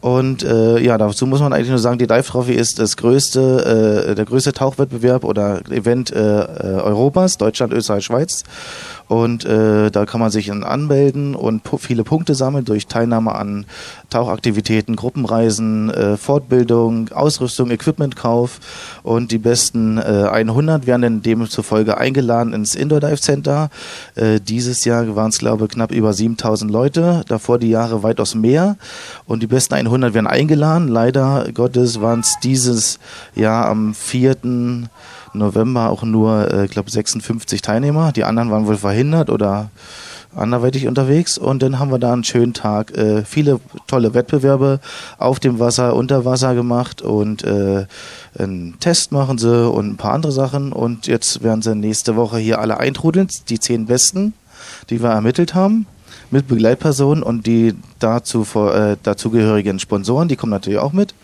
Und 0.00 0.44
äh, 0.44 0.78
ja, 0.78 0.98
dazu 0.98 1.26
muss 1.26 1.40
man 1.40 1.52
eigentlich 1.52 1.70
nur 1.70 1.78
sagen, 1.78 1.98
die 1.98 2.06
Dive 2.06 2.22
Trophy 2.22 2.52
ist 2.52 2.78
das 2.78 2.96
größte, 2.96 4.06
äh, 4.10 4.14
der 4.14 4.24
größte 4.24 4.52
Tauchwettbewerb 4.52 5.24
oder 5.24 5.60
Event 5.70 6.12
äh, 6.12 6.20
äh, 6.20 6.80
Europas, 6.80 7.38
Deutschland, 7.38 7.72
Österreich, 7.72 8.04
Schweiz. 8.04 8.44
Und 9.08 9.44
äh, 9.44 9.90
da 9.90 10.04
kann 10.04 10.20
man 10.20 10.30
sich 10.30 10.50
anmelden 10.50 11.34
und 11.34 11.62
viele 11.78 12.02
Punkte 12.02 12.34
sammeln 12.34 12.64
durch 12.64 12.86
Teilnahme 12.86 13.34
an 13.34 13.66
Tauchaktivitäten, 14.10 14.96
Gruppenreisen, 14.96 15.90
äh, 15.90 16.16
Fortbildung, 16.16 17.10
Ausrüstung, 17.12 17.70
Equipmentkauf. 17.70 18.58
Und 19.02 19.30
die 19.30 19.38
besten 19.38 19.98
äh, 19.98 20.28
100 20.30 20.86
werden 20.86 21.22
demzufolge 21.22 21.98
eingeladen 21.98 22.52
ins 22.52 22.74
Indoor 22.74 23.00
Dive 23.00 23.20
Center. 23.20 23.70
Äh, 24.16 24.40
dieses 24.40 24.84
Jahr 24.84 25.14
waren 25.14 25.30
es, 25.30 25.38
glaube 25.38 25.64
ich, 25.64 25.70
knapp 25.70 25.92
über 25.92 26.12
7000 26.12 26.70
Leute. 26.70 27.22
Davor 27.28 27.58
die 27.58 27.70
Jahre 27.70 28.02
weitaus 28.02 28.34
mehr. 28.34 28.76
Und 29.26 29.42
die 29.42 29.46
besten 29.46 29.74
100 29.74 30.14
werden 30.14 30.26
eingeladen. 30.26 30.88
Leider 30.88 31.46
Gottes 31.54 32.00
waren 32.00 32.20
es 32.20 32.36
dieses 32.42 32.98
Jahr 33.34 33.66
am 33.68 33.94
4. 33.94 34.36
November 35.36 35.90
auch 35.90 36.02
nur, 36.02 36.52
äh, 36.52 36.66
glaube 36.66 36.90
56 36.90 37.62
Teilnehmer. 37.62 38.12
Die 38.12 38.24
anderen 38.24 38.50
waren 38.50 38.66
wohl 38.66 38.76
verhindert 38.76 39.30
oder 39.30 39.70
anderweitig 40.34 40.86
unterwegs. 40.86 41.38
Und 41.38 41.62
dann 41.62 41.78
haben 41.78 41.90
wir 41.90 41.98
da 41.98 42.12
einen 42.12 42.24
schönen 42.24 42.52
Tag, 42.52 42.96
äh, 42.96 43.24
viele 43.24 43.60
tolle 43.86 44.14
Wettbewerbe 44.14 44.80
auf 45.18 45.40
dem 45.40 45.58
Wasser, 45.58 45.94
unter 45.96 46.24
Wasser 46.24 46.54
gemacht 46.54 47.02
und 47.02 47.42
äh, 47.44 47.86
einen 48.38 48.78
Test 48.80 49.12
machen 49.12 49.38
sie 49.38 49.70
und 49.70 49.88
ein 49.88 49.96
paar 49.96 50.12
andere 50.12 50.32
Sachen. 50.32 50.72
Und 50.72 51.06
jetzt 51.06 51.42
werden 51.42 51.62
sie 51.62 51.74
nächste 51.74 52.16
Woche 52.16 52.38
hier 52.38 52.60
alle 52.60 52.78
eintrudeln, 52.78 53.28
die 53.48 53.58
zehn 53.58 53.86
Besten, 53.86 54.34
die 54.90 55.02
wir 55.02 55.10
ermittelt 55.10 55.54
haben 55.54 55.86
mit 56.30 56.48
Begleitpersonen 56.48 57.22
und 57.22 57.46
die 57.46 57.74
dazu 57.98 58.44
äh, 58.54 58.96
dazugehörigen 59.02 59.78
Sponsoren, 59.78 60.28
die 60.28 60.36
kommen 60.36 60.50
natürlich 60.50 60.80
auch 60.80 60.92
mit. 60.92 61.14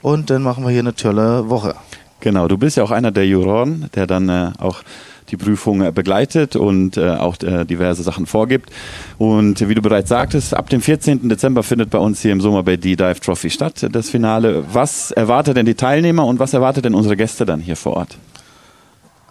Und 0.00 0.30
dann 0.30 0.42
machen 0.42 0.64
wir 0.64 0.70
hier 0.70 0.80
eine 0.80 0.94
tolle 0.94 1.50
Woche. 1.50 1.74
Genau, 2.20 2.48
du 2.48 2.58
bist 2.58 2.76
ja 2.76 2.82
auch 2.82 2.90
einer 2.90 3.12
der 3.12 3.26
Juroren, 3.26 3.88
der 3.94 4.06
dann 4.06 4.28
äh, 4.28 4.50
auch 4.58 4.82
die 5.30 5.36
Prüfung 5.36 5.82
äh, 5.82 5.92
begleitet 5.92 6.56
und 6.56 6.96
äh, 6.96 7.10
auch 7.10 7.36
äh, 7.42 7.64
diverse 7.64 8.02
Sachen 8.02 8.26
vorgibt. 8.26 8.70
Und 9.18 9.68
wie 9.68 9.74
du 9.74 9.82
bereits 9.82 10.08
sagtest, 10.08 10.54
ab 10.54 10.68
dem 10.70 10.80
14. 10.80 11.28
Dezember 11.28 11.62
findet 11.62 11.90
bei 11.90 11.98
uns 11.98 12.22
hier 12.22 12.32
im 12.32 12.40
Sommer 12.40 12.62
bei 12.62 12.76
die 12.76 12.96
Dive 12.96 13.20
Trophy 13.20 13.50
statt, 13.50 13.86
das 13.92 14.10
Finale. 14.10 14.64
Was 14.72 15.10
erwartet 15.10 15.56
denn 15.56 15.66
die 15.66 15.74
Teilnehmer 15.74 16.26
und 16.26 16.38
was 16.38 16.54
erwartet 16.54 16.84
denn 16.84 16.94
unsere 16.94 17.16
Gäste 17.16 17.44
dann 17.44 17.60
hier 17.60 17.76
vor 17.76 17.94
Ort? 17.94 18.18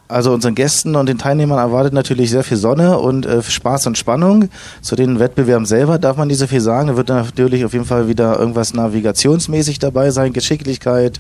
Also 0.08 0.32
unseren 0.32 0.56
Gästen 0.56 0.96
und 0.96 1.08
den 1.08 1.18
Teilnehmern 1.18 1.60
erwartet 1.60 1.94
natürlich 1.94 2.32
sehr 2.32 2.44
viel 2.44 2.56
Sonne 2.56 2.98
und 2.98 3.26
äh, 3.26 3.44
Spaß 3.44 3.88
und 3.88 3.98
Spannung. 3.98 4.50
Zu 4.82 4.96
den 4.96 5.20
Wettbewerben 5.20 5.66
selber 5.66 6.00
darf 6.00 6.16
man 6.16 6.30
nicht 6.30 6.38
so 6.38 6.48
viel 6.48 6.62
sagen. 6.62 6.88
Da 6.88 6.96
wird 6.96 7.10
natürlich 7.10 7.66
auf 7.66 7.74
jeden 7.74 7.86
Fall 7.86 8.08
wieder 8.08 8.40
irgendwas 8.40 8.74
navigationsmäßig 8.74 9.80
dabei 9.80 10.12
sein, 10.12 10.32
Geschicklichkeit, 10.32 11.20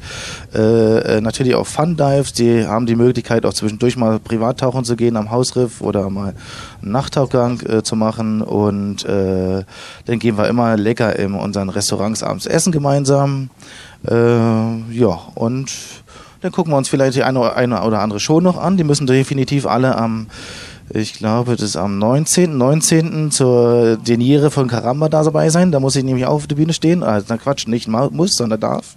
äh, 0.55 1.17
äh, 1.17 1.21
natürlich 1.21 1.55
auch 1.55 1.67
Fun 1.67 1.97
Dives. 1.97 2.31
Die 2.31 2.65
haben 2.65 2.85
die 2.85 2.95
Möglichkeit 2.95 3.45
auch 3.45 3.53
zwischendurch 3.53 3.97
mal 3.97 4.19
privat 4.19 4.61
tauchen 4.61 4.85
zu 4.85 4.95
gehen 4.95 5.17
am 5.17 5.31
Hausriff 5.31 5.81
oder 5.81 6.09
mal 6.09 6.33
einen 6.81 6.91
Nachttauchgang 6.91 7.59
äh, 7.67 7.83
zu 7.83 7.97
machen. 7.97 8.41
Und 8.41 9.03
äh, 9.03 9.63
dann 10.05 10.19
gehen 10.19 10.37
wir 10.37 10.47
immer 10.47 10.77
lecker 10.77 11.17
in 11.19 11.33
unseren 11.33 11.67
Restaurants 11.67 12.23
abends 12.23 12.45
essen 12.45 12.71
gemeinsam. 12.71 13.49
Äh, 14.07 14.13
ja, 14.13 15.19
und 15.35 15.71
dann 16.41 16.51
gucken 16.51 16.73
wir 16.73 16.77
uns 16.77 16.89
vielleicht 16.89 17.15
die 17.15 17.23
eine, 17.23 17.55
eine 17.55 17.83
oder 17.83 17.99
andere 17.99 18.19
Show 18.19 18.41
noch 18.41 18.57
an. 18.57 18.77
Die 18.77 18.83
müssen 18.83 19.07
definitiv 19.07 19.65
alle 19.65 19.97
am, 19.97 20.27
ich 20.89 21.13
glaube, 21.13 21.53
das 21.53 21.61
ist 21.61 21.77
am 21.77 21.97
19. 21.97 22.57
19. 22.57 23.31
zur 23.31 23.97
Deniere 23.97 24.51
von 24.51 24.67
Karamba 24.67 25.09
da 25.09 25.23
dabei 25.23 25.49
sein. 25.49 25.71
Da 25.71 25.79
muss 25.79 25.95
ich 25.95 26.03
nämlich 26.03 26.25
auch 26.25 26.33
auf 26.33 26.47
der 26.47 26.55
Bühne 26.55 26.73
stehen. 26.73 27.03
Also, 27.03 27.27
na 27.29 27.37
Quatsch, 27.37 27.67
nicht 27.67 27.87
muss, 27.87 28.35
sondern 28.35 28.59
darf. 28.59 28.95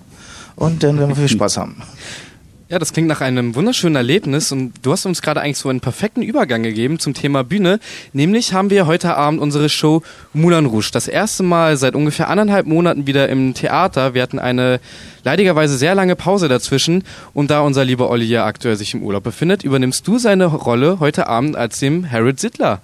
Und 0.57 0.83
dann 0.83 0.99
werden 0.99 1.11
wir 1.11 1.17
viel 1.17 1.29
Spaß 1.29 1.57
haben. 1.57 1.77
Ja, 2.71 2.79
das 2.79 2.93
klingt 2.93 3.09
nach 3.09 3.21
einem 3.21 3.57
wunderschönen 3.57 3.97
Erlebnis 3.97 4.53
und 4.53 4.75
du 4.83 4.93
hast 4.93 5.05
uns 5.05 5.23
gerade 5.23 5.41
eigentlich 5.41 5.59
so 5.59 5.69
einen 5.69 5.81
perfekten 5.81 6.23
Übergang 6.23 6.63
gegeben 6.63 7.01
zum 7.01 7.15
Thema 7.15 7.43
Bühne. 7.43 7.81
Nämlich 8.13 8.53
haben 8.53 8.71
wir 8.71 8.87
heute 8.87 9.17
Abend 9.17 9.41
unsere 9.41 9.69
Show 9.69 10.05
Moulin 10.35 10.67
Rouge. 10.67 10.91
Das 10.93 11.09
erste 11.09 11.43
Mal 11.43 11.77
seit 11.77 11.97
ungefähr 11.97 12.29
anderthalb 12.29 12.69
Monaten 12.69 13.09
wieder 13.09 13.29
im 13.29 13.55
Theater. 13.55 14.15
Wir 14.15 14.23
hatten 14.23 14.39
eine 14.39 14.79
leidigerweise 15.25 15.77
sehr 15.77 15.97
lange 15.97 16.15
Pause 16.15 16.47
dazwischen 16.47 17.03
und 17.35 17.51
da 17.51 17.63
unser 17.63 17.85
lieber 17.85 18.09
Olli 18.09 18.27
ja 18.27 18.47
aktuell 18.47 18.77
sich 18.77 18.95
im 18.95 19.03
Urlaub 19.03 19.25
befindet, 19.25 19.65
übernimmst 19.65 20.07
du 20.07 20.19
seine 20.19 20.45
Rolle 20.47 21.01
heute 21.01 21.27
Abend 21.27 21.57
als 21.57 21.81
dem 21.81 22.09
Harold 22.09 22.39
Sittler. 22.39 22.81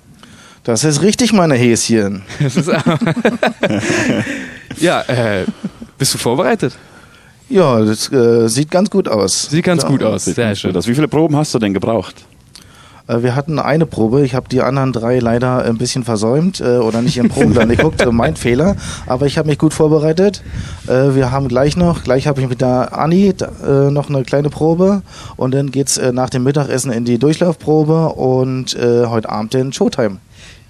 Das 0.65 0.83
ist 0.83 1.01
richtig, 1.01 1.33
meine 1.33 1.55
Häschen. 1.55 2.23
ja, 4.81 5.03
äh, 5.03 5.45
bist 5.97 6.13
du 6.13 6.19
vorbereitet? 6.19 6.77
Ja, 7.49 7.81
das 7.81 8.11
äh, 8.13 8.49
sieht 8.49 8.71
ganz 8.71 8.91
gut 8.91 9.09
aus. 9.09 9.43
Sieht 9.51 9.65
ganz 9.65 9.83
ja, 9.83 9.89
gut 9.89 10.03
aus, 10.03 10.25
sehr 10.25 10.55
schön. 10.55 10.75
Wie 10.75 10.95
viele 10.95 11.09
Proben 11.09 11.37
hast 11.37 11.55
du 11.55 11.59
denn 11.59 11.73
gebraucht? 11.73 12.27
Äh, 13.07 13.23
wir 13.23 13.35
hatten 13.37 13.59
eine 13.59 13.87
Probe. 13.87 14.25
Ich 14.25 14.35
habe 14.35 14.49
die 14.49 14.63
anderen 14.63 14.93
drei 14.93 15.19
leider 15.19 15.65
ein 15.65 15.79
bisschen 15.79 16.05
versäumt 16.05 16.61
äh, 16.61 16.79
oder 16.79 17.03
nicht 17.03 17.19
im 17.19 17.29
Probenplan 17.29 17.69
geguckt. 17.77 18.05
mein 18.11 18.37
Fehler. 18.37 18.77
Aber 19.07 19.27
ich 19.27 19.39
habe 19.39 19.49
mich 19.49 19.59
gut 19.59 19.75
vorbereitet. 19.75 20.43
Äh, 20.87 21.15
wir 21.15 21.31
haben 21.31 21.49
gleich 21.49 21.77
noch, 21.77 22.03
gleich 22.03 22.27
habe 22.27 22.41
ich 22.41 22.49
mit 22.49 22.61
der 22.61 22.97
Anni 22.99 23.33
äh, 23.65 23.91
noch 23.91 24.09
eine 24.09 24.25
kleine 24.25 24.51
Probe. 24.51 25.03
Und 25.37 25.55
dann 25.55 25.71
geht's 25.71 25.99
äh, 25.99 26.13
nach 26.13 26.31
dem 26.31 26.43
Mittagessen 26.43 26.91
in 26.91 27.05
die 27.05 27.19
Durchlaufprobe 27.19 28.11
und 28.11 28.75
äh, 28.75 29.07
heute 29.07 29.29
Abend 29.29 29.55
in 29.55 29.73
Showtime. 29.73 30.19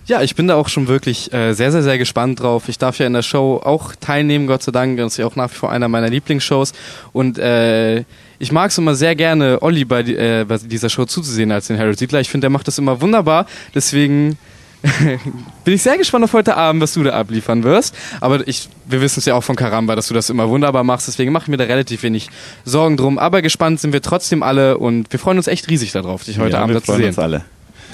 Ja, 0.09 0.23
ich 0.23 0.37
bin 0.37 0.47
da 0.47 0.55
auch 0.55 0.69
schon 0.69 0.87
wirklich 0.87 1.33
äh, 1.33 1.53
sehr, 1.53 1.73
sehr, 1.73 1.83
sehr 1.83 1.99
gespannt 1.99 2.41
drauf. 2.41 2.69
Ich 2.69 2.79
darf 2.79 2.99
ja 2.99 3.09
in 3.09 3.13
der 3.13 3.23
Show 3.23 3.61
auch 3.63 3.93
teilnehmen, 3.97 4.47
Gott 4.47 4.63
sei 4.63 4.71
Dank. 4.71 4.99
Das 4.99 5.15
ist 5.15 5.17
ja 5.17 5.27
auch 5.27 5.35
nach 5.35 5.51
wie 5.51 5.57
vor 5.57 5.73
einer 5.73 5.89
meiner 5.89 6.09
Lieblingsshows. 6.09 6.75
Und 7.13 7.39
äh, 7.39 8.05
ich 8.39 8.53
mag 8.53 8.71
es 8.71 8.79
immer 8.79 8.95
sehr 8.95 9.17
gerne, 9.17 9.63
Olli 9.63 9.85
bei, 9.85 10.03
äh, 10.03 10.45
bei 10.47 10.59
dieser 10.59 10.91
Show 10.91 11.07
zuzusehen 11.07 11.51
als 11.51 11.67
den 11.67 11.79
Harold 11.79 11.99
Siedler. 11.99 12.21
Ich 12.21 12.31
finde, 12.31 12.45
der 12.45 12.51
macht 12.51 12.69
das 12.69 12.79
immer 12.79 13.01
wunderbar. 13.01 13.47
Deswegen 13.75 14.39
bin 15.65 15.75
ich 15.75 15.83
sehr 15.83 15.99
gespannt 15.99 16.23
auf 16.23 16.35
heute 16.35 16.57
Abend, 16.57 16.83
was 16.83 16.95
du 16.95 17.03
da 17.03 17.11
abliefern 17.19 17.65
wirst. 17.65 17.97
Aber 18.21 18.47
ich, 18.47 18.69
wir 18.85 19.01
wissen 19.01 19.19
es 19.19 19.27
ja 19.27 19.35
auch 19.35 19.43
von 19.43 19.57
Karamba, 19.57 19.97
dass 19.97 20.07
du 20.07 20.15
das 20.15 20.31
immer 20.31 20.49
wunderbar 20.49 20.85
machst. 20.85 21.09
Deswegen 21.09 21.33
mache 21.33 21.45
ich 21.45 21.49
mir 21.49 21.57
da 21.57 21.65
relativ 21.65 22.05
wenig 22.05 22.29
Sorgen 22.65 22.97
drum. 22.97 23.19
Aber 23.19 23.43
gespannt 23.43 23.81
sind 23.81 23.93
wir 23.93 24.03
trotzdem 24.03 24.45
alle 24.45 24.79
und 24.79 25.11
wir 25.13 25.19
freuen 25.19 25.39
uns 25.39 25.49
echt 25.49 25.69
riesig 25.69 25.91
darauf, 25.91 26.23
dich 26.23 26.39
heute 26.39 26.53
ja, 26.53 26.63
Abend 26.63 26.75
wir 26.75 26.81
da 26.81 26.87
zu 26.87 26.95
sehen. 26.95 27.09
uns 27.09 27.19
alle. 27.19 27.45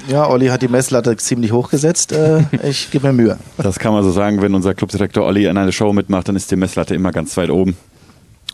Ja, 0.07 0.29
Olli 0.29 0.47
hat 0.47 0.61
die 0.61 0.67
Messlatte 0.67 1.15
ziemlich 1.17 1.51
hochgesetzt. 1.51 2.11
Äh, 2.11 2.43
ich 2.63 2.91
gebe 2.91 3.07
mir 3.07 3.13
Mühe. 3.13 3.37
Das 3.57 3.79
kann 3.79 3.93
man 3.93 4.03
so 4.03 4.11
sagen, 4.11 4.41
wenn 4.41 4.53
unser 4.53 4.73
Clubdirektor 4.73 5.25
Olli 5.25 5.45
in 5.45 5.57
einer 5.57 5.71
Show 5.71 5.93
mitmacht, 5.93 6.27
dann 6.27 6.35
ist 6.35 6.51
die 6.51 6.55
Messlatte 6.57 6.93
immer 6.95 7.11
ganz 7.11 7.35
weit 7.37 7.49
oben 7.49 7.77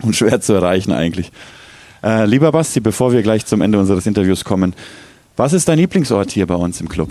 und 0.03 0.15
schwer 0.15 0.39
zu 0.41 0.53
erreichen 0.53 0.91
eigentlich. 0.91 1.31
Äh, 2.03 2.25
lieber 2.25 2.51
Basti, 2.51 2.79
bevor 2.79 3.11
wir 3.11 3.23
gleich 3.23 3.45
zum 3.45 3.61
Ende 3.61 3.79
unseres 3.79 4.05
Interviews 4.05 4.45
kommen, 4.45 4.75
was 5.37 5.53
ist 5.53 5.67
dein 5.67 5.77
Lieblingsort 5.79 6.31
hier 6.31 6.45
bei 6.47 6.55
uns 6.55 6.79
im 6.81 6.87
Club? 6.89 7.09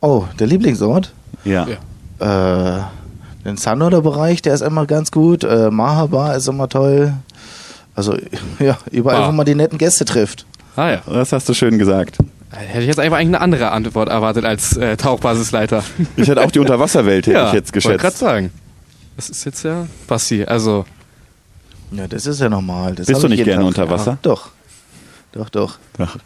Oh, 0.00 0.24
der 0.38 0.46
Lieblingsort? 0.46 1.12
Ja. 1.44 1.66
Ja. 2.20 2.78
Äh, 2.78 2.82
den 3.44 3.56
Sunnoder-Bereich, 3.56 4.42
der 4.42 4.54
ist 4.54 4.60
immer 4.60 4.86
ganz 4.86 5.10
gut. 5.10 5.42
Äh, 5.42 5.70
Mahabar 5.70 6.36
ist 6.36 6.46
immer 6.48 6.68
toll. 6.68 7.14
Also, 7.94 8.16
ja, 8.60 8.78
überall, 8.90 9.24
Ah. 9.24 9.28
wo 9.28 9.32
man 9.32 9.44
die 9.44 9.54
netten 9.54 9.78
Gäste 9.78 10.04
trifft. 10.04 10.46
Ah 10.76 10.90
ja. 10.90 11.02
Das 11.06 11.32
hast 11.32 11.48
du 11.48 11.54
schön 11.54 11.78
gesagt. 11.78 12.18
Hätte 12.54 12.80
ich 12.82 12.86
jetzt 12.86 13.00
einfach 13.00 13.16
eigentlich 13.18 13.36
eine 13.36 13.40
andere 13.40 13.70
Antwort 13.72 14.08
erwartet 14.08 14.44
als 14.44 14.76
äh, 14.76 14.96
Tauchbasisleiter. 14.96 15.82
Ich 16.16 16.28
hätte 16.28 16.42
auch 16.44 16.50
die 16.50 16.58
Unterwasserwelt 16.58 17.26
hätte 17.26 17.44
ich 17.48 17.52
jetzt 17.54 17.72
wollte 17.74 17.88
gerade 17.88 17.96
geschätzt. 17.98 18.18
sagen. 18.18 18.50
Das 19.16 19.30
ist 19.30 19.44
jetzt 19.44 19.62
ja 19.64 19.86
Basti. 20.06 20.44
Also, 20.44 20.84
Ja, 21.90 22.06
das 22.06 22.26
ist 22.26 22.40
ja 22.40 22.48
normal. 22.48 22.94
Das 22.94 23.06
Bist 23.06 23.22
du 23.22 23.26
ich 23.26 23.32
nicht 23.36 23.44
gerne 23.44 23.60
Tag. 23.60 23.66
unter 23.68 23.90
Wasser? 23.90 24.12
Ja, 24.12 24.18
doch. 24.22 24.50
Doch, 25.32 25.48
doch. 25.48 25.78
Ach. 25.98 26.16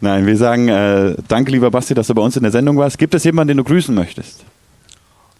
Nein, 0.00 0.26
wir 0.26 0.36
sagen 0.38 0.68
äh, 0.68 1.14
danke, 1.28 1.50
lieber 1.52 1.70
Basti, 1.70 1.92
dass 1.92 2.06
du 2.06 2.14
bei 2.14 2.22
uns 2.22 2.36
in 2.36 2.42
der 2.42 2.52
Sendung 2.52 2.78
warst. 2.78 2.96
Gibt 2.98 3.14
es 3.14 3.24
jemanden, 3.24 3.48
den 3.48 3.56
du 3.58 3.64
grüßen 3.64 3.94
möchtest? 3.94 4.44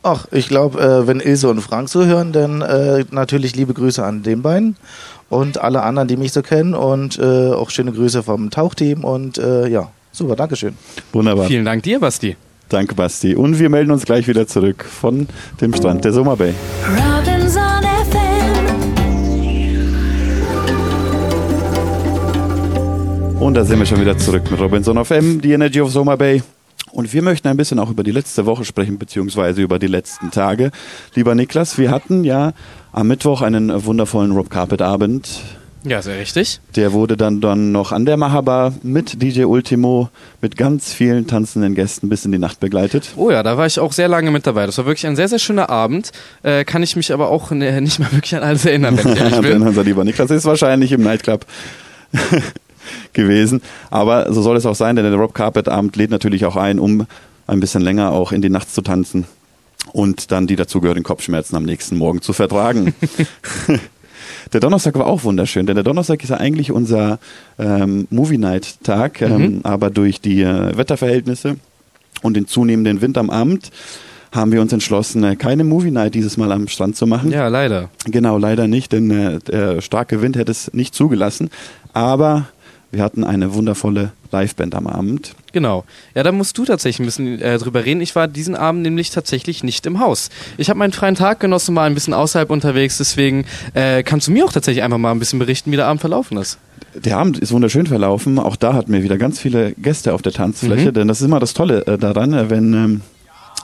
Ach, 0.03 0.27
ich 0.31 0.49
glaube, 0.49 0.79
äh, 0.81 1.07
wenn 1.07 1.21
Ilse 1.21 1.49
und 1.49 1.61
Frank 1.62 1.89
so 1.89 2.05
hören, 2.05 2.33
dann 2.33 2.61
äh, 2.62 3.05
natürlich 3.11 3.57
liebe 3.57 3.73
Grüße 3.75 4.05
an 4.05 4.23
den 4.23 4.43
beiden 4.43 4.77
und 5.31 5.59
alle 5.59 5.83
anderen, 5.83 6.09
die 6.09 6.16
mich 6.18 6.33
so 6.33 6.43
kennen 6.43 6.75
und 6.75 7.18
äh, 7.18 7.53
auch 7.53 7.71
schöne 7.71 7.93
Grüße 7.93 8.23
vom 8.23 8.51
Tauchteam 8.51 9.05
und 9.05 9.39
äh, 9.39 9.68
ja, 9.68 9.91
super, 10.12 10.36
Dankeschön. 10.36 10.74
Wunderbar. 11.12 11.46
vielen 11.46 11.64
Dank 11.64 11.82
dir, 11.82 12.00
Basti. 12.00 12.36
Danke, 12.68 12.94
Basti. 12.94 13.34
Und 13.34 13.58
wir 13.58 13.68
melden 13.68 13.90
uns 13.90 14.04
gleich 14.04 14.28
wieder 14.28 14.46
zurück 14.46 14.84
von 14.84 15.26
dem 15.61 15.74
Strand 15.74 16.04
der 16.04 16.12
Summer 16.12 16.36
Bay. 16.36 16.54
Robinson 16.96 17.82
FM. 18.12 18.80
Und 23.40 23.54
da 23.54 23.64
sind 23.64 23.78
wir 23.78 23.86
schon 23.86 24.00
wieder 24.00 24.16
zurück 24.18 24.48
mit 24.50 24.61
Robinson 24.61 24.98
of 24.98 25.11
M, 25.11 25.40
die 25.40 25.52
Energy 25.52 25.80
of 25.80 25.90
Summer 25.90 26.16
Bay. 26.16 26.42
Und 26.92 27.12
wir 27.12 27.22
möchten 27.22 27.48
ein 27.48 27.56
bisschen 27.56 27.78
auch 27.78 27.90
über 27.90 28.02
die 28.02 28.11
letzte 28.11 28.46
Woche 28.46 28.64
sprechen, 28.64 28.98
beziehungsweise 28.98 29.62
über 29.62 29.78
die 29.78 29.86
letzten 29.86 30.30
Tage. 30.30 30.70
Lieber 31.14 31.34
Niklas, 31.34 31.78
wir 31.78 31.90
hatten 31.90 32.24
ja 32.24 32.52
am 32.92 33.08
Mittwoch 33.08 33.42
einen 33.42 33.84
wundervollen 33.84 34.32
Rob 34.32 34.50
Carpet 34.50 34.82
Abend. 34.82 35.40
Ja, 35.83 36.03
sehr 36.03 36.18
richtig. 36.18 36.61
Der 36.76 36.93
wurde 36.93 37.16
dann, 37.16 37.41
dann 37.41 37.72
noch 37.72 37.93
an 37.93 38.05
der 38.05 38.18
Mahaba 38.18 38.74
mit 38.83 39.22
DJ 39.22 39.45
Ultimo, 39.45 40.11
mit 40.43 40.57
ganz 40.57 40.93
vielen 40.93 41.26
tanzenden 41.26 41.74
Gästen 41.74 42.11
bis 42.11 42.24
in 42.26 42.33
die 42.33 42.39
Nacht 42.39 42.61
begleitet. 42.61 43.12
Oh 43.16 43.31
ja, 43.31 43.43
da 43.43 43.57
war 43.57 43.66
ich 43.66 43.81
auch 43.81 43.93
sehr 43.93 44.09
lange 44.09 44.31
mit 44.31 44.47
dabei. 44.47 44.66
Das 44.66 44.76
war 44.76 44.85
wirklich 44.85 45.07
ein 45.07 45.16
sehr, 45.16 45.28
sehr 45.28 45.39
schöner 45.39 45.70
Abend. 45.70 46.12
Äh, 46.43 46.64
kann 46.64 46.83
ich 46.83 46.97
mich 46.97 47.12
aber 47.12 47.31
auch 47.31 47.51
ne, 47.51 47.81
nicht 47.81 47.99
mehr 47.99 48.12
wirklich 48.12 48.37
an 48.37 48.43
alles 48.43 48.66
erinnern, 48.66 48.99
wenn 48.99 49.12
ich 49.14 49.20
ehrlich 49.20 49.41
bin. 49.41 49.62
unser 49.62 49.83
lieber 49.83 50.05
Niklas 50.05 50.31
ist 50.31 50.45
wahrscheinlich 50.45 50.93
im 50.93 51.03
Nightclub 51.03 51.47
gewesen. 53.14 53.62
Aber 53.91 54.33
so 54.33 54.43
soll 54.43 54.57
es 54.57 54.66
auch 54.66 54.74
sein, 54.74 54.97
denn 54.97 55.05
der 55.07 55.14
Rob 55.14 55.33
Carpet 55.33 55.68
Abend 55.68 55.97
lädt 55.97 56.11
natürlich 56.11 56.45
auch 56.45 56.57
ein, 56.57 56.78
um 56.78 57.07
ein 57.47 57.61
bisschen 57.61 57.83
länger 57.83 58.12
auch 58.12 58.33
in 58.33 58.43
die 58.43 58.51
Nacht 58.51 58.72
zu 58.72 58.83
tanzen 58.83 59.24
und 59.93 60.31
dann 60.31 60.47
die 60.47 60.57
dazugehörigen 60.57 61.05
Kopfschmerzen 61.05 61.57
am 61.57 61.64
nächsten 61.64 61.97
Morgen 61.97 62.20
zu 62.20 62.35
vertragen. 62.35 62.95
Der 64.53 64.61
Donnerstag 64.61 64.96
war 64.96 65.07
auch 65.07 65.24
wunderschön, 65.24 65.66
denn 65.66 65.76
der 65.76 65.84
Donnerstag 65.84 66.22
ist 66.22 66.30
ja 66.30 66.36
eigentlich 66.36 66.72
unser 66.72 67.18
ähm, 67.59 68.07
Movie 68.11 68.38
Night 68.38 68.82
Tag, 68.82 69.22
ähm, 69.22 69.61
aber 69.62 69.90
durch 69.90 70.20
die 70.20 70.42
äh, 70.42 70.76
Wetterverhältnisse 70.76 71.57
und 72.22 72.34
den 72.34 72.46
zunehmenden 72.46 73.01
Wind 73.01 73.16
am 73.16 73.30
Abend 73.30 73.70
haben 74.32 74.53
wir 74.53 74.61
uns 74.61 74.72
entschlossen, 74.72 75.24
äh, 75.24 75.36
keine 75.36 75.64
Movie 75.64 75.90
Night 75.90 76.14
dieses 76.14 76.36
Mal 76.36 76.53
am 76.53 76.68
Strand 76.68 76.96
zu 76.96 77.07
machen. 77.07 77.30
Ja, 77.30 77.48
leider. 77.48 77.90
Genau, 78.07 78.38
leider 78.38 78.66
nicht, 78.66 78.92
denn 78.92 79.11
äh, 79.11 79.38
der 79.40 79.80
starke 79.80 80.22
Wind 80.22 80.36
hätte 80.36 80.53
es 80.53 80.72
nicht 80.72 80.94
zugelassen. 80.94 81.51
Aber 81.92 82.46
wir 82.90 83.03
hatten 83.03 83.24
eine 83.24 83.55
wundervolle 83.55 84.12
Liveband 84.33 84.74
am 84.74 84.87
Abend. 84.87 85.35
Genau. 85.53 85.85
Ja, 86.14 86.22
da 86.22 86.33
musst 86.33 86.57
du 86.59 86.64
tatsächlich 86.64 87.01
ein 87.01 87.07
bisschen 87.07 87.41
äh, 87.41 87.59
drüber 87.59 87.85
reden. 87.85 88.01
Ich 88.01 88.14
war 88.14 88.28
diesen 88.28 88.55
Abend 88.55 88.83
nämlich 88.83 89.11
tatsächlich 89.11 89.64
nicht 89.64 89.87
im 89.87 90.01
Haus. 90.01 90.31
Ich 90.57 90.70
habe 90.70 90.78
meinen 90.78 90.93
freien 90.93 91.14
Tag 91.14 91.41
genossen, 91.41 91.74
war 91.74 91.85
ein 91.85 91.95
bisschen 91.95 92.14
außerhalb 92.14 92.51
unterwegs, 92.51 92.99
deswegen 92.99 93.45
äh, 93.74 94.03
kannst 94.03 94.28
du 94.28 94.33
mir 94.33 94.45
auch 94.45 94.53
tatsächlich 94.53 94.83
einfach 94.83 94.99
mal 94.99 95.11
ein 95.11 95.18
bisschen 95.18 95.39
berichten, 95.39 95.72
wie 95.72 95.76
der 95.76 95.87
Abend 95.87 96.01
verlaufen 96.01 96.39
ist. 96.39 96.59
Der 96.95 97.18
Abend 97.18 97.39
ist 97.39 97.53
wunderschön 97.53 97.87
verlaufen. 97.87 98.39
Auch 98.39 98.57
da 98.57 98.74
hatten 98.74 98.93
wir 98.93 99.03
wieder 99.03 99.16
ganz 99.16 99.39
viele 99.39 99.72
Gäste 99.74 100.12
auf 100.12 100.22
der 100.22 100.33
Tanzfläche, 100.33 100.93
denn 100.93 101.09
das 101.09 101.20
ist 101.20 101.26
immer 101.26 101.39
das 101.39 101.55
Tolle 101.55 101.87
äh, 101.87 101.99
daran, 101.99 102.33
äh, 102.33 102.51
wenn 102.51 102.72
ähm, 102.72 103.01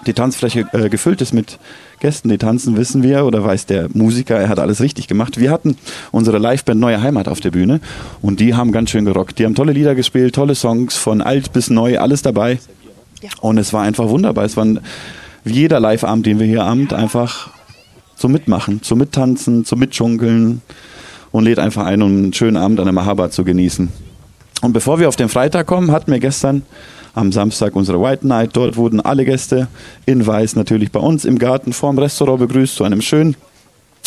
die 0.05 0.13
Tanzfläche 0.13 0.67
äh, 0.73 0.89
gefüllt 0.89 1.21
ist 1.21 1.33
mit 1.33 1.59
Gästen, 2.01 2.29
die 2.29 2.39
tanzen, 2.39 2.77
wissen 2.77 3.03
wir 3.03 3.25
oder 3.25 3.43
weiß 3.43 3.67
der 3.67 3.89
Musiker, 3.95 4.37
er 4.37 4.49
hat 4.49 4.59
alles 4.59 4.81
richtig 4.81 5.09
gemacht. 5.09 5.41
Wir 5.41 5.51
hatten 5.51 5.77
unsere 6.13 6.39
Liveband 6.39 6.81
Neue 6.81 7.01
Heimat 7.01 7.29
auf 7.29 7.41
der 7.41 7.51
Bühne 7.51 7.81
und 8.21 8.41
die 8.41 8.55
haben 8.55 8.73
ganz 8.73 8.91
schön 8.91 9.05
gerockt. 9.05 9.39
Die 9.39 9.45
haben 9.45 9.55
tolle 9.55 9.73
Lieder 9.73 9.95
gespielt, 9.95 10.35
tolle 10.35 10.55
Songs, 10.55 10.97
von 10.97 11.23
alt 11.23 11.53
bis 11.53 11.71
neu, 11.71 11.99
alles 11.99 12.23
dabei. 12.23 12.59
Und 13.41 13.59
es 13.59 13.73
war 13.73 13.83
einfach 13.83 14.09
wunderbar. 14.09 14.45
Es 14.45 14.57
war 14.57 14.67
wie 15.45 15.53
jeder 15.53 15.81
Live-Abend, 15.81 16.27
den 16.27 16.39
wir 16.39 16.47
hier 16.47 16.65
Abend 16.65 16.93
einfach 16.93 17.51
zum 18.17 18.33
Mitmachen, 18.33 18.83
zum 18.83 18.99
Mittanzen, 18.99 19.65
zum 19.65 19.79
Mitschunkeln 19.79 20.63
und 21.31 21.45
lädt 21.45 21.59
einfach 21.59 21.87
ein, 21.87 22.03
um 22.03 22.11
einen 22.11 22.33
schönen 22.33 22.57
Abend 22.57 22.81
an 22.81 22.87
der 22.87 22.93
Mahaba 22.93 23.31
zu 23.31 23.45
genießen. 23.45 23.91
Und 24.63 24.73
bevor 24.73 24.99
wir 24.99 25.09
auf 25.09 25.17
den 25.17 25.29
Freitag 25.29 25.67
kommen, 25.67 25.93
hatten 25.93 26.11
wir 26.11 26.19
gestern 26.19 26.63
am 27.17 27.33
Samstag 27.33 27.75
unsere 27.75 28.01
White 28.01 28.27
Night. 28.27 28.51
Dort 28.53 28.77
wurden 28.77 29.01
alle 29.01 29.25
Gäste 29.25 29.69
in 30.05 30.25
Weiß 30.25 30.55
natürlich 30.55 30.93
bei 30.93 31.01
uns 31.01 31.25
im 31.25 31.39
Garten 31.39 31.73
vorm 31.73 31.99
Restaurant 31.99 32.39
begrüßt 32.39 32.77
zu 32.77 32.85
einem 32.85 33.01
schönen 33.01 33.37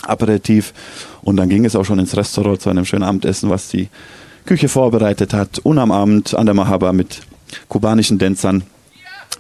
Aperitif. 0.04 0.74
Und 1.22 1.38
dann 1.38 1.50
ging 1.50 1.66
es 1.66 1.76
auch 1.76 1.84
schon 1.84 2.00
ins 2.00 2.16
Restaurant 2.16 2.62
zu 2.62 2.70
einem 2.70 2.86
schönen 2.86 3.04
Abendessen, 3.04 3.50
was 3.50 3.68
die 3.68 3.90
Küche 4.46 4.70
vorbereitet 4.70 5.34
hat. 5.34 5.60
Und 5.60 5.80
am 5.80 5.92
Abend 5.92 6.36
an 6.36 6.46
der 6.46 6.56
Mahaba 6.56 6.94
mit 6.94 7.22
kubanischen 7.68 8.20
Tänzern, 8.20 8.64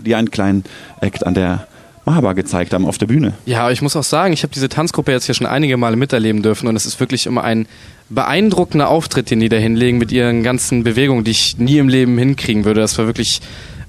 die 0.04 0.16
einen 0.16 0.32
kleinen 0.32 0.64
Act 1.00 1.26
an 1.26 1.36
der 1.36 1.68
Mahaba 2.06 2.34
gezeigt 2.34 2.74
haben 2.74 2.86
auf 2.86 2.98
der 2.98 3.08
Bühne. 3.08 3.34
Ja, 3.46 3.70
ich 3.72 3.82
muss 3.82 3.96
auch 3.96 4.04
sagen, 4.04 4.34
ich 4.34 4.44
habe 4.44 4.54
diese 4.54 4.70
Tanzgruppe 4.70 5.12
jetzt 5.12 5.26
hier 5.26 5.36
schon 5.36 5.48
einige 5.48 5.78
Male 5.78 5.96
miterleben 5.96 6.42
dürfen 6.42 6.68
und 6.68 6.76
es 6.76 6.86
ist 6.86 7.00
wirklich 7.00 7.26
immer 7.26 7.44
ein 7.44 7.68
beeindruckender 8.10 8.90
Auftritt, 8.90 9.30
den 9.30 9.40
die 9.40 9.50
da 9.50 9.58
hinlegen 9.58 9.98
mit 9.98 10.12
ihren 10.12 10.44
ganzen 10.44 10.84
Bewegungen, 10.84 11.24
die 11.24 11.32
ich 11.32 11.58
nie 11.58 11.78
im 11.78 11.90
Leben 11.90 12.18
hinkriegen 12.18 12.66
würde. 12.66 12.82
Das 12.82 12.98
war 12.98 13.06
wirklich 13.06 13.42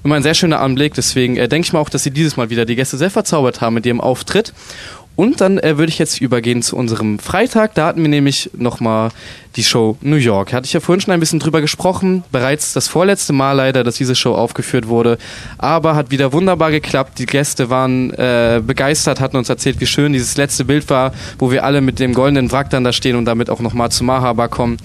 immer 0.03 0.15
ein 0.15 0.23
sehr 0.23 0.33
schöner 0.33 0.59
Anblick. 0.59 0.93
Deswegen 0.93 1.37
äh, 1.37 1.47
denke 1.47 1.65
ich 1.65 1.73
mal 1.73 1.79
auch, 1.79 1.89
dass 1.89 2.03
sie 2.03 2.11
dieses 2.11 2.37
Mal 2.37 2.49
wieder 2.49 2.65
die 2.65 2.75
Gäste 2.75 2.97
sehr 2.97 3.11
verzaubert 3.11 3.61
haben 3.61 3.73
mit 3.73 3.85
ihrem 3.85 4.01
Auftritt. 4.01 4.53
Und 5.15 5.41
dann 5.41 5.59
äh, 5.59 5.77
würde 5.77 5.91
ich 5.91 5.99
jetzt 5.99 6.21
übergehen 6.21 6.61
zu 6.61 6.75
unserem 6.75 7.19
Freitag. 7.19 7.75
Da 7.75 7.87
hatten 7.87 8.01
wir 8.01 8.09
nämlich 8.09 8.49
nochmal 8.57 9.11
die 9.55 9.63
Show 9.63 9.97
New 10.01 10.15
York. 10.15 10.53
Hatte 10.53 10.65
ich 10.65 10.73
ja 10.73 10.79
vorhin 10.79 11.01
schon 11.01 11.13
ein 11.13 11.19
bisschen 11.19 11.39
drüber 11.39 11.61
gesprochen. 11.61 12.23
Bereits 12.31 12.73
das 12.73 12.87
vorletzte 12.87 13.33
Mal 13.33 13.53
leider, 13.53 13.83
dass 13.83 13.95
diese 13.95 14.15
Show 14.15 14.33
aufgeführt 14.33 14.87
wurde. 14.87 15.17
Aber 15.57 15.95
hat 15.95 16.11
wieder 16.11 16.33
wunderbar 16.33 16.71
geklappt. 16.71 17.19
Die 17.19 17.25
Gäste 17.25 17.69
waren 17.69 18.11
äh, 18.11 18.61
begeistert, 18.65 19.19
hatten 19.19 19.37
uns 19.37 19.49
erzählt, 19.49 19.79
wie 19.79 19.85
schön 19.85 20.13
dieses 20.13 20.37
letzte 20.37 20.65
Bild 20.65 20.89
war, 20.89 21.13
wo 21.39 21.51
wir 21.51 21.63
alle 21.63 21.81
mit 21.81 21.99
dem 21.99 22.13
goldenen 22.13 22.51
Wrack 22.51 22.69
dann 22.69 22.83
da 22.83 22.93
stehen 22.93 23.15
und 23.15 23.25
damit 23.25 23.49
auch 23.49 23.59
nochmal 23.59 23.91
zu 23.91 24.03
Mahaba 24.03 24.47
kommen. 24.47 24.77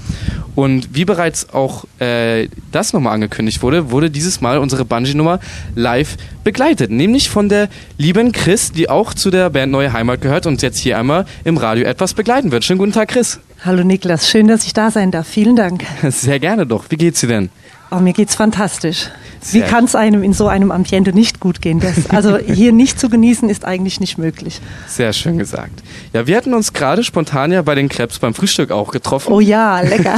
Und 0.54 0.94
wie 0.94 1.04
bereits 1.04 1.52
auch 1.52 1.84
äh, 2.00 2.48
das 2.72 2.92
nochmal 2.92 3.14
angekündigt 3.14 3.62
wurde, 3.62 3.90
wurde 3.90 4.10
dieses 4.10 4.40
Mal 4.40 4.58
unsere 4.58 4.84
Bungee-Nummer 4.84 5.38
live 5.74 6.16
begleitet. 6.44 6.90
Nämlich 6.90 7.28
von 7.28 7.48
der 7.48 7.68
lieben 7.98 8.32
Chris, 8.32 8.72
die 8.72 8.88
auch 8.88 9.12
zu 9.12 9.30
der 9.30 9.50
Band 9.50 9.70
Neue 9.70 9.92
Heimat 9.92 10.22
gehört 10.22 10.46
und 10.46 10.62
jetzt 10.62 10.78
hier 10.78 10.98
einmal 10.98 11.26
im 11.44 11.58
Radio 11.58 11.84
etwas 11.84 12.14
begleiten 12.14 12.52
wird. 12.52 12.64
Schönen 12.64 12.78
guten 12.78 12.92
Tag, 12.92 13.08
Chris. 13.08 13.38
Hallo 13.64 13.82
Niklas, 13.82 14.28
schön, 14.28 14.48
dass 14.48 14.66
ich 14.66 14.74
da 14.74 14.90
sein 14.90 15.11
darf. 15.11 15.26
Vielen 15.26 15.57
Dank. 15.57 15.82
Sehr 16.02 16.38
gerne 16.38 16.66
doch. 16.66 16.84
Wie 16.90 16.96
geht's 16.96 17.20
dir 17.20 17.28
denn? 17.28 17.50
Oh, 17.91 18.01
mir 18.01 18.12
geht's 18.12 18.34
fantastisch. 18.34 19.11
Wie 19.53 19.61
kann 19.61 19.84
es 19.84 19.95
einem 19.95 20.24
in 20.24 20.32
so 20.32 20.49
einem 20.49 20.72
Ambiente 20.72 21.12
nicht 21.12 21.39
gut 21.39 21.62
gehen? 21.62 21.78
Das, 21.78 22.11
also 22.11 22.37
hier 22.37 22.72
nicht 22.72 22.99
zu 22.99 23.09
genießen 23.09 23.49
ist 23.49 23.64
eigentlich 23.64 24.01
nicht 24.01 24.18
möglich. 24.18 24.61
Sehr 24.89 25.12
schön 25.12 25.39
gesagt. 25.39 25.82
Ja, 26.12 26.26
wir 26.26 26.37
hatten 26.37 26.53
uns 26.53 26.72
gerade 26.72 27.05
spontan 27.05 27.53
ja 27.53 27.62
bei 27.62 27.76
den 27.76 27.89
Krebs 27.89 28.18
beim 28.18 28.34
Frühstück 28.34 28.72
auch 28.72 28.91
getroffen. 28.91 29.32
Oh 29.32 29.39
ja, 29.39 29.80
lecker. 29.80 30.16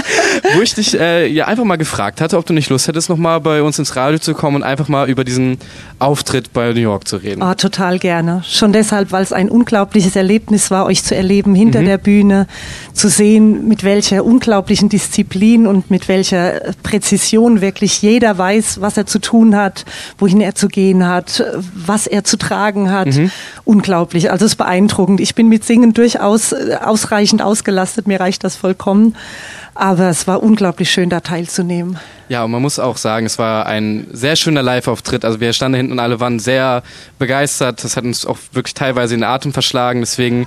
Wo 0.54 0.62
ich 0.62 0.74
dich 0.74 0.98
äh, 0.98 1.26
ja 1.26 1.46
einfach 1.46 1.64
mal 1.64 1.76
gefragt 1.76 2.22
hatte, 2.22 2.38
ob 2.38 2.46
du 2.46 2.54
nicht 2.54 2.70
Lust 2.70 2.88
hättest, 2.88 3.10
nochmal 3.10 3.40
bei 3.40 3.62
uns 3.62 3.78
ins 3.78 3.96
Radio 3.96 4.18
zu 4.18 4.32
kommen 4.32 4.56
und 4.56 4.62
einfach 4.62 4.88
mal 4.88 5.10
über 5.10 5.24
diesen 5.24 5.58
Auftritt 5.98 6.54
bei 6.54 6.72
New 6.72 6.80
York 6.80 7.06
zu 7.06 7.16
reden. 7.18 7.42
Oh, 7.42 7.52
total 7.52 7.98
gerne. 7.98 8.42
Schon 8.48 8.72
deshalb, 8.72 9.12
weil 9.12 9.22
es 9.22 9.34
ein 9.34 9.50
unglaubliches 9.50 10.16
Erlebnis 10.16 10.70
war, 10.70 10.86
euch 10.86 11.04
zu 11.04 11.14
erleben 11.14 11.54
hinter 11.54 11.82
mhm. 11.82 11.86
der 11.86 11.98
Bühne, 11.98 12.46
zu 12.94 13.08
sehen, 13.08 13.68
mit 13.68 13.84
welcher 13.84 14.24
unglaublichen 14.24 14.88
Disziplin 14.88 15.66
und 15.66 15.90
mit 15.90 16.08
welcher 16.08 16.60
Präzision 16.82 17.09
wirklich 17.10 18.02
jeder 18.02 18.36
weiß, 18.38 18.80
was 18.80 18.96
er 18.96 19.06
zu 19.06 19.18
tun 19.18 19.56
hat, 19.56 19.84
wohin 20.18 20.40
er 20.40 20.54
zu 20.54 20.68
gehen 20.68 21.06
hat, 21.06 21.44
was 21.74 22.06
er 22.06 22.24
zu 22.24 22.36
tragen 22.36 22.90
hat. 22.90 23.08
Mhm. 23.08 23.30
Unglaublich. 23.64 24.30
Also 24.30 24.44
es 24.44 24.52
ist 24.52 24.56
beeindruckend. 24.56 25.20
Ich 25.20 25.34
bin 25.34 25.48
mit 25.48 25.64
Singen 25.64 25.92
durchaus 25.92 26.52
äh, 26.52 26.78
ausreichend 26.82 27.42
ausgelastet. 27.42 28.06
Mir 28.06 28.20
reicht 28.20 28.44
das 28.44 28.56
vollkommen. 28.56 29.16
Aber 29.74 30.10
es 30.10 30.26
war 30.26 30.42
unglaublich 30.42 30.90
schön, 30.90 31.10
da 31.10 31.20
teilzunehmen. 31.20 31.98
Ja, 32.28 32.44
und 32.44 32.50
man 32.50 32.60
muss 32.60 32.78
auch 32.78 32.96
sagen, 32.96 33.26
es 33.26 33.38
war 33.38 33.66
ein 33.66 34.06
sehr 34.12 34.36
schöner 34.36 34.62
Live-Auftritt. 34.62 35.24
Also 35.24 35.40
wir 35.40 35.52
standen 35.52 35.76
hinten 35.76 35.92
und 35.92 36.00
alle 36.00 36.20
waren 36.20 36.38
sehr 36.38 36.82
begeistert. 37.18 37.82
Das 37.82 37.96
hat 37.96 38.04
uns 38.04 38.26
auch 38.26 38.38
wirklich 38.52 38.74
teilweise 38.74 39.14
in 39.14 39.20
den 39.20 39.28
Atem 39.28 39.52
verschlagen. 39.52 40.00
Deswegen 40.00 40.46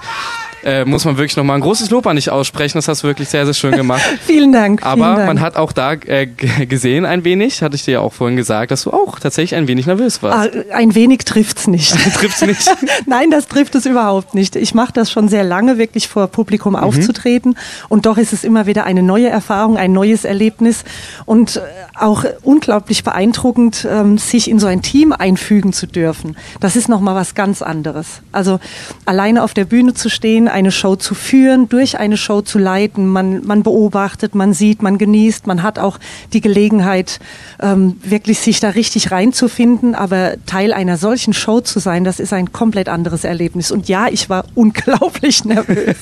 äh, 0.63 0.85
muss 0.85 1.05
man 1.05 1.17
wirklich 1.17 1.35
nochmal 1.37 1.57
ein 1.57 1.61
großes 1.61 1.89
Lob 1.89 2.07
an 2.07 2.15
dich 2.15 2.29
aussprechen. 2.29 2.77
Das 2.77 2.87
hast 2.87 3.03
du 3.03 3.07
wirklich 3.07 3.29
sehr, 3.29 3.45
sehr 3.45 3.53
schön 3.53 3.73
gemacht. 3.73 4.01
vielen 4.25 4.51
Dank. 4.51 4.83
Aber 4.83 5.03
vielen 5.03 5.15
Dank. 5.15 5.27
man 5.27 5.41
hat 5.41 5.55
auch 5.55 5.71
da 5.71 5.93
äh, 5.93 6.27
gesehen 6.27 7.05
ein 7.05 7.23
wenig, 7.23 7.61
hatte 7.61 7.75
ich 7.75 7.85
dir 7.85 7.91
ja 7.91 7.99
auch 7.99 8.13
vorhin 8.13 8.37
gesagt, 8.37 8.71
dass 8.71 8.83
du 8.83 8.91
auch 8.91 9.19
tatsächlich 9.19 9.55
ein 9.55 9.67
wenig 9.67 9.85
nervös 9.85 10.23
warst. 10.23 10.55
Ah, 10.55 10.75
ein 10.75 10.95
wenig 10.95 11.19
trifft's 11.25 11.67
nicht. 11.67 11.91
trifft's 12.15 12.41
nicht? 12.41 12.69
Nein, 13.05 13.31
das 13.31 13.47
trifft 13.47 13.75
es 13.75 13.85
überhaupt 13.85 14.35
nicht. 14.35 14.55
Ich 14.55 14.73
mache 14.73 14.93
das 14.93 15.11
schon 15.11 15.27
sehr 15.27 15.43
lange, 15.43 15.77
wirklich 15.77 16.07
vor 16.07 16.27
Publikum 16.27 16.73
mhm. 16.73 16.79
aufzutreten. 16.79 17.55
Und 17.89 18.05
doch 18.05 18.17
ist 18.17 18.33
es 18.33 18.43
immer 18.43 18.65
wieder 18.65 18.85
eine 18.85 19.03
neue 19.03 19.29
Erfahrung, 19.29 19.77
ein 19.77 19.91
neues 19.93 20.25
Erlebnis 20.25 20.83
und 21.25 21.57
äh, 21.57 21.61
auch 21.99 22.23
unglaublich 22.41 23.03
beeindruckend, 23.03 23.87
ähm, 23.89 24.17
sich 24.17 24.49
in 24.49 24.59
so 24.59 24.67
ein 24.67 24.81
Team 24.81 25.11
einfügen 25.11 25.73
zu 25.73 25.87
dürfen. 25.87 26.37
Das 26.59 26.75
ist 26.75 26.89
nochmal 26.89 27.15
was 27.15 27.35
ganz 27.35 27.61
anderes. 27.61 28.21
Also 28.31 28.59
alleine 29.05 29.43
auf 29.43 29.53
der 29.53 29.65
Bühne 29.65 29.93
zu 29.93 30.09
stehen, 30.09 30.47
eine 30.53 30.71
Show 30.71 30.95
zu 30.95 31.15
führen, 31.15 31.67
durch 31.67 31.99
eine 31.99 32.15
Show 32.15 32.41
zu 32.41 32.59
leiten. 32.59 33.07
Man, 33.07 33.45
man 33.45 33.63
beobachtet, 33.63 34.35
man 34.35 34.53
sieht, 34.53 34.81
man 34.81 34.97
genießt, 34.97 35.47
man 35.47 35.63
hat 35.63 35.79
auch 35.79 35.99
die 36.31 36.41
Gelegenheit, 36.41 37.19
ähm, 37.61 37.97
wirklich 38.03 38.39
sich 38.39 38.59
da 38.59 38.69
richtig 38.69 39.11
reinzufinden. 39.11 39.95
Aber 39.95 40.35
Teil 40.45 40.71
einer 40.71 40.97
solchen 40.97 41.33
Show 41.33 41.59
zu 41.61 41.79
sein, 41.79 42.03
das 42.03 42.19
ist 42.19 42.31
ein 42.31 42.53
komplett 42.53 42.87
anderes 42.87 43.23
Erlebnis. 43.23 43.71
Und 43.71 43.89
ja, 43.89 44.07
ich 44.07 44.29
war 44.29 44.45
unglaublich 44.55 45.43
nervös. 45.43 45.97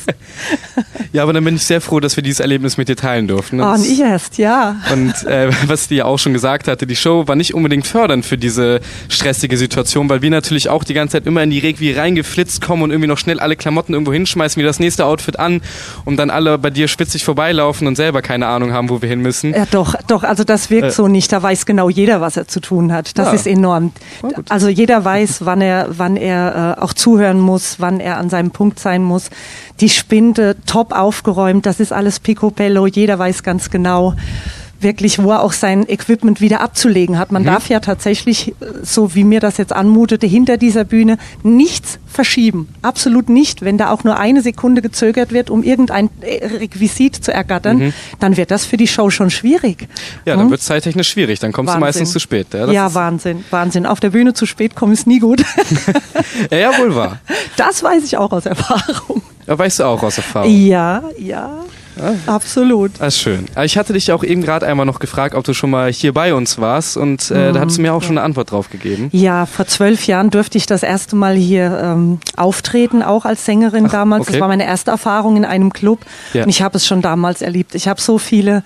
ja, 1.13 1.23
aber 1.23 1.33
dann 1.33 1.43
bin 1.43 1.55
ich 1.55 1.65
sehr 1.65 1.81
froh, 1.81 1.99
dass 1.99 2.15
wir 2.15 2.23
dieses 2.23 2.39
Erlebnis 2.39 2.77
mit 2.77 2.89
dir 2.89 2.95
teilen 2.95 3.27
durften. 3.27 3.61
Oh, 3.61 3.71
und 3.71 3.85
ich 3.85 3.99
erst, 3.99 4.37
ja. 4.37 4.75
Und 4.91 5.23
äh, 5.25 5.49
was 5.67 5.87
die 5.87 5.95
ja 5.95 6.05
auch 6.05 6.19
schon 6.19 6.33
gesagt 6.33 6.67
hatte, 6.67 6.85
die 6.85 6.95
Show 6.95 7.27
war 7.27 7.35
nicht 7.35 7.53
unbedingt 7.53 7.87
fördernd 7.87 8.25
für 8.25 8.37
diese 8.37 8.81
stressige 9.09 9.57
Situation, 9.57 10.09
weil 10.09 10.21
wir 10.21 10.29
natürlich 10.29 10.69
auch 10.69 10.83
die 10.83 10.93
ganze 10.93 11.13
Zeit 11.13 11.25
immer 11.25 11.41
in 11.41 11.49
die 11.49 11.59
Regie 11.59 11.93
reingeflitzt 11.93 12.61
kommen 12.61 12.83
und 12.83 12.91
irgendwie 12.91 13.07
noch 13.07 13.17
schnell 13.17 13.39
alle 13.39 13.55
Klamotten 13.55 13.93
irgendwo 13.93 14.13
hinschmeißen 14.13 14.40
schmeißen 14.41 14.59
wir 14.59 14.65
das 14.65 14.79
nächste 14.79 15.05
Outfit 15.05 15.37
an 15.37 15.61
und 16.03 16.17
dann 16.17 16.31
alle 16.31 16.57
bei 16.57 16.71
dir 16.71 16.87
schwitzig 16.87 17.23
vorbeilaufen 17.23 17.85
und 17.85 17.95
selber 17.95 18.23
keine 18.23 18.47
Ahnung 18.47 18.73
haben, 18.73 18.89
wo 18.89 18.99
wir 18.99 19.07
hin 19.07 19.21
müssen. 19.21 19.53
Ja, 19.53 19.65
doch, 19.69 19.93
doch, 20.07 20.23
also 20.23 20.43
das 20.43 20.71
wirkt 20.71 20.87
äh. 20.87 20.91
so 20.91 21.07
nicht. 21.07 21.31
Da 21.31 21.43
weiß 21.43 21.67
genau 21.67 21.89
jeder, 21.89 22.21
was 22.21 22.37
er 22.37 22.47
zu 22.47 22.59
tun 22.59 22.91
hat. 22.91 23.19
Das 23.19 23.27
ja. 23.27 23.33
ist 23.33 23.45
enorm. 23.45 23.91
Also 24.49 24.67
jeder 24.67 25.05
weiß, 25.05 25.45
wann 25.45 25.61
er, 25.61 25.89
wann 25.91 26.17
er 26.17 26.75
äh, 26.79 26.81
auch 26.81 26.93
zuhören 26.93 27.39
muss, 27.39 27.75
wann 27.79 27.99
er 27.99 28.17
an 28.17 28.31
seinem 28.31 28.49
Punkt 28.49 28.79
sein 28.79 29.03
muss. 29.03 29.29
Die 29.79 29.89
Spinde 29.89 30.55
top 30.65 30.91
aufgeräumt, 30.91 31.67
das 31.67 31.79
ist 31.79 31.93
alles 31.93 32.19
picobello. 32.19 32.87
Jeder 32.87 33.19
weiß 33.19 33.43
ganz 33.43 33.69
genau 33.69 34.15
wirklich, 34.83 35.21
wo 35.21 35.31
er 35.31 35.41
auch 35.41 35.53
sein 35.53 35.87
Equipment 35.87 36.41
wieder 36.41 36.61
abzulegen 36.61 37.17
hat. 37.17 37.31
Man 37.31 37.43
mhm. 37.43 37.47
darf 37.47 37.69
ja 37.69 37.79
tatsächlich, 37.79 38.53
so 38.81 39.15
wie 39.15 39.23
mir 39.23 39.39
das 39.39 39.57
jetzt 39.57 39.73
anmutete, 39.73 40.27
hinter 40.27 40.57
dieser 40.57 40.83
Bühne 40.83 41.17
nichts 41.43 41.99
verschieben. 42.07 42.69
Absolut 42.81 43.29
nicht. 43.29 43.63
Wenn 43.63 43.77
da 43.77 43.89
auch 43.91 44.03
nur 44.03 44.17
eine 44.17 44.41
Sekunde 44.41 44.81
gezögert 44.81 45.31
wird, 45.31 45.49
um 45.49 45.63
irgendein 45.63 46.09
äh, 46.21 46.45
Requisit 46.45 47.15
zu 47.15 47.33
ergattern, 47.33 47.77
mhm. 47.77 47.93
dann 48.19 48.37
wird 48.37 48.51
das 48.51 48.65
für 48.65 48.77
die 48.77 48.87
Show 48.87 49.09
schon 49.09 49.29
schwierig. 49.29 49.87
Ja, 50.25 50.35
dann 50.35 50.45
hm? 50.45 50.51
wird 50.51 50.61
es 50.61 50.67
zeittechnisch 50.67 51.09
schwierig. 51.09 51.39
Dann 51.39 51.51
kommst 51.51 51.69
Wahnsinn. 51.69 51.79
du 51.79 51.85
meistens 51.85 52.11
zu 52.11 52.19
spät. 52.19 52.47
Ja, 52.53 52.71
ja 52.71 52.93
Wahnsinn, 52.93 53.43
Wahnsinn. 53.49 53.85
Auf 53.85 53.99
der 53.99 54.09
Bühne 54.09 54.33
zu 54.33 54.45
spät 54.45 54.75
kommen 54.75 54.93
ist 54.93 55.07
nie 55.07 55.19
gut. 55.19 55.43
ja, 56.51 56.57
ja, 56.57 56.77
wohl 56.77 56.95
wahr. 56.95 57.19
Das 57.57 57.83
weiß 57.83 58.03
ich 58.03 58.17
auch 58.17 58.31
aus 58.31 58.45
Erfahrung. 58.45 59.21
Ja, 59.47 59.57
weißt 59.57 59.79
du 59.79 59.83
auch 59.85 60.03
aus 60.03 60.17
Erfahrung. 60.17 60.51
Ja, 60.51 61.03
ja. 61.17 61.63
Ah. 61.99 62.35
Absolut. 62.35 62.91
Das 62.99 63.15
ist 63.15 63.21
schön. 63.21 63.45
Ich 63.63 63.77
hatte 63.77 63.93
dich 63.93 64.11
auch 64.11 64.23
eben 64.23 64.41
gerade 64.41 64.65
einmal 64.65 64.85
noch 64.85 64.99
gefragt, 64.99 65.35
ob 65.35 65.43
du 65.43 65.53
schon 65.53 65.69
mal 65.69 65.91
hier 65.91 66.13
bei 66.13 66.33
uns 66.33 66.59
warst 66.59 66.97
und 66.97 67.31
äh, 67.31 67.49
mhm. 67.49 67.53
da 67.53 67.59
hattest 67.59 67.77
du 67.77 67.81
mir 67.81 67.93
auch 67.93 68.01
schon 68.01 68.17
eine 68.17 68.25
Antwort 68.25 68.51
drauf 68.51 68.69
gegeben. 68.69 69.09
Ja, 69.11 69.45
vor 69.45 69.67
zwölf 69.67 70.07
Jahren 70.07 70.29
durfte 70.29 70.57
ich 70.57 70.65
das 70.65 70.83
erste 70.83 71.15
Mal 71.15 71.35
hier 71.35 71.79
ähm, 71.83 72.19
auftreten, 72.35 73.03
auch 73.03 73.25
als 73.25 73.45
Sängerin 73.45 73.85
Ach, 73.87 73.91
damals. 73.91 74.23
Okay. 74.23 74.33
Das 74.33 74.41
war 74.41 74.47
meine 74.47 74.65
erste 74.65 74.91
Erfahrung 74.91 75.37
in 75.37 75.45
einem 75.45 75.73
Club 75.73 75.99
ja. 76.33 76.43
und 76.43 76.49
ich 76.49 76.61
habe 76.61 76.77
es 76.77 76.85
schon 76.85 77.01
damals 77.01 77.41
erlebt. 77.41 77.75
Ich 77.75 77.87
habe 77.87 78.01
so 78.01 78.17
viele 78.17 78.63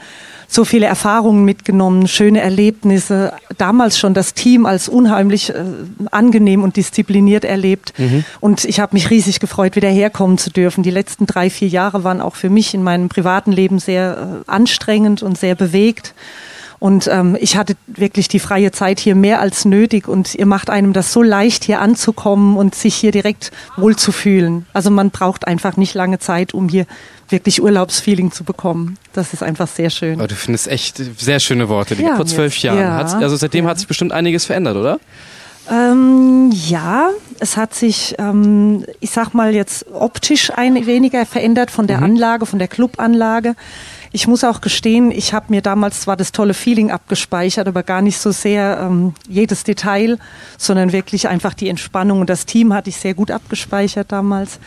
so 0.47 0.65
viele 0.65 0.85
Erfahrungen 0.85 1.45
mitgenommen, 1.45 2.07
schöne 2.07 2.41
Erlebnisse. 2.41 3.33
Damals 3.57 3.97
schon 3.97 4.13
das 4.13 4.33
Team 4.33 4.65
als 4.65 4.89
unheimlich 4.89 5.49
äh, 5.49 5.63
angenehm 6.11 6.63
und 6.63 6.77
diszipliniert 6.77 7.45
erlebt. 7.45 7.93
Mhm. 7.97 8.23
Und 8.39 8.65
ich 8.65 8.79
habe 8.79 8.95
mich 8.95 9.09
riesig 9.09 9.39
gefreut, 9.39 9.75
wieder 9.75 9.89
herkommen 9.89 10.37
zu 10.37 10.49
dürfen. 10.49 10.83
Die 10.83 10.91
letzten 10.91 11.25
drei, 11.25 11.49
vier 11.49 11.67
Jahre 11.67 12.03
waren 12.03 12.21
auch 12.21 12.35
für 12.35 12.49
mich 12.49 12.73
in 12.73 12.83
meinem 12.83 13.09
privaten 13.09 13.51
Leben 13.51 13.79
sehr 13.79 14.43
äh, 14.47 14.51
anstrengend 14.51 15.23
und 15.23 15.37
sehr 15.37 15.55
bewegt. 15.55 16.13
Und 16.85 17.07
ähm, 17.07 17.35
ich 17.39 17.57
hatte 17.57 17.73
wirklich 17.87 18.27
die 18.27 18.37
freie 18.37 18.71
Zeit 18.71 18.99
hier 18.99 19.15
mehr 19.15 19.39
als 19.39 19.65
nötig 19.65 20.07
und 20.07 20.35
ihr 20.35 20.45
macht 20.45 20.69
einem 20.69 20.93
das 20.93 21.11
so 21.11 21.23
leicht, 21.23 21.63
hier 21.63 21.81
anzukommen 21.81 22.57
und 22.57 22.75
sich 22.75 22.93
hier 22.93 23.11
direkt 23.11 23.51
wohlzufühlen. 23.75 24.67
Also 24.71 24.91
man 24.91 25.09
braucht 25.09 25.47
einfach 25.47 25.77
nicht 25.77 25.95
lange 25.95 26.19
Zeit, 26.19 26.53
um 26.53 26.69
hier 26.69 26.85
wirklich 27.27 27.59
Urlaubsfeeling 27.59 28.31
zu 28.31 28.43
bekommen. 28.43 28.99
Das 29.13 29.33
ist 29.33 29.41
einfach 29.41 29.67
sehr 29.67 29.89
schön. 29.89 30.19
Aber 30.19 30.27
du 30.27 30.35
findest 30.35 30.67
echt 30.67 31.01
sehr 31.17 31.39
schöne 31.39 31.69
Worte, 31.69 31.95
die 31.95 32.03
ja, 32.03 32.17
vor 32.17 32.27
zwölf 32.27 32.55
Jahren. 32.59 32.77
Ja, 32.77 32.99
also 32.99 33.35
seitdem 33.35 33.65
ja. 33.65 33.71
hat 33.71 33.79
sich 33.79 33.87
bestimmt 33.87 34.11
einiges 34.11 34.45
verändert, 34.45 34.77
oder? 34.77 34.99
Ähm, 35.71 36.51
ja, 36.53 37.09
es 37.39 37.57
hat 37.57 37.73
sich, 37.73 38.13
ähm, 38.19 38.85
ich 38.99 39.09
sag 39.09 39.33
mal 39.33 39.55
jetzt 39.55 39.87
optisch 39.91 40.51
ein 40.55 40.85
weniger 40.85 41.25
verändert 41.25 41.71
von 41.71 41.87
der 41.87 41.97
mhm. 41.97 42.03
Anlage, 42.03 42.45
von 42.45 42.59
der 42.59 42.67
Clubanlage. 42.67 43.55
Ich 44.15 44.27
muss 44.27 44.45
auch 44.45 44.61
gestehen, 44.61 45.11
ich 45.11 45.33
habe 45.33 45.47
mir 45.49 45.61
damals 45.61 45.99
zwar 45.99 46.15
das 46.15 46.31
tolle 46.31 46.53
Feeling 46.53 46.89
abgespeichert, 46.89 47.67
aber 47.67 47.83
gar 47.83 48.01
nicht 48.01 48.17
so 48.17 48.31
sehr 48.31 48.79
ähm, 48.81 49.13
jedes 49.27 49.65
Detail, 49.65 50.17
sondern 50.57 50.93
wirklich 50.93 51.27
einfach 51.27 51.53
die 51.53 51.67
Entspannung 51.67 52.21
und 52.21 52.29
das 52.29 52.45
Team 52.45 52.73
hatte 52.73 52.89
ich 52.89 52.95
sehr 52.95 53.13
gut 53.13 53.29
abgespeichert 53.29 54.13
damals. 54.13 54.59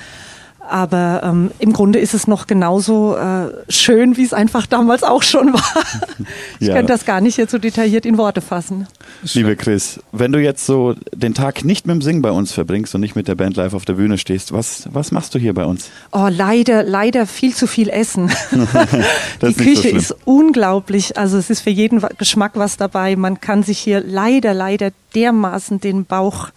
Aber 0.68 1.22
ähm, 1.24 1.50
im 1.58 1.72
Grunde 1.72 1.98
ist 1.98 2.12
es 2.12 2.26
noch 2.26 2.46
genauso 2.46 3.16
äh, 3.16 3.50
schön, 3.70 4.18
wie 4.18 4.24
es 4.24 4.34
einfach 4.34 4.66
damals 4.66 5.02
auch 5.02 5.22
schon 5.22 5.54
war. 5.54 5.84
ich 6.60 6.68
ja. 6.68 6.74
könnte 6.74 6.92
das 6.92 7.06
gar 7.06 7.22
nicht 7.22 7.38
jetzt 7.38 7.52
so 7.52 7.58
detailliert 7.58 8.04
in 8.04 8.18
Worte 8.18 8.42
fassen. 8.42 8.86
Liebe 9.32 9.56
Chris, 9.56 9.98
wenn 10.12 10.30
du 10.30 10.38
jetzt 10.38 10.66
so 10.66 10.94
den 11.14 11.32
Tag 11.32 11.64
nicht 11.64 11.86
mit 11.86 11.94
dem 11.94 12.02
Singen 12.02 12.20
bei 12.20 12.30
uns 12.30 12.52
verbringst 12.52 12.94
und 12.94 13.00
nicht 13.00 13.16
mit 13.16 13.28
der 13.28 13.34
Band 13.34 13.56
live 13.56 13.72
auf 13.72 13.86
der 13.86 13.94
Bühne 13.94 14.18
stehst, 14.18 14.52
was, 14.52 14.88
was 14.92 15.10
machst 15.10 15.34
du 15.34 15.38
hier 15.38 15.54
bei 15.54 15.64
uns? 15.64 15.88
Oh, 16.12 16.28
leider, 16.30 16.82
leider 16.82 17.26
viel 17.26 17.54
zu 17.54 17.66
viel 17.66 17.88
Essen. 17.88 18.30
Die 19.42 19.54
Küche 19.54 19.90
so 19.90 19.96
ist 19.96 20.16
unglaublich. 20.26 21.16
Also 21.16 21.38
es 21.38 21.48
ist 21.48 21.62
für 21.62 21.70
jeden 21.70 22.02
Geschmack 22.18 22.52
was 22.54 22.76
dabei. 22.76 23.16
Man 23.16 23.40
kann 23.40 23.62
sich 23.62 23.78
hier 23.78 24.02
leider, 24.06 24.52
leider 24.52 24.90
dermaßen 25.14 25.80
den 25.80 26.04
Bauch 26.04 26.48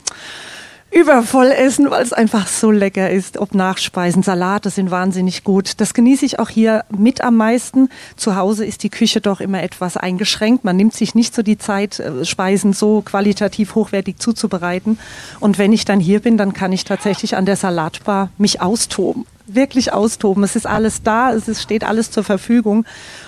übervoll 0.92 1.48
essen, 1.48 1.90
weil 1.90 2.04
es 2.04 2.12
einfach 2.12 2.48
so 2.48 2.70
lecker 2.70 3.10
ist. 3.10 3.38
Ob 3.38 3.56
Nachspeisen, 3.56 4.24
Salate 4.24 4.70
sind 4.70 4.92
wahnsinnig 4.92 5.44
gut. 5.44 5.80
Das 5.80 5.94
genieße 5.94 6.26
ich 6.26 6.40
auch 6.40 6.50
hier 6.50 6.84
mit 6.90 7.22
am 7.22 7.38
meisten. 7.38 7.90
Zu 8.18 8.36
Hause 8.36 8.66
ist 8.66 8.84
die 8.84 8.90
Küche 8.90 9.22
doch 9.22 9.40
immer 9.40 9.64
etwas 9.64 9.96
eingeschränkt. 9.96 10.66
Man 10.66 10.76
nimmt 10.76 10.94
sich 10.94 11.16
nicht 11.16 11.34
so 11.34 11.44
die 11.44 11.58
Zeit, 11.58 12.00
äh, 12.00 12.26
Speisen 12.26 12.74
so 12.74 13.02
qualitativ 13.02 13.76
hochwertig 13.76 14.20
zuzubereiten. 14.20 15.00
Und 15.40 15.58
wenn 15.58 15.72
ich 15.72 15.86
dann 15.86 16.02
hier 16.02 16.20
bin, 16.20 16.38
dann 16.38 16.54
kann 16.54 16.74
ich 16.74 16.84
tatsächlich 16.84 17.38
an 17.38 17.46
der 17.46 17.56
Salatbar 17.56 18.30
mich 18.38 18.62
austoben 18.62 19.26
wirklich 19.54 19.92
austoben. 19.92 20.44
Es 20.44 20.56
ist 20.56 20.66
alles 20.66 21.04
da, 21.04 21.34
es 21.34 21.62
steht 21.62 21.84
alles 21.84 22.10
zur 22.10 22.24
Verfügung 22.24 22.86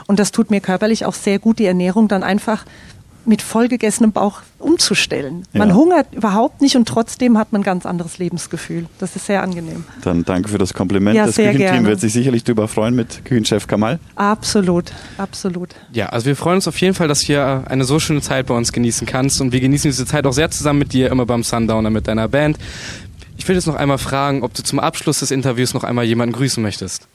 und 0.07 0.19
das 0.19 0.31
tut 0.31 0.51
mir 0.51 0.61
körperlich 0.61 1.05
auch 1.05 1.13
sehr 1.13 1.37
gut, 1.37 1.59
die 1.59 1.65
Ernährung 1.65 2.07
dann 2.07 2.23
einfach 2.23 2.65
mit 3.25 3.41
vollgegessenem 3.41 4.11
Bauch 4.11 4.41
umzustellen. 4.59 5.43
Ja. 5.53 5.59
Man 5.59 5.75
hungert 5.75 6.13
überhaupt 6.13 6.61
nicht 6.61 6.75
und 6.75 6.87
trotzdem 6.87 7.37
hat 7.37 7.51
man 7.51 7.61
ein 7.61 7.63
ganz 7.63 7.85
anderes 7.85 8.17
Lebensgefühl. 8.17 8.85
Das 8.99 9.15
ist 9.15 9.25
sehr 9.25 9.43
angenehm. 9.43 9.85
Dann 10.01 10.23
danke 10.23 10.49
für 10.49 10.57
das 10.57 10.73
Kompliment. 10.73 11.15
Ja, 11.15 11.25
das 11.25 11.35
Küchenteam 11.35 11.85
wird 11.85 11.99
sich 11.99 12.13
sicherlich 12.13 12.43
darüber 12.43 12.67
freuen 12.67 12.95
mit 12.95 13.25
Küchenchef 13.25 13.67
Kamal. 13.67 13.99
Absolut, 14.15 14.91
absolut. 15.17 15.69
Ja, 15.91 16.07
also 16.07 16.25
wir 16.25 16.35
freuen 16.35 16.55
uns 16.55 16.67
auf 16.67 16.79
jeden 16.79 16.95
Fall, 16.95 17.07
dass 17.07 17.21
du 17.21 17.27
hier 17.27 17.63
eine 17.67 17.83
so 17.83 17.99
schöne 17.99 18.21
Zeit 18.21 18.47
bei 18.47 18.55
uns 18.55 18.71
genießen 18.71 19.07
kannst 19.07 19.41
und 19.41 19.51
wir 19.51 19.59
genießen 19.59 19.89
diese 19.89 20.05
Zeit 20.05 20.25
auch 20.25 20.33
sehr 20.33 20.51
zusammen 20.51 20.79
mit 20.79 20.93
dir, 20.93 21.11
immer 21.11 21.25
beim 21.25 21.43
Sundowner 21.43 21.89
mit 21.89 22.07
deiner 22.07 22.27
Band. 22.27 22.57
Ich 23.37 23.47
will 23.47 23.55
jetzt 23.55 23.67
noch 23.67 23.75
einmal 23.75 23.97
fragen, 23.97 24.43
ob 24.43 24.53
du 24.53 24.63
zum 24.63 24.79
Abschluss 24.79 25.19
des 25.19 25.31
Interviews 25.31 25.73
noch 25.73 25.83
einmal 25.83 26.05
jemanden 26.05 26.35
grüßen 26.35 26.61
möchtest. 26.61 27.07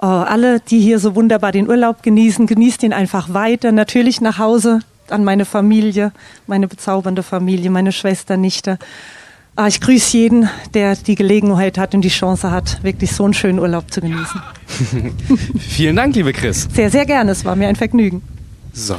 Oh, 0.00 0.06
alle, 0.06 0.60
die 0.60 0.78
hier 0.78 1.00
so 1.00 1.16
wunderbar 1.16 1.50
den 1.50 1.68
Urlaub 1.68 2.04
genießen, 2.04 2.46
genießt 2.46 2.84
ihn 2.84 2.92
einfach 2.92 3.34
weiter. 3.34 3.72
Natürlich 3.72 4.20
nach 4.20 4.38
Hause 4.38 4.80
an 5.12 5.24
meine 5.24 5.44
Familie, 5.44 6.12
meine 6.46 6.68
bezaubernde 6.68 7.22
Familie, 7.22 7.70
meine 7.70 7.92
Schwester, 7.92 8.36
Nichte. 8.36 8.78
Ah, 9.56 9.66
ich 9.66 9.80
grüße 9.80 10.16
jeden, 10.16 10.48
der 10.74 10.94
die 10.94 11.16
Gelegenheit 11.16 11.78
hat 11.78 11.94
und 11.94 12.02
die 12.02 12.10
Chance 12.10 12.52
hat, 12.52 12.82
wirklich 12.84 13.12
so 13.12 13.24
einen 13.24 13.34
schönen 13.34 13.58
Urlaub 13.58 13.90
zu 13.90 14.00
genießen. 14.00 14.40
Vielen 15.58 15.96
Dank, 15.96 16.14
liebe 16.14 16.32
Chris. 16.32 16.68
Sehr, 16.72 16.90
sehr 16.90 17.04
gerne. 17.04 17.32
Es 17.32 17.44
war 17.44 17.56
mir 17.56 17.66
ein 17.66 17.74
Vergnügen. 17.74 18.22
So. 18.72 18.96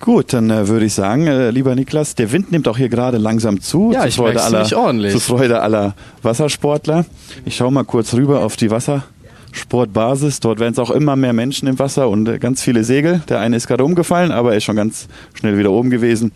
Gut, 0.00 0.32
dann 0.32 0.48
äh, 0.50 0.66
würde 0.66 0.86
ich 0.86 0.94
sagen, 0.94 1.26
äh, 1.26 1.50
lieber 1.50 1.74
Niklas, 1.74 2.14
der 2.14 2.32
Wind 2.32 2.50
nimmt 2.50 2.66
auch 2.66 2.78
hier 2.78 2.88
gerade 2.88 3.18
langsam 3.18 3.60
zu. 3.60 3.92
Ja, 3.92 4.06
ich 4.06 4.16
Freude 4.16 4.42
aller, 4.42 4.66
ordentlich. 4.76 5.12
Zu 5.12 5.20
Freude 5.20 5.60
aller 5.60 5.94
Wassersportler. 6.22 7.04
Ich 7.44 7.54
schaue 7.54 7.70
mal 7.70 7.84
kurz 7.84 8.14
rüber 8.14 8.40
auf 8.40 8.56
die 8.56 8.70
Wasser. 8.70 9.04
Sportbasis. 9.52 10.40
Dort 10.40 10.60
werden 10.60 10.72
es 10.72 10.78
auch 10.78 10.90
immer 10.90 11.16
mehr 11.16 11.32
Menschen 11.32 11.68
im 11.68 11.78
Wasser 11.78 12.08
und 12.08 12.28
äh, 12.28 12.38
ganz 12.38 12.62
viele 12.62 12.84
Segel. 12.84 13.22
Der 13.28 13.40
eine 13.40 13.56
ist 13.56 13.66
gerade 13.66 13.84
umgefallen, 13.84 14.32
aber 14.32 14.52
er 14.52 14.58
ist 14.58 14.64
schon 14.64 14.76
ganz 14.76 15.08
schnell 15.34 15.58
wieder 15.58 15.70
oben 15.70 15.90
gewesen. 15.90 16.32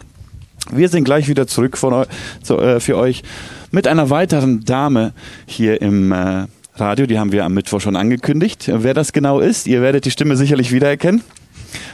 Wir 0.72 0.88
sind 0.88 1.04
gleich 1.04 1.28
wieder 1.28 1.46
zurück 1.46 1.76
von, 1.76 2.06
zu, 2.42 2.58
äh, 2.58 2.80
für 2.80 2.96
euch 2.96 3.22
mit 3.70 3.86
einer 3.86 4.10
weiteren 4.10 4.64
Dame 4.64 5.12
hier 5.46 5.82
im 5.82 6.12
äh, 6.12 6.46
Radio. 6.76 7.06
Die 7.06 7.18
haben 7.18 7.32
wir 7.32 7.44
am 7.44 7.54
Mittwoch 7.54 7.80
schon 7.80 7.96
angekündigt. 7.96 8.70
Wer 8.72 8.94
das 8.94 9.12
genau 9.12 9.40
ist, 9.40 9.66
ihr 9.66 9.82
werdet 9.82 10.04
die 10.04 10.10
Stimme 10.10 10.36
sicherlich 10.36 10.72
wiedererkennen. 10.72 11.22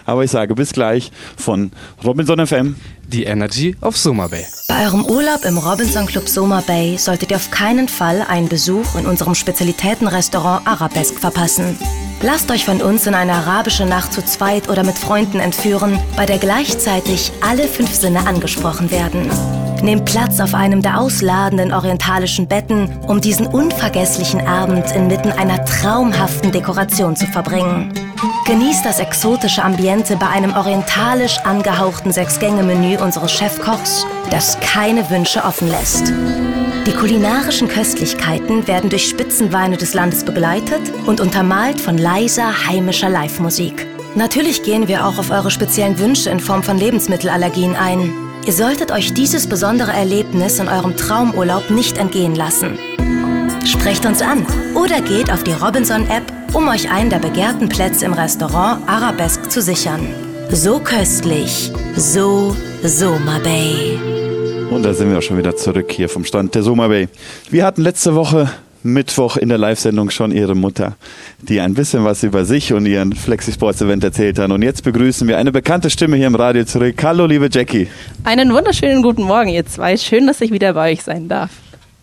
Aber 0.06 0.24
ich 0.24 0.30
sage 0.30 0.54
bis 0.54 0.72
gleich 0.72 1.10
von 1.36 1.72
Robinson 2.04 2.46
FM. 2.46 2.76
Die 3.06 3.24
Energy 3.24 3.76
of 3.80 3.96
Soma 3.96 4.28
Bay. 4.28 4.46
Bei 4.68 4.84
eurem 4.84 5.04
Urlaub 5.04 5.44
im 5.44 5.58
Robinson 5.58 6.06
Club 6.06 6.28
Soma 6.28 6.62
Bay 6.64 6.96
solltet 6.96 7.32
ihr 7.32 7.38
auf 7.38 7.50
keinen 7.50 7.88
Fall 7.88 8.24
einen 8.28 8.48
Besuch 8.48 8.94
in 8.96 9.04
unserem 9.04 9.34
Spezialitätenrestaurant 9.34 10.64
Arabesque 10.64 11.18
verpassen. 11.18 11.76
Lasst 12.22 12.50
euch 12.50 12.66
von 12.66 12.82
uns 12.82 13.06
in 13.06 13.14
eine 13.14 13.32
arabische 13.32 13.86
Nacht 13.86 14.12
zu 14.12 14.22
zweit 14.24 14.68
oder 14.68 14.84
mit 14.84 14.98
Freunden 14.98 15.40
entführen, 15.40 15.98
bei 16.16 16.26
der 16.26 16.38
gleichzeitig 16.38 17.32
alle 17.40 17.66
fünf 17.66 17.94
Sinne 17.94 18.26
angesprochen 18.26 18.90
werden. 18.90 19.30
Nehmt 19.82 20.04
Platz 20.04 20.38
auf 20.38 20.54
einem 20.54 20.82
der 20.82 21.00
ausladenden 21.00 21.72
orientalischen 21.72 22.46
Betten, 22.46 22.94
um 23.06 23.22
diesen 23.22 23.46
unvergesslichen 23.46 24.46
Abend 24.46 24.90
inmitten 24.94 25.32
einer 25.32 25.64
traumhaften 25.64 26.52
Dekoration 26.52 27.16
zu 27.16 27.26
verbringen. 27.26 27.90
Genießt 28.44 28.84
das 28.84 28.98
exotische 28.98 29.62
Ambiente 29.62 30.16
bei 30.16 30.26
einem 30.26 30.54
orientalisch 30.54 31.38
angehauchten 31.38 32.12
Sechs-Gänge-Menü 32.12 32.98
unseres 32.98 33.32
Chefkochs, 33.32 34.06
das 34.30 34.58
keine 34.60 35.08
Wünsche 35.08 35.42
offen 35.44 35.68
lässt. 35.68 36.12
Die 36.86 36.92
kulinarischen 36.92 37.68
Köstlichkeiten 37.68 38.66
werden 38.66 38.90
durch 38.90 39.08
Spitzenweine 39.08 39.76
des 39.76 39.94
Landes 39.94 40.24
begleitet 40.24 40.80
und 41.06 41.20
untermalt 41.20 41.80
von 41.80 41.96
leiser 41.96 42.66
heimischer 42.66 43.08
Live-Musik. 43.08 43.86
Natürlich 44.14 44.64
gehen 44.64 44.88
wir 44.88 45.06
auch 45.06 45.18
auf 45.18 45.30
eure 45.30 45.50
speziellen 45.50 45.98
Wünsche 45.98 46.30
in 46.30 46.40
Form 46.40 46.62
von 46.62 46.76
Lebensmittelallergien 46.76 47.76
ein. 47.76 48.12
Ihr 48.44 48.52
solltet 48.52 48.90
euch 48.90 49.14
dieses 49.14 49.46
besondere 49.46 49.92
Erlebnis 49.92 50.58
in 50.58 50.68
eurem 50.68 50.96
Traumurlaub 50.96 51.70
nicht 51.70 51.96
entgehen 51.96 52.34
lassen. 52.34 52.78
Sprecht 53.64 54.04
uns 54.04 54.20
an 54.20 54.46
oder 54.80 55.02
geht 55.02 55.30
auf 55.30 55.44
die 55.44 55.52
Robinson-App, 55.52 56.22
um 56.54 56.66
euch 56.68 56.90
einen 56.90 57.10
der 57.10 57.18
begehrten 57.18 57.68
Plätze 57.68 58.06
im 58.06 58.14
Restaurant 58.14 58.88
Arabesque 58.88 59.48
zu 59.48 59.60
sichern. 59.60 60.00
So 60.50 60.78
köstlich, 60.80 61.70
so 61.96 62.56
Soma 62.82 63.38
Bay. 63.40 63.98
Und 64.70 64.82
da 64.84 64.94
sind 64.94 65.10
wir 65.10 65.18
auch 65.18 65.22
schon 65.22 65.36
wieder 65.36 65.54
zurück 65.54 65.92
hier 65.92 66.08
vom 66.08 66.24
Stand 66.24 66.54
der 66.54 66.62
Soma 66.62 66.88
Bay. 66.88 67.08
Wir 67.50 67.66
hatten 67.66 67.82
letzte 67.82 68.14
Woche 68.14 68.48
Mittwoch 68.82 69.36
in 69.36 69.50
der 69.50 69.58
Live-Sendung 69.58 70.08
schon 70.08 70.32
ihre 70.32 70.54
Mutter, 70.54 70.96
die 71.42 71.60
ein 71.60 71.74
bisschen 71.74 72.04
was 72.04 72.22
über 72.22 72.46
sich 72.46 72.72
und 72.72 72.86
ihren 72.86 73.12
Flexi-Sports-Event 73.12 74.02
erzählt 74.02 74.38
hat. 74.38 74.50
Und 74.50 74.62
jetzt 74.62 74.82
begrüßen 74.82 75.28
wir 75.28 75.36
eine 75.36 75.52
bekannte 75.52 75.90
Stimme 75.90 76.16
hier 76.16 76.28
im 76.28 76.34
Radio 76.34 76.64
zurück. 76.64 76.94
Hallo, 77.02 77.26
liebe 77.26 77.50
Jackie. 77.52 77.88
Einen 78.24 78.50
wunderschönen 78.54 79.02
guten 79.02 79.24
Morgen, 79.24 79.50
ihr 79.50 79.66
zwei. 79.66 79.98
Schön, 79.98 80.26
dass 80.26 80.40
ich 80.40 80.50
wieder 80.52 80.72
bei 80.72 80.92
euch 80.92 81.02
sein 81.02 81.28
darf. 81.28 81.50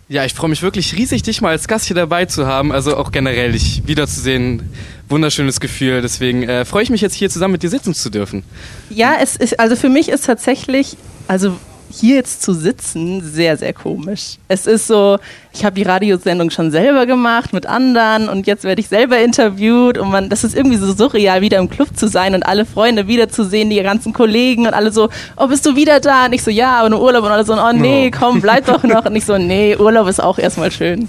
Ja, 0.10 0.24
ich 0.24 0.34
freue 0.34 0.50
mich 0.50 0.62
wirklich 0.62 0.96
riesig, 0.96 1.24
dich 1.24 1.42
mal 1.42 1.50
als 1.50 1.68
Gast 1.68 1.86
hier 1.86 1.96
dabei 1.96 2.26
zu 2.26 2.48
haben. 2.48 2.72
Also 2.72 2.96
auch 2.96 3.12
generell 3.12 3.52
dich 3.52 3.84
wiederzusehen. 3.88 4.70
Wunderschönes 5.10 5.60
Gefühl. 5.60 6.02
Deswegen 6.02 6.44
äh, 6.44 6.64
freue 6.64 6.84
ich 6.84 6.90
mich 6.90 7.02
jetzt 7.02 7.14
hier 7.14 7.30
zusammen 7.30 7.54
mit 7.54 7.64
dir 7.64 7.70
sitzen 7.70 7.94
zu 7.94 8.10
dürfen. 8.10 8.44
Ja, 8.90 9.16
es 9.22 9.36
ist, 9.36 9.60
also 9.60 9.76
für 9.76 9.90
mich 9.90 10.08
ist 10.08 10.26
tatsächlich, 10.26 10.96
also 11.28 11.58
hier 11.92 12.16
jetzt 12.16 12.42
zu 12.42 12.54
sitzen, 12.54 13.22
sehr, 13.22 13.58
sehr 13.58 13.74
komisch. 13.74 14.38
Es 14.48 14.68
ist 14.68 14.88
so, 14.88 15.18
ich 15.54 15.66
habe 15.66 15.76
die 15.76 15.84
Radiosendung 15.84 16.50
schon 16.50 16.72
selber 16.72 17.06
gemacht 17.06 17.54
mit 17.54 17.66
anderen 17.66 18.30
und 18.30 18.48
jetzt 18.48 18.64
werde 18.64 18.82
ich 18.82 18.88
selber 18.88 19.20
interviewt 19.20 19.98
und 19.98 20.12
man, 20.12 20.30
das 20.30 20.44
ist 20.44 20.56
irgendwie 20.56 20.78
so 20.78 20.94
surreal, 20.94 21.42
wieder 21.42 21.58
im 21.58 21.70
Club 21.70 21.90
zu 21.96 22.08
sein 22.08 22.36
und 22.36 22.44
alle 22.44 22.66
Freunde 22.66 23.08
wiederzusehen, 23.08 23.70
die 23.70 23.82
ganzen 23.82 24.14
Kollegen 24.14 24.68
und 24.68 24.74
alle 24.74 24.92
so, 24.92 25.10
oh, 25.38 25.48
bist 25.48 25.66
du 25.66 25.76
wieder 25.76 26.00
da? 26.00 26.26
Und 26.26 26.34
ich 26.34 26.44
so, 26.44 26.52
ja, 26.52 26.80
aber 26.80 26.90
nur 26.90 27.02
Urlaub 27.02 27.24
und 27.24 27.32
alle 27.32 27.46
so, 27.46 27.54
oh 27.54 27.72
nee, 27.74 28.12
komm, 28.12 28.42
bleib 28.42 28.66
doch 28.66 28.84
noch. 28.84 29.06
Und 29.08 29.16
ich 29.16 29.26
so, 29.26 29.38
nee, 29.38 29.76
Urlaub 29.76 30.08
ist 30.08 30.22
auch 30.22 30.38
erstmal 30.38 30.72
schön. 30.72 31.08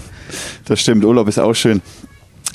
Das 0.65 0.79
stimmt, 0.79 1.03
Urlaub 1.03 1.27
ist 1.27 1.39
auch 1.39 1.53
schön. 1.53 1.81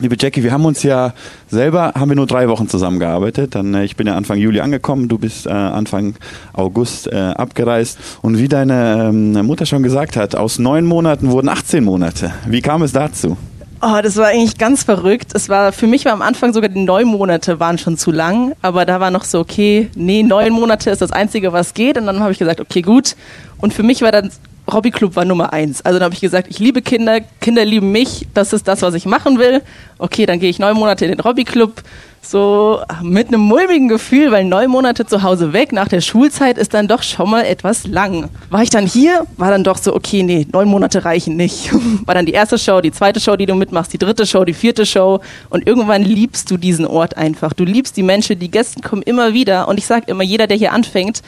Liebe 0.00 0.16
Jackie, 0.18 0.42
wir 0.42 0.50
haben 0.50 0.64
uns 0.64 0.82
ja 0.82 1.14
selber, 1.48 1.92
haben 1.94 2.08
wir 2.08 2.16
nur 2.16 2.26
drei 2.26 2.48
Wochen 2.48 2.68
zusammengearbeitet. 2.68 3.54
Dann, 3.54 3.74
äh, 3.74 3.84
ich 3.84 3.94
bin 3.94 4.08
ja 4.08 4.16
Anfang 4.16 4.38
Juli 4.38 4.60
angekommen, 4.60 5.08
du 5.08 5.18
bist 5.18 5.46
äh, 5.46 5.50
Anfang 5.50 6.16
August 6.52 7.06
äh, 7.06 7.16
abgereist. 7.16 7.98
Und 8.20 8.38
wie 8.38 8.48
deine 8.48 9.10
ähm, 9.10 9.32
Mutter 9.46 9.66
schon 9.66 9.84
gesagt 9.84 10.16
hat, 10.16 10.34
aus 10.34 10.58
neun 10.58 10.84
Monaten 10.84 11.30
wurden 11.30 11.48
18 11.48 11.84
Monate. 11.84 12.32
Wie 12.46 12.60
kam 12.60 12.82
es 12.82 12.92
dazu? 12.92 13.36
Oh, 13.80 14.00
das 14.02 14.16
war 14.16 14.28
eigentlich 14.28 14.58
ganz 14.58 14.82
verrückt. 14.82 15.30
Es 15.34 15.48
war 15.48 15.70
für 15.70 15.86
mich 15.86 16.04
war 16.06 16.12
am 16.12 16.22
Anfang 16.22 16.52
sogar 16.52 16.70
die 16.70 16.82
neun 16.82 17.06
Monate 17.06 17.60
waren 17.60 17.78
schon 17.78 17.96
zu 17.96 18.10
lang, 18.10 18.54
aber 18.62 18.86
da 18.86 18.98
war 18.98 19.10
noch 19.10 19.24
so 19.24 19.40
okay, 19.40 19.90
nee, 19.94 20.22
neun 20.22 20.52
Monate 20.54 20.90
ist 20.90 21.02
das 21.02 21.12
einzige, 21.12 21.52
was 21.52 21.74
geht. 21.74 21.98
Und 21.98 22.06
dann 22.06 22.20
habe 22.20 22.32
ich 22.32 22.38
gesagt, 22.38 22.60
okay, 22.60 22.82
gut. 22.82 23.14
Und 23.58 23.74
für 23.74 23.82
mich 23.84 24.02
war 24.02 24.10
dann 24.10 24.30
Hobbyclub 24.70 25.14
war 25.16 25.24
Nummer 25.24 25.52
eins. 25.52 25.84
Also 25.84 25.98
dann 25.98 26.06
habe 26.06 26.14
ich 26.14 26.20
gesagt, 26.20 26.48
ich 26.50 26.58
liebe 26.58 26.80
Kinder, 26.80 27.20
Kinder 27.40 27.64
lieben 27.64 27.92
mich, 27.92 28.26
das 28.34 28.52
ist 28.52 28.66
das, 28.66 28.82
was 28.82 28.94
ich 28.94 29.04
machen 29.04 29.38
will. 29.38 29.62
Okay, 29.98 30.26
dann 30.26 30.40
gehe 30.40 30.48
ich 30.48 30.58
neun 30.58 30.76
Monate 30.76 31.04
in 31.04 31.12
den 31.12 31.24
Hobbyclub. 31.24 31.82
so 32.22 32.80
mit 33.02 33.28
einem 33.28 33.42
mulmigen 33.42 33.88
Gefühl, 33.88 34.32
weil 34.32 34.44
neun 34.44 34.70
Monate 34.70 35.04
zu 35.04 35.22
Hause 35.22 35.52
weg 35.52 35.72
nach 35.72 35.88
der 35.88 36.00
Schulzeit 36.00 36.56
ist 36.56 36.72
dann 36.72 36.88
doch 36.88 37.02
schon 37.02 37.30
mal 37.30 37.44
etwas 37.44 37.86
lang. 37.86 38.30
War 38.48 38.62
ich 38.62 38.70
dann 38.70 38.86
hier, 38.86 39.26
war 39.36 39.50
dann 39.50 39.62
doch 39.62 39.76
so, 39.76 39.94
okay, 39.94 40.22
nee, 40.22 40.46
neun 40.50 40.68
Monate 40.68 41.04
reichen 41.04 41.36
nicht. 41.36 41.70
War 42.06 42.14
dann 42.14 42.26
die 42.26 42.32
erste 42.32 42.58
Show, 42.58 42.80
die 42.80 42.92
zweite 42.92 43.20
Show, 43.20 43.36
die 43.36 43.46
du 43.46 43.54
mitmachst, 43.54 43.92
die 43.92 43.98
dritte 43.98 44.26
Show, 44.26 44.44
die 44.44 44.54
vierte 44.54 44.86
Show 44.86 45.20
und 45.50 45.66
irgendwann 45.66 46.02
liebst 46.02 46.50
du 46.50 46.56
diesen 46.56 46.86
Ort 46.86 47.16
einfach. 47.16 47.52
Du 47.52 47.64
liebst 47.64 47.96
die 47.96 48.02
Menschen, 48.02 48.38
die 48.38 48.50
Gäste 48.50 48.80
kommen 48.80 49.02
immer 49.02 49.34
wieder 49.34 49.68
und 49.68 49.78
ich 49.78 49.86
sage 49.86 50.04
immer, 50.06 50.24
jeder, 50.24 50.46
der 50.46 50.56
hier 50.56 50.72
anfängt 50.72 51.22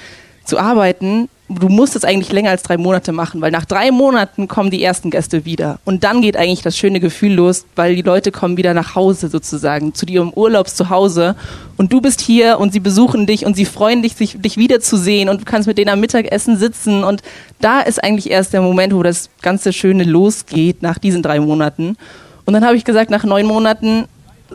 zu 0.44 0.58
arbeiten, 0.58 1.28
du 1.48 1.68
musst 1.68 1.94
es 1.94 2.04
eigentlich 2.04 2.32
länger 2.32 2.50
als 2.50 2.62
drei 2.62 2.76
Monate 2.76 3.12
machen, 3.12 3.40
weil 3.40 3.50
nach 3.50 3.64
drei 3.64 3.90
Monaten 3.90 4.48
kommen 4.48 4.70
die 4.70 4.82
ersten 4.82 5.10
Gäste 5.10 5.44
wieder. 5.44 5.78
Und 5.84 6.02
dann 6.02 6.20
geht 6.20 6.36
eigentlich 6.36 6.62
das 6.62 6.76
schöne 6.76 6.98
Gefühl 6.98 7.34
los, 7.34 7.66
weil 7.76 7.94
die 7.94 8.02
Leute 8.02 8.32
kommen 8.32 8.56
wieder 8.56 8.74
nach 8.74 8.94
Hause 8.94 9.28
sozusagen, 9.28 9.94
zu 9.94 10.06
dir 10.06 10.22
im 10.22 10.32
Urlaubs 10.32 10.74
zu 10.74 10.90
Hause. 10.90 11.36
Und 11.76 11.92
du 11.92 12.00
bist 12.00 12.20
hier 12.20 12.58
und 12.58 12.72
sie 12.72 12.80
besuchen 12.80 13.26
dich 13.26 13.46
und 13.46 13.54
sie 13.54 13.64
freuen 13.64 14.02
dich, 14.02 14.14
sich, 14.14 14.40
dich 14.40 14.56
wiederzusehen 14.56 15.28
und 15.28 15.42
du 15.42 15.44
kannst 15.44 15.68
mit 15.68 15.78
denen 15.78 15.90
am 15.90 16.00
Mittagessen 16.00 16.56
sitzen. 16.56 17.04
Und 17.04 17.22
da 17.60 17.80
ist 17.80 18.02
eigentlich 18.02 18.30
erst 18.30 18.52
der 18.52 18.62
Moment, 18.62 18.94
wo 18.94 19.02
das 19.02 19.30
ganze 19.42 19.72
Schöne 19.72 20.04
losgeht 20.04 20.82
nach 20.82 20.98
diesen 20.98 21.22
drei 21.22 21.38
Monaten. 21.38 21.96
Und 22.44 22.54
dann 22.54 22.64
habe 22.64 22.76
ich 22.76 22.84
gesagt, 22.84 23.10
nach 23.10 23.24
neun 23.24 23.46
Monaten, 23.46 24.06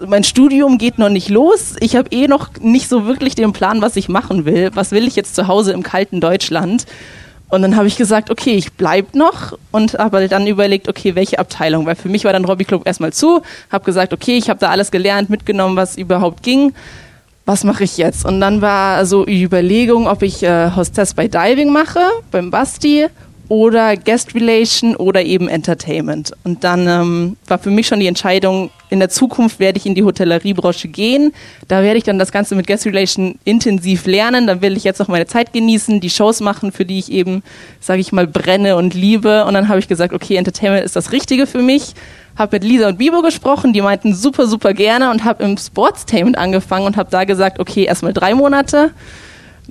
mein 0.08 0.24
Studium 0.24 0.78
geht 0.78 0.98
noch 0.98 1.10
nicht 1.10 1.30
los. 1.30 1.76
Ich 1.80 1.96
habe 1.96 2.10
eh 2.12 2.28
noch 2.28 2.50
nicht 2.60 2.88
so 2.88 3.06
wirklich 3.06 3.36
den 3.36 3.54
Plan, 3.54 3.82
was 3.82 3.96
ich 3.96 4.10
machen 4.10 4.46
will. 4.46 4.72
Was 4.74 4.92
will 4.92 5.08
ich 5.08 5.16
jetzt 5.16 5.36
zu 5.36 5.48
Hause 5.48 5.74
im 5.74 5.84
kalten 5.84 6.22
Deutschland? 6.22 6.86
Und 7.50 7.64
dann 7.64 7.76
habe 7.76 7.88
ich 7.88 7.98
gesagt, 7.98 8.32
okay, 8.32 8.56
ich 8.56 8.72
bleib 8.74 9.14
noch 9.14 9.58
und 9.72 9.96
habe 9.96 10.30
dann 10.30 10.48
überlegt, 10.48 10.88
okay, 10.88 11.16
welche 11.16 11.38
Abteilung, 11.38 11.86
weil 11.86 11.96
für 11.96 12.08
mich 12.08 12.24
war 12.24 12.32
dann 12.32 12.48
Hobby 12.48 12.64
Club 12.64 12.88
erstmal 12.88 13.12
zu, 13.12 13.42
habe 13.70 13.84
gesagt, 13.84 14.14
okay, 14.14 14.38
ich 14.38 14.50
habe 14.50 14.60
da 14.60 14.70
alles 14.70 14.90
gelernt, 14.90 15.30
mitgenommen, 15.30 15.76
was 15.76 15.98
überhaupt 15.98 16.44
ging. 16.44 16.74
Was 17.46 17.66
mache 17.66 17.84
ich 17.84 17.98
jetzt? 17.98 18.24
Und 18.24 18.40
dann 18.40 18.62
war 18.62 19.06
so 19.06 19.26
die 19.26 19.44
Überlegung, 19.44 20.08
ob 20.08 20.22
ich 20.22 20.44
äh, 20.44 20.72
Hostess 20.74 21.14
bei 21.14 21.28
Diving 21.28 21.74
mache, 21.74 22.00
beim 22.32 22.52
Basti 22.52 23.08
oder 23.52 23.98
Guest 23.98 24.34
Relation 24.34 24.96
oder 24.96 25.24
eben 25.24 25.50
Entertainment. 25.50 26.32
Und 26.46 26.64
dann 26.64 26.88
ähm, 26.88 27.38
war 27.48 27.60
für 27.60 27.70
mich 27.70 27.86
schon 27.86 28.00
die 28.00 28.08
Entscheidung, 28.08 28.70
in 28.90 29.00
der 29.00 29.10
Zukunft 29.10 29.60
werde 29.60 29.78
ich 29.78 29.86
in 29.86 29.94
die 29.94 30.06
Hotelleriebranche 30.06 30.88
gehen. 30.88 31.34
Da 31.68 31.84
werde 31.84 31.98
ich 31.98 32.06
dann 32.06 32.18
das 32.18 32.32
Ganze 32.32 32.56
mit 32.56 32.66
Guest 32.66 32.86
Relation 32.86 33.38
intensiv 33.44 34.06
lernen. 34.06 34.48
Da 34.48 34.62
will 34.62 34.78
ich 34.78 34.86
jetzt 34.86 35.00
noch 35.00 35.10
meine 35.10 35.26
Zeit 35.26 35.52
genießen, 35.52 36.00
die 36.00 36.10
Shows 36.10 36.40
machen, 36.40 36.72
für 36.72 36.86
die 36.86 36.98
ich 36.98 37.12
eben, 37.12 37.44
sage 37.82 38.00
ich 38.00 38.14
mal, 38.14 38.26
brenne 38.26 38.78
und 38.78 38.94
liebe. 38.94 39.44
Und 39.44 39.54
dann 39.54 39.68
habe 39.68 39.80
ich 39.80 39.90
gesagt, 39.90 40.14
okay, 40.14 40.38
Entertainment 40.38 40.86
ist 40.86 40.96
das 40.96 41.12
Richtige 41.12 41.46
für 41.46 41.62
mich. 41.62 41.94
Habe 42.38 42.56
mit 42.56 42.64
Lisa 42.64 42.88
und 42.88 43.00
Bibo 43.00 43.22
gesprochen, 43.22 43.74
die 43.74 43.82
meinten 43.82 44.16
super, 44.16 44.48
super 44.48 44.74
gerne 44.74 45.12
und 45.12 45.26
habe 45.26 45.44
im 45.44 45.58
Sportstainment 45.58 46.38
angefangen 46.38 46.86
und 46.86 46.96
habe 46.96 47.12
da 47.12 47.26
gesagt, 47.26 47.60
okay, 47.60 47.84
erstmal 47.84 48.14
drei 48.14 48.34
Monate 48.34 48.92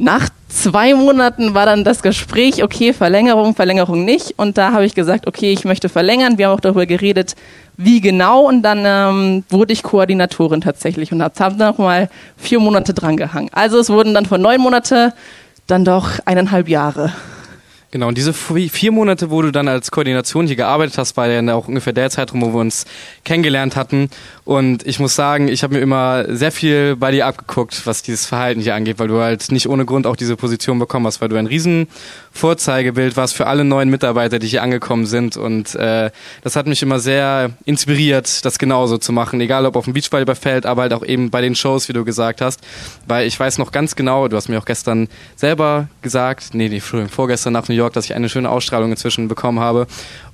nach 0.01 0.31
zwei 0.49 0.95
Monaten 0.95 1.53
war 1.55 1.67
dann 1.67 1.85
das 1.85 2.03
Gespräch, 2.03 2.65
okay, 2.65 2.93
Verlängerung, 2.95 3.55
Verlängerung 3.55 4.05
nicht. 4.05 4.39
Und 4.39 4.57
da 4.57 4.73
habe 4.73 4.87
ich 4.87 4.95
gesagt, 4.95 5.27
okay, 5.27 5.53
ich 5.53 5.65
möchte 5.65 5.89
verlängern. 5.89 6.39
Wir 6.39 6.49
haben 6.49 6.57
auch 6.57 6.61
darüber 6.61 6.87
geredet, 6.87 7.37
wie 7.77 8.01
genau. 8.01 8.49
Und 8.49 8.63
dann 8.63 8.83
ähm, 8.85 9.45
wurde 9.51 9.75
ich 9.75 9.83
Koordinatorin 9.83 10.63
tatsächlich 10.63 11.13
und 11.13 11.23
habe 11.23 11.35
dann 11.37 11.59
noch 11.59 11.79
mal 11.79 12.09
vier 12.37 12.61
Monate 12.61 12.95
dran 12.95 13.19
gehangen. 13.19 13.51
Also 13.53 13.79
es 13.79 13.91
wurden 13.91 14.15
dann 14.15 14.25
von 14.25 14.41
neun 14.41 14.61
Monate 14.61 15.13
dann 15.67 15.85
doch 15.85 16.19
eineinhalb 16.25 16.69
Jahre. 16.69 17.13
Genau, 17.93 18.07
und 18.07 18.17
diese 18.17 18.33
vier 18.33 18.93
Monate, 18.93 19.31
wo 19.31 19.43
du 19.43 19.51
dann 19.51 19.67
als 19.67 19.91
Koordination 19.91 20.47
hier 20.47 20.55
gearbeitet 20.55 20.97
hast, 20.97 21.17
war 21.17 21.27
ja 21.27 21.55
auch 21.55 21.67
ungefähr 21.67 21.93
der 21.93 22.09
Zeitraum, 22.09 22.41
wo 22.41 22.53
wir 22.53 22.61
uns 22.61 22.85
kennengelernt 23.25 23.75
hatten. 23.75 24.11
Und 24.45 24.87
ich 24.87 25.01
muss 25.01 25.17
sagen, 25.17 25.49
ich 25.49 25.65
habe 25.65 25.75
mir 25.75 25.81
immer 25.81 26.25
sehr 26.29 26.53
viel 26.53 26.95
bei 26.95 27.11
dir 27.11 27.27
abgeguckt, 27.27 27.87
was 27.87 28.03
dieses 28.03 28.27
Verhalten 28.27 28.61
hier 28.61 28.77
angeht, 28.77 29.01
weil 29.01 29.09
du 29.09 29.19
halt 29.19 29.51
nicht 29.51 29.69
ohne 29.69 29.87
Grund 29.87 30.07
auch 30.07 30.15
diese 30.15 30.37
Position 30.37 30.79
bekommen 30.79 31.05
hast, 31.07 31.21
weil 31.21 31.29
du 31.29 31.37
ein 31.37 31.47
riesen 31.47 31.89
Vorzeigebild 32.31 33.17
warst 33.17 33.35
für 33.35 33.49
alle 33.49 33.65
neuen 33.65 33.91
Mitarbeiter, 33.91 34.39
die 34.39 34.47
hier 34.47 34.63
angekommen 34.63 35.07
sind. 35.07 35.37
Und 35.37 35.75
äh, 35.75 36.13
das 36.43 36.55
hat 36.55 36.69
mich 36.69 36.83
immer 36.83 37.01
sehr 37.01 37.51
inspiriert, 37.65 38.45
das 38.45 38.61
genauso 38.61 38.99
zu 38.99 39.13
machen, 39.13 39.41
egal 39.41 39.67
ob 39.67 39.75
auf 39.75 39.87
dem 39.87 39.95
Beachvolleyballfeld, 39.95 40.65
aber 40.65 40.83
halt 40.83 40.93
auch 40.93 41.05
eben 41.05 41.31
bei 41.31 41.41
den 41.41 41.57
Shows, 41.57 41.89
wie 41.89 41.93
du 41.93 42.05
gesagt 42.05 42.41
hast. 42.41 42.61
Weil 43.09 43.27
ich 43.27 43.39
weiß 43.39 43.59
noch 43.59 43.73
ganz 43.73 43.97
genau, 43.97 44.29
du 44.29 44.37
hast 44.37 44.49
mir 44.49 44.59
auch 44.59 44.65
gestern 44.65 45.09
selber 45.35 45.89
gesagt, 46.03 46.55
nee, 46.55 46.69
nee, 46.69 46.79
vorgestern 46.79 47.53
nach 47.53 47.69
New 47.69 47.80
York, 47.81 47.93
dass 47.93 48.05
ich 48.05 48.15
eine 48.15 48.29
schöne 48.29 48.49
Ausstrahlung 48.49 48.91
inzwischen 48.91 49.29
bekommen 49.29 49.61
habe. 49.61 49.87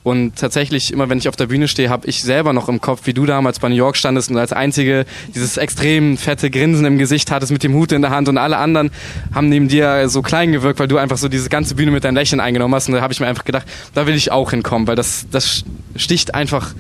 Und 0.03 0.37
tatsächlich, 0.37 0.93
immer 0.93 1.09
wenn 1.09 1.19
ich 1.19 1.29
auf 1.29 1.37
der 1.37 1.47
Bühne 1.47 1.67
stehe, 1.67 1.91
habe 1.91 2.07
ich 2.07 2.23
selber 2.23 2.53
noch 2.53 2.69
im 2.69 2.81
Kopf, 2.81 3.03
wie 3.05 3.13
du 3.13 3.27
damals 3.27 3.59
bei 3.59 3.69
New 3.69 3.75
York 3.75 3.97
standest 3.97 4.31
und 4.31 4.37
als 4.37 4.53
Einzige 4.53 5.05
dieses 5.35 5.57
extrem 5.57 6.17
fette 6.17 6.49
Grinsen 6.49 6.85
im 6.85 6.99
Gesicht 6.99 7.31
hattest 7.31 7.51
mit 7.51 7.65
dem 7.65 7.75
Hut 7.75 7.91
in 7.91 8.03
der 8.03 8.11
Hand 8.11 8.29
und 8.29 8.39
alle 8.39 8.59
anderen 8.59 8.91
haben 9.35 9.49
neben 9.49 9.69
dir 9.69 10.09
so 10.09 10.23
klein 10.23 10.53
gewirkt, 10.53 10.79
weil 10.79 10.89
du 10.89 10.99
einfach 10.99 11.17
so 11.17 11.29
diese 11.29 11.49
ganze 11.49 11.75
Bühne 11.75 11.91
mit 11.91 12.05
deinem 12.05 12.15
Lächeln 12.15 12.41
eingenommen 12.41 12.75
hast. 12.75 12.89
Und 12.89 12.95
da 12.95 13.01
habe 13.01 13.13
ich 13.13 13.21
mir 13.21 13.27
einfach 13.27 13.45
gedacht, 13.45 13.67
da 13.95 14.07
will 14.07 14.15
ich 14.15 14.31
auch 14.31 14.51
hinkommen, 14.51 14.87
weil 14.87 14.97
das, 14.97 15.27
das 15.31 15.65
sticht 15.97 16.35
einfach 16.35 16.75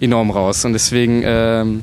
enorm 0.00 0.30
raus. 0.30 0.64
Und 0.64 0.72
deswegen 0.72 1.22
ähm, 1.24 1.82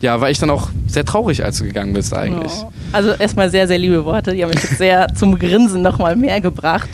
ja, 0.00 0.20
war 0.20 0.30
ich 0.30 0.38
dann 0.38 0.50
auch 0.50 0.68
sehr 0.86 1.04
traurig, 1.04 1.44
als 1.44 1.58
du 1.58 1.64
gegangen 1.64 1.92
bist 1.92 2.14
eigentlich. 2.14 2.52
Oh. 2.62 2.70
Also 2.92 3.10
erstmal 3.10 3.50
sehr, 3.50 3.66
sehr 3.66 3.78
liebe 3.78 4.04
Worte, 4.04 4.32
die 4.34 4.42
haben 4.42 4.50
mich 4.50 4.60
sehr 4.60 5.08
zum 5.14 5.38
Grinsen 5.38 5.82
nochmal 5.82 6.16
mehr 6.16 6.40
gebracht. 6.40 6.88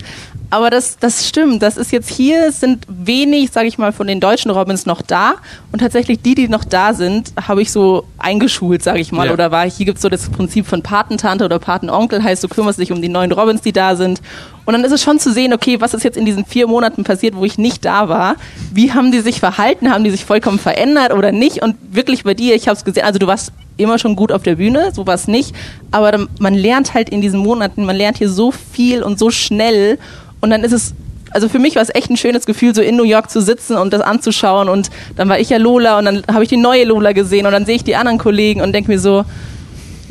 Aber 0.51 0.71
das, 0.71 0.99
das 0.99 1.27
stimmt. 1.29 1.63
Das 1.63 1.77
ist 1.77 1.91
jetzt 1.91 2.11
hier, 2.11 2.53
sind 2.53 2.87
wenig, 2.89 3.51
sage 3.51 3.67
ich 3.67 3.79
mal, 3.79 3.93
von 3.93 4.07
den 4.07 4.21
deutschen 4.21 4.51
Robins 4.51 4.87
noch 4.87 5.03
da. 5.03 5.35
Und 5.73 5.81
tatsächlich 5.81 6.21
die, 6.23 6.35
die 6.35 6.49
noch 6.49 6.65
da 6.65 6.95
sind, 6.95 7.33
habe 7.49 7.63
ich 7.63 7.73
so 7.73 8.05
eingeschult, 8.19 8.83
sage 8.83 9.01
ich 9.01 9.11
mal. 9.11 9.27
Ja. 9.27 9.33
Oder 9.33 9.51
war 9.51 9.69
hier 9.69 9.87
gibt 9.87 9.97
es 9.97 10.03
so 10.03 10.09
das 10.09 10.29
Prinzip 10.29 10.67
von 10.67 10.83
Patentante 10.83 11.45
oder 11.45 11.59
Patenonkel, 11.59 12.23
heißt 12.23 12.45
du 12.45 12.49
kümmerst 12.49 12.79
dich 12.79 12.93
um 12.93 13.03
die 13.03 13.09
neuen 13.09 13.33
Robins, 13.33 13.63
die 13.63 13.73
da 13.73 13.97
sind. 13.97 14.21
Und 14.65 14.73
dann 14.73 14.85
ist 14.85 14.93
es 14.93 15.03
schon 15.03 15.19
zu 15.19 15.33
sehen, 15.33 15.53
okay, 15.53 15.81
was 15.81 15.93
ist 15.93 16.05
jetzt 16.05 16.17
in 16.17 16.25
diesen 16.25 16.45
vier 16.45 16.67
Monaten 16.67 17.05
passiert, 17.05 17.37
wo 17.37 17.45
ich 17.45 17.59
nicht 17.59 17.85
da 17.85 18.09
war? 18.09 18.37
Wie 18.73 18.93
haben 18.93 19.13
die 19.13 19.21
sich 19.21 19.41
verhalten? 19.41 19.91
Haben 19.91 20.05
die 20.05 20.11
sich 20.11 20.25
vollkommen 20.25 20.59
verändert 20.59 21.13
oder 21.13 21.33
nicht? 21.33 21.63
Und 21.63 21.77
wirklich 21.91 22.25
bei 22.25 22.35
dir, 22.35 22.55
ich 22.55 22.69
habe 22.69 22.77
es 22.77 22.85
gesehen, 22.85 23.05
also 23.05 23.19
du 23.19 23.27
warst 23.27 23.53
immer 23.77 23.99
schon 23.99 24.17
gut 24.17 24.33
auf 24.33 24.43
der 24.43 24.57
Bühne, 24.57 24.91
so 24.95 25.07
war 25.07 25.15
es 25.15 25.29
nicht. 25.29 25.55
Aber 25.91 26.27
man 26.39 26.55
lernt 26.55 26.95
halt 26.95 27.11
in 27.11 27.21
diesen 27.21 27.41
Monaten, 27.41 27.85
man 27.85 27.97
lernt 27.97 28.19
hier 28.19 28.29
so 28.29 28.53
viel 28.53 29.03
und 29.03 29.19
so 29.19 29.31
schnell. 29.31 29.99
Und 30.45 30.51
dann 30.51 30.63
ist 30.63 30.73
es, 30.73 30.93
also 31.31 31.49
für 31.49 31.59
mich 31.59 31.75
war 31.75 31.83
es 31.83 31.89
echt 31.95 32.11
ein 32.11 32.19
schönes 32.19 32.45
Gefühl, 32.45 32.75
so 32.75 32.83
in 32.83 32.97
New 32.97 33.05
York 33.05 33.31
zu 33.31 33.41
sitzen 33.41 33.79
und 33.79 33.95
das 33.95 34.03
anzuschauen. 34.03 34.69
Und 34.69 34.91
dann 35.17 35.27
war 35.31 35.39
ich 35.39 35.49
ja 35.49 35.57
Lola 35.57 35.99
und 35.99 36.05
dann 36.05 36.23
habe 36.31 36.43
ich 36.43 36.51
die 36.51 36.59
neue 36.59 36.85
Lola 36.85 37.13
gesehen 37.13 37.47
und 37.47 37.53
dann 37.53 37.65
sehe 37.65 37.77
ich 37.77 37.85
die 37.85 37.97
anderen 37.97 38.19
Kollegen 38.19 38.61
und 38.61 38.75
denke 38.75 38.91
mir 38.91 38.99
so, 38.99 39.25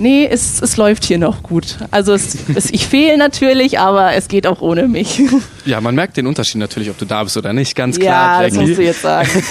nee, 0.03 0.27
es, 0.29 0.61
es 0.61 0.77
läuft 0.77 1.05
hier 1.05 1.17
noch 1.17 1.41
gut. 1.41 1.77
Also 1.89 2.13
es, 2.13 2.37
es, 2.53 2.69
ich 2.69 2.85
fehle 2.85 3.17
natürlich, 3.17 3.79
aber 3.79 4.13
es 4.13 4.27
geht 4.27 4.45
auch 4.45 4.61
ohne 4.61 4.87
mich. 4.87 5.21
Ja, 5.65 5.79
man 5.79 5.95
merkt 5.95 6.17
den 6.17 6.27
Unterschied 6.27 6.59
natürlich, 6.59 6.89
ob 6.89 6.97
du 6.97 7.05
da 7.05 7.23
bist 7.23 7.37
oder 7.37 7.53
nicht, 7.53 7.73
ganz 7.73 7.97
klar. 7.97 8.43
Ja, 8.43 8.49
das 8.49 8.57
musst 8.57 8.77
du 8.77 8.83
jetzt 8.83 9.01
sagen. 9.01 9.29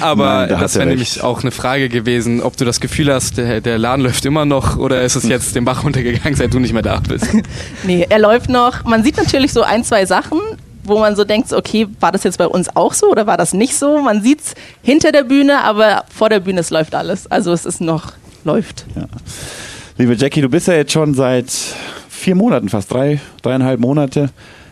aber 0.00 0.24
Nein, 0.24 0.48
da 0.50 0.60
das 0.60 0.76
wäre 0.76 0.86
nämlich 0.86 1.20
auch 1.20 1.42
eine 1.42 1.50
Frage 1.50 1.88
gewesen, 1.88 2.40
ob 2.40 2.56
du 2.56 2.64
das 2.64 2.78
Gefühl 2.78 3.12
hast, 3.12 3.36
der, 3.36 3.60
der 3.60 3.76
Laden 3.76 4.04
läuft 4.04 4.24
immer 4.24 4.44
noch 4.44 4.76
oder 4.76 5.02
ist 5.02 5.16
es 5.16 5.26
jetzt 5.26 5.56
den 5.56 5.64
Bach 5.64 5.82
runtergegangen, 5.82 6.36
seit 6.36 6.54
du 6.54 6.60
nicht 6.60 6.72
mehr 6.72 6.82
da 6.82 7.00
bist? 7.00 7.26
nee, 7.82 8.06
er 8.08 8.20
läuft 8.20 8.48
noch. 8.48 8.84
Man 8.84 9.02
sieht 9.02 9.16
natürlich 9.16 9.52
so 9.52 9.62
ein, 9.62 9.82
zwei 9.82 10.06
Sachen, 10.06 10.38
wo 10.84 11.00
man 11.00 11.16
so 11.16 11.24
denkt, 11.24 11.52
okay, 11.52 11.88
war 11.98 12.12
das 12.12 12.22
jetzt 12.22 12.38
bei 12.38 12.46
uns 12.46 12.76
auch 12.76 12.94
so 12.94 13.10
oder 13.10 13.26
war 13.26 13.36
das 13.36 13.52
nicht 13.52 13.74
so? 13.74 14.00
Man 14.00 14.22
sieht 14.22 14.42
es 14.42 14.54
hinter 14.82 15.10
der 15.10 15.24
Bühne, 15.24 15.64
aber 15.64 16.04
vor 16.14 16.28
der 16.28 16.38
Bühne 16.38 16.60
es 16.60 16.70
läuft 16.70 16.94
alles. 16.94 17.28
Also 17.28 17.52
es 17.52 17.66
ist 17.66 17.80
noch 17.80 18.12
läuft. 18.46 18.86
Ja. 18.94 19.06
Liebe 19.98 20.14
Jackie, 20.14 20.40
du 20.40 20.48
bist 20.48 20.68
ja 20.68 20.74
jetzt 20.74 20.92
schon 20.92 21.14
seit 21.14 21.50
vier 22.08 22.34
Monaten, 22.34 22.68
fast 22.68 22.92
drei, 22.92 23.20
dreieinhalb 23.42 23.80
Monate 23.80 24.30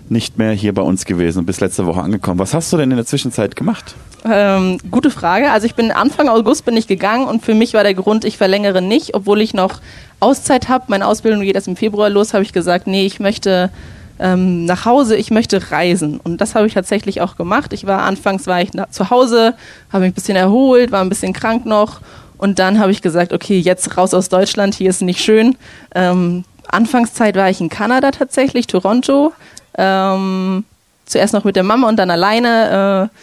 nicht 0.08 0.38
mehr 0.38 0.52
hier 0.52 0.74
bei 0.74 0.82
uns 0.82 1.04
gewesen 1.04 1.40
und 1.40 1.46
bist 1.46 1.60
letzte 1.60 1.86
Woche 1.86 2.00
angekommen. 2.00 2.38
Was 2.38 2.54
hast 2.54 2.72
du 2.72 2.76
denn 2.76 2.90
in 2.90 2.96
der 2.96 3.06
Zwischenzeit 3.06 3.56
gemacht? 3.56 3.94
Ähm, 4.24 4.78
gute 4.90 5.10
Frage. 5.10 5.50
Also 5.50 5.66
ich 5.66 5.74
bin 5.74 5.90
Anfang 5.90 6.28
August 6.28 6.64
bin 6.64 6.76
ich 6.76 6.86
gegangen 6.86 7.26
und 7.26 7.42
für 7.42 7.54
mich 7.54 7.74
war 7.74 7.82
der 7.82 7.94
Grund, 7.94 8.24
ich 8.24 8.36
verlängere 8.36 8.82
nicht, 8.82 9.14
obwohl 9.14 9.40
ich 9.40 9.54
noch 9.54 9.80
Auszeit 10.20 10.68
habe. 10.68 10.84
Meine 10.88 11.06
Ausbildung 11.06 11.42
geht 11.42 11.54
erst 11.54 11.68
im 11.68 11.76
Februar 11.76 12.10
los, 12.10 12.34
habe 12.34 12.42
ich 12.42 12.52
gesagt, 12.52 12.86
nee, 12.86 13.06
ich 13.06 13.20
möchte 13.20 13.70
ähm, 14.18 14.64
nach 14.64 14.84
Hause, 14.84 15.16
ich 15.16 15.30
möchte 15.30 15.70
reisen. 15.70 16.20
Und 16.22 16.40
das 16.40 16.54
habe 16.54 16.66
ich 16.66 16.74
tatsächlich 16.74 17.20
auch 17.20 17.36
gemacht. 17.36 17.72
Ich 17.72 17.86
war 17.86 18.02
anfangs 18.02 18.46
war 18.46 18.60
ich 18.62 18.70
zu 18.90 19.10
Hause, 19.10 19.54
habe 19.90 20.04
mich 20.04 20.12
ein 20.12 20.14
bisschen 20.14 20.36
erholt, 20.36 20.92
war 20.92 21.00
ein 21.00 21.08
bisschen 21.08 21.32
krank 21.32 21.66
noch 21.66 22.00
und 22.44 22.58
dann 22.58 22.78
habe 22.78 22.92
ich 22.92 23.00
gesagt, 23.00 23.32
okay, 23.32 23.58
jetzt 23.58 23.96
raus 23.96 24.12
aus 24.12 24.28
Deutschland, 24.28 24.74
hier 24.74 24.90
ist 24.90 25.00
nicht 25.00 25.24
schön. 25.24 25.56
Ähm, 25.94 26.44
Anfangszeit 26.68 27.36
war 27.36 27.48
ich 27.48 27.58
in 27.58 27.70
Kanada 27.70 28.10
tatsächlich, 28.10 28.66
Toronto. 28.66 29.32
Ähm, 29.78 30.64
zuerst 31.06 31.32
noch 31.32 31.44
mit 31.44 31.56
der 31.56 31.62
Mama 31.62 31.88
und 31.88 31.96
dann 31.96 32.10
alleine. 32.10 33.10
Äh, 33.10 33.18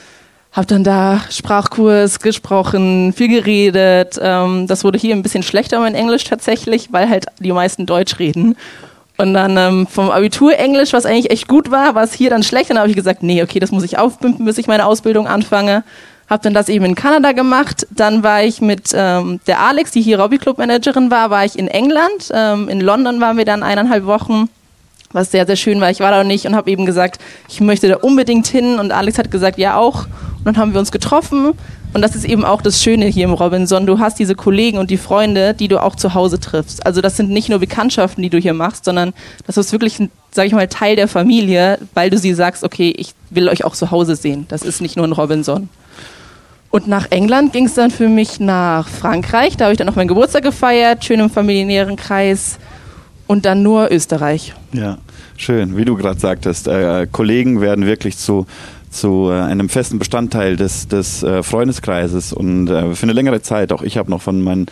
habe 0.58 0.66
dann 0.66 0.84
da 0.84 1.22
Sprachkurs 1.30 2.20
gesprochen, 2.20 3.14
viel 3.14 3.28
geredet. 3.28 4.20
Ähm, 4.20 4.66
das 4.66 4.84
wurde 4.84 4.98
hier 4.98 5.16
ein 5.16 5.22
bisschen 5.22 5.44
schlechter 5.44 5.80
mein 5.80 5.94
Englisch 5.94 6.24
tatsächlich, 6.24 6.92
weil 6.92 7.08
halt 7.08 7.28
die 7.38 7.52
meisten 7.52 7.86
Deutsch 7.86 8.18
reden. 8.18 8.58
Und 9.18 9.36
dann 9.36 9.56
ähm, 9.56 9.86
vom 9.86 10.10
Abitur 10.10 10.58
Englisch, 10.58 10.94
was 10.94 11.06
eigentlich 11.06 11.30
echt 11.30 11.48
gut 11.48 11.70
war, 11.70 11.94
war 11.94 12.04
es 12.04 12.14
hier 12.14 12.32
dann 12.32 12.42
schlecht. 12.42 12.72
Dann 12.72 12.80
habe 12.80 12.90
ich 12.90 12.96
gesagt, 12.96 13.22
nee, 13.22 13.44
okay, 13.44 13.60
das 13.60 13.70
muss 13.70 13.84
ich 13.84 14.00
aufpimpen, 14.00 14.46
bis 14.46 14.58
ich 14.58 14.66
meine 14.66 14.88
Ausbildung 14.88 15.28
anfange 15.28 15.84
habe 16.32 16.42
dann 16.44 16.54
das 16.54 16.70
eben 16.70 16.86
in 16.86 16.96
Kanada 16.96 17.34
gemacht. 17.34 17.86
Dann 17.92 18.24
war 18.24 18.42
ich 18.42 18.62
mit 18.62 18.92
ähm, 18.96 19.42
der 19.48 19.60
Alex, 19.60 19.92
die 19.92 20.02
hier 20.02 20.18
Hobby 20.18 20.38
Club 20.38 20.58
Managerin 20.58 21.12
war, 21.12 21.30
war 21.30 21.44
ich 21.44 21.60
in 21.60 21.68
England. 21.68 22.32
Ähm, 22.34 22.70
in 22.70 22.80
London 22.80 23.20
waren 23.20 23.38
wir 23.38 23.44
dann 23.44 23.64
eineinhalb 23.64 24.06
Wochen, 24.06 24.48
was 25.12 25.30
sehr, 25.30 25.46
sehr 25.46 25.58
schön 25.58 25.82
war. 25.82 25.92
Ich 25.92 26.00
war 26.00 26.10
da 26.10 26.24
nicht 26.24 26.46
und 26.46 26.56
habe 26.56 26.72
eben 26.72 26.86
gesagt, 26.86 27.20
ich 27.50 27.60
möchte 27.60 27.90
da 27.90 27.98
unbedingt 27.98 28.48
hin. 28.48 28.80
Und 28.80 28.94
Alex 28.94 29.18
hat 29.18 29.30
gesagt, 29.30 29.58
ja 29.58 29.76
auch. 29.76 30.06
Und 30.38 30.46
dann 30.46 30.58
haben 30.58 30.72
wir 30.72 30.80
uns 30.80 30.94
getroffen. 30.94 31.52
Und 31.94 32.02
das 32.02 32.16
ist 32.16 32.24
eben 32.24 32.46
auch 32.46 32.62
das 32.62 32.82
Schöne 32.82 33.08
hier 33.08 33.26
im 33.26 33.34
Robinson. 33.34 33.86
Du 33.86 34.00
hast 34.00 34.18
diese 34.18 34.34
Kollegen 34.34 34.78
und 34.78 34.90
die 34.90 34.98
Freunde, 34.98 35.54
die 35.54 35.68
du 35.68 35.84
auch 35.84 35.98
zu 35.98 36.14
Hause 36.14 36.40
triffst. 36.40 36.86
Also 36.86 37.02
das 37.02 37.18
sind 37.18 37.30
nicht 37.30 37.50
nur 37.50 37.60
Bekanntschaften, 37.60 38.24
die 38.24 38.30
du 38.30 38.38
hier 38.38 38.54
machst, 38.54 38.86
sondern 38.86 39.12
das 39.46 39.58
ist 39.58 39.74
wirklich, 39.74 39.98
sag 40.32 40.48
ich 40.48 40.54
mal, 40.54 40.70
Teil 40.70 40.96
der 40.96 41.10
Familie, 41.10 41.78
weil 41.94 42.10
du 42.10 42.18
sie 42.18 42.34
sagst, 42.34 42.64
okay, 42.64 42.94
ich 42.96 43.14
will 43.30 43.50
euch 43.50 43.66
auch 43.66 43.74
zu 43.74 43.92
Hause 43.92 44.16
sehen. 44.16 44.46
Das 44.48 44.62
ist 44.62 44.80
nicht 44.80 44.96
nur 44.96 45.06
ein 45.06 45.12
Robinson. 45.12 45.68
Und 46.72 46.88
nach 46.88 47.12
England 47.12 47.52
ging 47.52 47.66
es 47.66 47.74
dann 47.74 47.92
für 47.92 48.08
mich 48.08 48.40
nach 48.40 48.88
Frankreich. 48.88 49.58
Da 49.58 49.66
habe 49.66 49.74
ich 49.74 49.78
dann 49.78 49.88
noch 49.88 49.98
meinen 49.98 50.08
Geburtstag 50.08 50.44
gefeiert, 50.44 51.04
schön 51.04 51.20
im 51.20 51.30
familiären 51.30 51.98
Kreis. 51.98 52.58
Und 53.28 53.46
dann 53.46 53.62
nur 53.62 53.92
Österreich. 53.92 54.54
Ja, 54.72 54.98
schön. 55.36 55.76
Wie 55.76 55.86
du 55.86 55.96
gerade 55.96 56.20
sagtest, 56.20 56.68
äh, 56.68 57.08
Kollegen 57.12 57.60
werden 57.60 57.86
wirklich 57.86 58.18
zu, 58.18 58.46
zu 58.90 59.30
äh, 59.30 59.42
einem 59.42 59.68
festen 59.68 60.00
Bestandteil 60.00 60.56
des, 60.56 60.88
des 60.88 61.24
äh, 61.24 61.44
Freundeskreises. 61.44 62.32
Und 62.32 62.70
äh, 62.70 62.96
für 62.96 63.04
eine 63.04 63.14
längere 63.14 63.42
Zeit, 63.42 63.74
auch 63.74 63.82
ich 63.82 63.98
habe 63.98 64.10
noch 64.10 64.22
von 64.22 64.42
meinen 64.42 64.68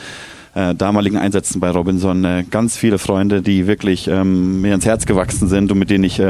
äh, 0.55 0.75
damaligen 0.75 1.17
Einsätzen 1.17 1.59
bei 1.59 1.69
Robinson 1.69 2.23
äh, 2.23 2.45
ganz 2.49 2.77
viele 2.77 2.97
Freunde, 2.97 3.41
die 3.41 3.67
wirklich 3.67 4.07
ähm, 4.07 4.61
mir 4.61 4.73
ins 4.73 4.85
Herz 4.85 5.05
gewachsen 5.05 5.49
sind 5.49 5.69
und 5.71 5.77
mit 5.77 5.89
denen 5.89 6.05
ich 6.05 6.21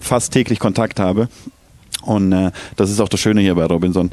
fast 0.00 0.32
täglich 0.32 0.58
Kontakt 0.58 1.00
habe. 1.00 1.28
Und 2.02 2.52
das 2.76 2.90
ist 2.90 3.00
auch 3.00 3.08
das 3.08 3.18
Schöne 3.20 3.40
hier 3.40 3.54
bei 3.54 3.64
Robinson. 3.64 4.10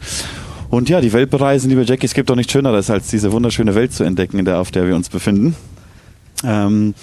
Und 0.71 0.87
ja, 0.89 1.01
die 1.01 1.11
Welt 1.11 1.29
bereisen, 1.29 1.69
liebe 1.69 1.83
Jackie, 1.83 2.05
es 2.05 2.13
gibt 2.13 2.29
doch 2.29 2.35
nichts 2.35 2.53
Schöneres, 2.53 2.89
als 2.89 3.07
diese 3.09 3.31
wunderschöne 3.31 3.75
Welt 3.75 3.93
zu 3.93 4.05
entdecken, 4.05 4.43
der, 4.45 4.59
auf 4.59 4.71
der 4.71 4.87
wir 4.87 4.95
uns 4.95 5.09
befinden. 5.09 5.55
Ähm, 6.43 6.95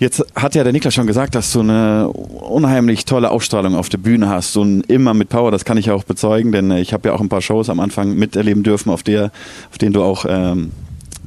Jetzt 0.00 0.24
hat 0.36 0.54
ja 0.54 0.62
der 0.62 0.72
Niklas 0.72 0.94
schon 0.94 1.08
gesagt, 1.08 1.34
dass 1.34 1.52
du 1.52 1.58
eine 1.58 2.08
unheimlich 2.08 3.04
tolle 3.04 3.32
Ausstrahlung 3.32 3.74
auf 3.74 3.88
der 3.88 3.98
Bühne 3.98 4.28
hast 4.28 4.56
und 4.56 4.82
immer 4.82 5.12
mit 5.12 5.28
Power, 5.28 5.50
das 5.50 5.64
kann 5.64 5.76
ich 5.76 5.86
ja 5.86 5.94
auch 5.94 6.04
bezeugen, 6.04 6.52
denn 6.52 6.70
ich 6.70 6.92
habe 6.92 7.08
ja 7.08 7.14
auch 7.16 7.20
ein 7.20 7.28
paar 7.28 7.42
Shows 7.42 7.68
am 7.68 7.80
Anfang 7.80 8.14
miterleben 8.14 8.62
dürfen, 8.62 8.90
auf, 8.90 9.02
der, 9.02 9.32
auf 9.72 9.78
denen 9.78 9.94
du 9.94 10.04
auch 10.04 10.24
ähm, 10.28 10.70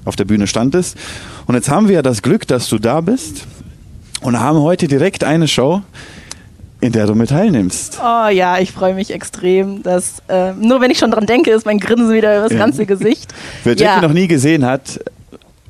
auf 0.05 0.15
der 0.15 0.23
Bühne 0.23 0.47
standest. 0.47 0.95
Und 1.47 1.55
jetzt 1.55 1.69
haben 1.69 1.89
wir 1.89 1.95
ja 1.95 2.01
das 2.01 2.21
Glück, 2.21 2.47
dass 2.47 2.69
du 2.69 2.79
da 2.79 3.01
bist 3.01 3.45
und 4.21 4.39
haben 4.39 4.59
heute 4.59 4.88
direkt 4.88 5.25
eine 5.25 5.49
Show, 5.49 5.82
in 6.82 6.91
der 6.91 7.05
du 7.05 7.15
mit 7.15 7.29
teilnimmst. 7.29 7.99
Oh 8.03 8.27
ja, 8.27 8.59
ich 8.59 8.71
freue 8.71 8.95
mich 8.95 9.11
extrem. 9.13 9.84
Dass, 9.84 10.21
äh, 10.27 10.53
nur 10.53 10.82
wenn 10.82 10.91
ich 10.91 10.97
schon 10.97 11.11
dran 11.11 11.27
denke, 11.27 11.51
ist 11.51 11.65
mein 11.65 11.79
Grinsen 11.79 12.11
wieder 12.11 12.36
über 12.38 12.43
das 12.43 12.53
ja. 12.53 12.57
ganze 12.57 12.86
Gesicht. 12.86 13.34
Wer 13.63 13.75
Jackie 13.75 14.01
ja. 14.01 14.01
noch 14.01 14.13
nie 14.13 14.27
gesehen 14.27 14.65
hat, 14.65 14.99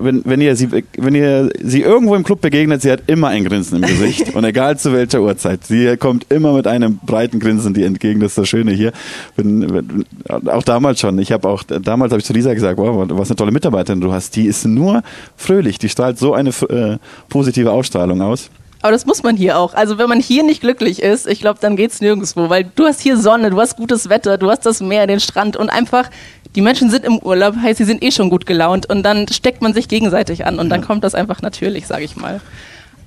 wenn, 0.03 0.23
wenn, 0.25 0.41
ihr 0.41 0.55
sie, 0.55 0.69
wenn 0.97 1.15
ihr 1.15 1.49
sie 1.61 1.81
irgendwo 1.81 2.15
im 2.15 2.23
Club 2.23 2.41
begegnet, 2.41 2.81
sie 2.81 2.91
hat 2.91 3.03
immer 3.07 3.27
ein 3.27 3.43
Grinsen 3.43 3.83
im 3.83 3.87
Gesicht 3.87 4.33
und 4.35 4.43
egal 4.43 4.77
zu 4.79 4.93
welcher 4.93 5.21
Uhrzeit. 5.21 5.65
Sie 5.65 5.95
kommt 5.97 6.31
immer 6.31 6.53
mit 6.53 6.65
einem 6.65 6.97
breiten 6.97 7.39
Grinsen 7.39 7.73
die 7.73 7.83
entgegen. 7.83 8.19
Das 8.19 8.31
ist 8.31 8.37
das 8.37 8.49
Schöne 8.49 8.71
hier. 8.71 8.93
Wenn, 9.35 9.73
wenn, 9.73 10.05
auch 10.47 10.63
damals 10.63 10.99
schon. 10.99 11.19
Ich 11.19 11.31
habe 11.31 11.47
auch 11.47 11.63
damals 11.63 12.11
habe 12.11 12.19
ich 12.19 12.25
zu 12.25 12.33
Lisa 12.33 12.53
gesagt, 12.53 12.77
wow, 12.77 13.05
was 13.09 13.29
eine 13.29 13.35
tolle 13.35 13.51
Mitarbeiterin 13.51 14.01
du 14.01 14.11
hast. 14.11 14.35
Die 14.35 14.45
ist 14.45 14.65
nur 14.65 15.03
fröhlich. 15.35 15.77
Die 15.77 15.89
strahlt 15.89 16.17
so 16.17 16.33
eine 16.33 16.49
äh, 16.49 16.97
positive 17.29 17.71
Ausstrahlung 17.71 18.21
aus. 18.21 18.49
Aber 18.81 18.91
das 18.91 19.05
muss 19.05 19.21
man 19.21 19.37
hier 19.37 19.59
auch. 19.59 19.73
Also 19.73 19.97
wenn 19.97 20.09
man 20.09 20.19
hier 20.19 20.43
nicht 20.43 20.61
glücklich 20.61 21.01
ist, 21.01 21.27
ich 21.27 21.39
glaube, 21.39 21.59
dann 21.61 21.75
geht's 21.75 22.01
nirgendwo, 22.01 22.49
weil 22.49 22.71
du 22.75 22.85
hast 22.85 22.99
hier 22.99 23.17
Sonne, 23.17 23.51
du 23.51 23.59
hast 23.59 23.77
gutes 23.77 24.09
Wetter, 24.09 24.37
du 24.37 24.49
hast 24.49 24.65
das 24.65 24.81
Meer, 24.81 25.05
den 25.07 25.19
Strand 25.19 25.55
und 25.55 25.69
einfach 25.69 26.09
die 26.55 26.61
Menschen 26.61 26.89
sind 26.89 27.05
im 27.05 27.19
Urlaub, 27.19 27.55
heißt, 27.55 27.77
sie 27.77 27.85
sind 27.85 28.03
eh 28.03 28.11
schon 28.11 28.29
gut 28.29 28.45
gelaunt 28.45 28.89
und 28.89 29.03
dann 29.03 29.27
steckt 29.29 29.61
man 29.61 29.73
sich 29.73 29.87
gegenseitig 29.87 30.45
an 30.45 30.59
und 30.59 30.69
dann 30.69 30.81
kommt 30.81 31.03
das 31.03 31.15
einfach 31.15 31.41
natürlich, 31.41 31.87
sage 31.87 32.03
ich 32.03 32.15
mal. 32.15 32.41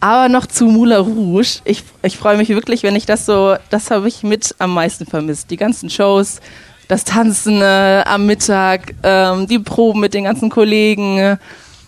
Aber 0.01 0.29
noch 0.29 0.47
zu 0.47 0.66
Moulin 0.66 0.99
Rouge. 0.99 1.61
Ich, 1.64 1.83
ich 2.03 2.16
freue 2.16 2.37
mich 2.37 2.49
wirklich, 2.51 2.83
wenn 2.83 2.97
ich 2.97 3.07
das 3.07 3.27
so, 3.27 3.57
das 3.70 3.91
habe 3.91 4.09
ich 4.09 4.22
mit 4.22 4.55
am 4.59 4.75
meisten 4.75 5.07
vermisst. 5.07 5.51
Die 5.51 5.57
ganzen 5.57 5.89
Shows, 5.89 6.41
das 6.89 7.05
Tanzen 7.05 7.62
äh, 7.62 8.03
am 8.05 8.27
Mittag, 8.27 8.95
ähm, 9.03 9.47
die 9.47 9.59
Proben 9.59 10.01
mit 10.01 10.12
den 10.12 10.25
ganzen 10.25 10.51
Kollegen. 10.51 11.39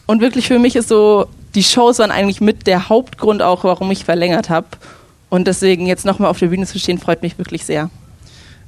Und 0.07 0.21
wirklich 0.21 0.47
für 0.47 0.59
mich 0.59 0.77
ist 0.77 0.89
so 0.89 1.27
die 1.57 1.65
Shows 1.65 1.99
waren 1.99 2.11
eigentlich 2.11 2.41
mit 2.41 2.67
der 2.67 2.89
Hauptgrund 2.89 3.43
auch, 3.43 3.65
warum 3.65 3.91
ich 3.91 4.05
verlängert 4.05 4.51
habe. 4.51 4.69
Und 5.31 5.49
deswegen 5.49 5.87
jetzt 5.87 6.05
nochmal 6.05 6.31
auf 6.31 6.39
der 6.39 6.49
Bühne 6.49 6.67
zu 6.67 6.79
stehen, 6.79 6.99
freut 6.99 7.23
mich 7.23 7.39
wirklich 7.39 7.65
sehr. 7.65 7.91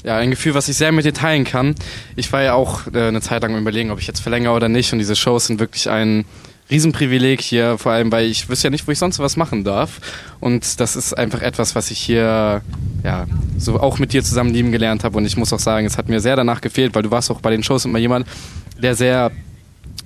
Ja, 0.05 0.17
ein 0.17 0.31
Gefühl, 0.31 0.55
was 0.55 0.69
ich 0.69 0.77
sehr 0.77 0.91
mit 0.91 1.05
dir 1.05 1.13
teilen 1.13 1.45
kann. 1.45 1.75
Ich 2.17 2.33
war 2.33 2.43
ja 2.43 2.55
auch 2.55 2.87
äh, 2.93 3.09
eine 3.09 3.21
Zeit 3.21 3.43
lang 3.43 3.57
überlegen, 3.57 3.91
ob 3.91 4.01
ich 4.01 4.07
jetzt 4.07 4.21
verlängere 4.21 4.55
oder 4.55 4.69
nicht. 4.69 4.93
Und 4.93 4.99
diese 5.01 5.17
Shows 5.17 5.47
sind 5.47 5.61
wirklich 5.61 5.91
ein 5.91 6.25
Riesenprivileg 6.71 7.41
hier, 7.41 7.79
vor 7.79 7.93
allem, 7.93 8.11
weil 8.11 8.27
ich 8.27 8.49
wüsste 8.49 8.69
ja 8.69 8.71
nicht, 8.71 8.87
wo 8.87 8.93
ich 8.93 8.99
sonst 8.99 9.19
was 9.19 9.37
machen 9.37 9.65
darf. 9.65 10.01
Und 10.41 10.81
das 10.81 10.97
ist 10.97 11.13
einfach 11.15 11.43
etwas, 11.43 11.75
was 11.75 11.91
ich 11.91 11.99
hier 11.99 12.63
ja 13.05 13.27
so 13.59 13.81
auch 13.81 13.99
mit 13.99 14.13
dir 14.13 14.23
zusammen 14.23 14.53
lieben 14.53 14.73
gelernt 14.73 15.05
habe. 15.05 15.19
Und 15.19 15.27
ich 15.27 15.37
muss 15.37 15.53
auch 15.53 15.59
sagen, 15.59 15.87
es 15.87 15.99
hat 15.99 16.09
mir 16.09 16.21
sehr 16.21 16.37
danach 16.37 16.61
gefehlt, 16.61 16.95
weil 16.95 17.03
du 17.03 17.11
warst 17.11 17.31
auch 17.31 17.41
bei 17.41 17.51
den 17.51 17.63
Shows 17.63 17.85
immer 17.85 17.99
jemand, 17.99 18.27
der 18.81 18.95
sehr 18.95 19.31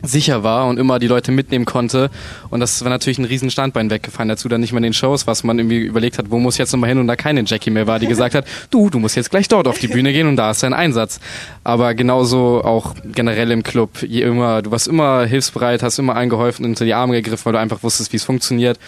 sicher 0.03 0.42
war 0.42 0.66
und 0.66 0.78
immer 0.78 0.98
die 0.98 1.07
Leute 1.07 1.32
mitnehmen 1.32 1.64
konnte. 1.64 2.11
Und 2.50 2.61
das 2.61 2.82
war 2.82 2.90
natürlich 2.90 3.18
ein 3.18 3.24
riesen 3.24 3.50
Standbein 3.50 3.90
weggefallen. 3.90 4.28
Dazu 4.28 4.48
dann 4.48 4.61
nicht 4.61 4.72
mehr 4.72 4.78
in 4.78 4.84
den 4.84 4.92
Shows, 4.92 5.26
was 5.26 5.44
man 5.44 5.59
irgendwie 5.59 5.78
überlegt 5.78 6.18
hat, 6.18 6.30
wo 6.30 6.38
muss 6.38 6.59
jetzt 6.59 6.72
nochmal 6.72 6.88
hin 6.88 6.98
und 6.98 7.07
da 7.07 7.16
keine 7.16 7.44
Jackie 7.44 7.70
mehr 7.70 7.86
war, 7.86 7.98
die 7.98 8.07
gesagt 8.07 8.34
hat, 8.34 8.46
du, 8.70 8.90
du 8.90 8.98
musst 8.98 9.16
jetzt 9.16 9.30
gleich 9.30 9.48
dort 9.48 9.68
auf 9.68 9.78
die 9.78 9.88
Bühne 9.88 10.12
gehen 10.12 10.26
und 10.26 10.36
da 10.36 10.50
ist 10.50 10.62
dein 10.62 10.74
Einsatz. 10.74 11.20
Aber 11.64 11.94
genauso 11.94 12.62
auch 12.64 12.94
generell 13.05 13.50
im 13.50 13.62
Club, 13.62 14.03
je 14.03 14.22
immer, 14.22 14.62
du 14.62 14.70
warst 14.70 14.88
immer 14.88 15.24
hilfsbereit, 15.24 15.82
hast 15.82 15.98
immer 15.98 16.16
eingeholfen, 16.16 16.64
unter 16.64 16.84
die 16.84 16.94
Arme 16.94 17.14
gegriffen, 17.14 17.46
weil 17.46 17.53
du 17.53 17.59
einfach 17.61 17.82
wusstest, 17.82 18.12
wie 18.12 18.16
es 18.16 18.24
funktioniert. 18.24 18.78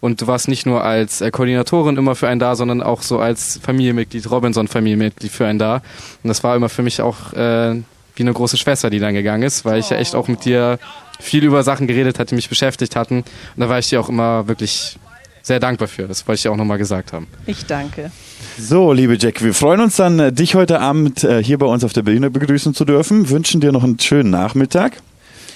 Und 0.00 0.22
du 0.22 0.26
warst 0.26 0.48
nicht 0.48 0.66
nur 0.66 0.82
als 0.82 1.20
äh, 1.20 1.30
Koordinatorin 1.30 1.96
immer 1.96 2.14
für 2.14 2.28
einen 2.28 2.40
da, 2.40 2.56
sondern 2.56 2.82
auch 2.82 3.02
so 3.02 3.18
als 3.18 3.60
Familienmitglied, 3.62 4.30
Robinson-Familienmitglied 4.30 5.30
für 5.30 5.46
einen 5.46 5.58
da. 5.58 5.82
Und 6.22 6.28
das 6.28 6.42
war 6.42 6.56
immer 6.56 6.70
für 6.70 6.82
mich 6.82 7.02
auch 7.02 7.34
äh, 7.34 7.82
wie 8.20 8.24
eine 8.24 8.34
große 8.34 8.58
Schwester, 8.58 8.90
die 8.90 8.98
dann 8.98 9.14
gegangen 9.14 9.42
ist, 9.42 9.64
weil 9.64 9.80
ich 9.80 9.88
ja 9.88 9.96
echt 9.96 10.14
auch 10.14 10.28
mit 10.28 10.44
dir 10.44 10.78
viel 11.18 11.42
über 11.42 11.62
Sachen 11.62 11.86
geredet 11.86 12.18
hatte, 12.18 12.28
die 12.30 12.34
mich 12.36 12.50
beschäftigt 12.50 12.94
hatten. 12.94 13.16
Und 13.16 13.24
da 13.56 13.68
war 13.68 13.78
ich 13.78 13.88
dir 13.88 13.98
auch 13.98 14.10
immer 14.10 14.46
wirklich 14.46 14.98
sehr 15.42 15.58
dankbar 15.58 15.88
für. 15.88 16.06
Das 16.06 16.28
wollte 16.28 16.36
ich 16.36 16.42
dir 16.42 16.52
auch 16.52 16.56
nochmal 16.56 16.76
gesagt 16.76 17.14
haben. 17.14 17.26
Ich 17.46 17.64
danke. 17.64 18.12
So, 18.58 18.92
liebe 18.92 19.16
Jack, 19.18 19.42
wir 19.42 19.54
freuen 19.54 19.80
uns 19.80 19.96
dann, 19.96 20.18
äh, 20.18 20.32
dich 20.32 20.54
heute 20.54 20.80
Abend 20.80 21.24
äh, 21.24 21.42
hier 21.42 21.56
bei 21.56 21.66
uns 21.66 21.82
auf 21.82 21.94
der 21.94 22.02
Bühne 22.02 22.30
begrüßen 22.30 22.74
zu 22.74 22.84
dürfen. 22.84 23.30
Wünschen 23.30 23.62
dir 23.62 23.72
noch 23.72 23.84
einen 23.84 23.98
schönen 23.98 24.28
Nachmittag. 24.28 24.98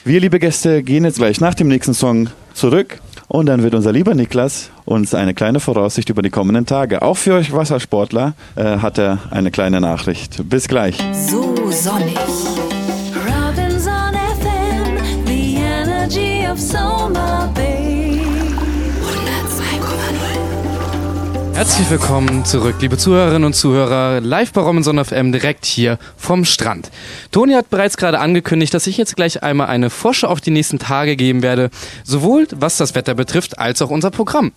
Wir, 0.07 0.21
liebe 0.21 0.39
Gäste, 0.39 0.83
gehen 0.83 1.05
jetzt 1.05 1.19
gleich 1.19 1.41
nach 1.41 1.55
dem 1.55 1.69
nächsten 1.69 1.93
Song 1.93 2.31
zurück 2.55 2.99
und 3.35 3.47
dann 3.47 3.65
wird 3.65 3.75
unser 3.75 3.91
lieber 3.91 4.15
Niklas 4.15 4.71
uns 4.85 5.13
eine 5.13 5.35
kleine 5.35 5.59
Voraussicht 5.59 6.09
über 6.09 6.23
die 6.23 6.31
kommenden 6.31 6.67
Tage. 6.67 7.03
Auch 7.03 7.17
für 7.17 7.35
euch 7.35 7.53
Wassersportler 7.53 8.35
äh, 8.55 8.79
hat 8.79 8.97
er 8.97 9.19
eine 9.31 9.51
kleine 9.51 9.81
Nachricht. 9.81 10.49
Bis 10.49 10.69
gleich. 10.69 10.99
So 11.13 11.53
sonnig. 11.73 12.17
Robinson 13.27 14.15
FM, 14.41 15.27
the 15.27 15.57
energy 15.57 16.47
of 16.49 16.61
Soma 16.61 17.51
Bay. 17.57 17.94
Herzlich 21.55 21.89
willkommen 21.89 22.45
zurück, 22.45 22.75
liebe 22.81 22.99
Zuhörerinnen 22.99 23.45
und 23.45 23.53
Zuhörer, 23.55 24.21
live 24.21 24.53
bei 24.53 24.61
Robinson 24.61 25.03
FM 25.03 25.31
direkt 25.31 25.65
hier 25.65 25.99
vom 26.17 26.45
Strand. 26.45 26.91
Toni 27.31 27.53
hat 27.53 27.71
bereits 27.71 27.97
gerade 27.97 28.19
angekündigt, 28.19 28.75
dass 28.75 28.89
ich 28.89 28.97
jetzt 28.97 29.15
gleich 29.15 29.45
einmal 29.45 29.69
eine 29.69 29.89
Vorschau 29.89 30.27
auf 30.27 30.41
die 30.41 30.51
nächsten 30.51 30.81
Tage 30.81 31.15
geben 31.15 31.43
werde, 31.43 31.71
sowohl 32.03 32.49
was 32.57 32.77
das 32.77 32.97
Wetter 32.97 33.15
betrifft, 33.15 33.61
als 33.61 33.81
auch 33.83 33.91
unser 33.91 34.11
Programm. 34.11 34.51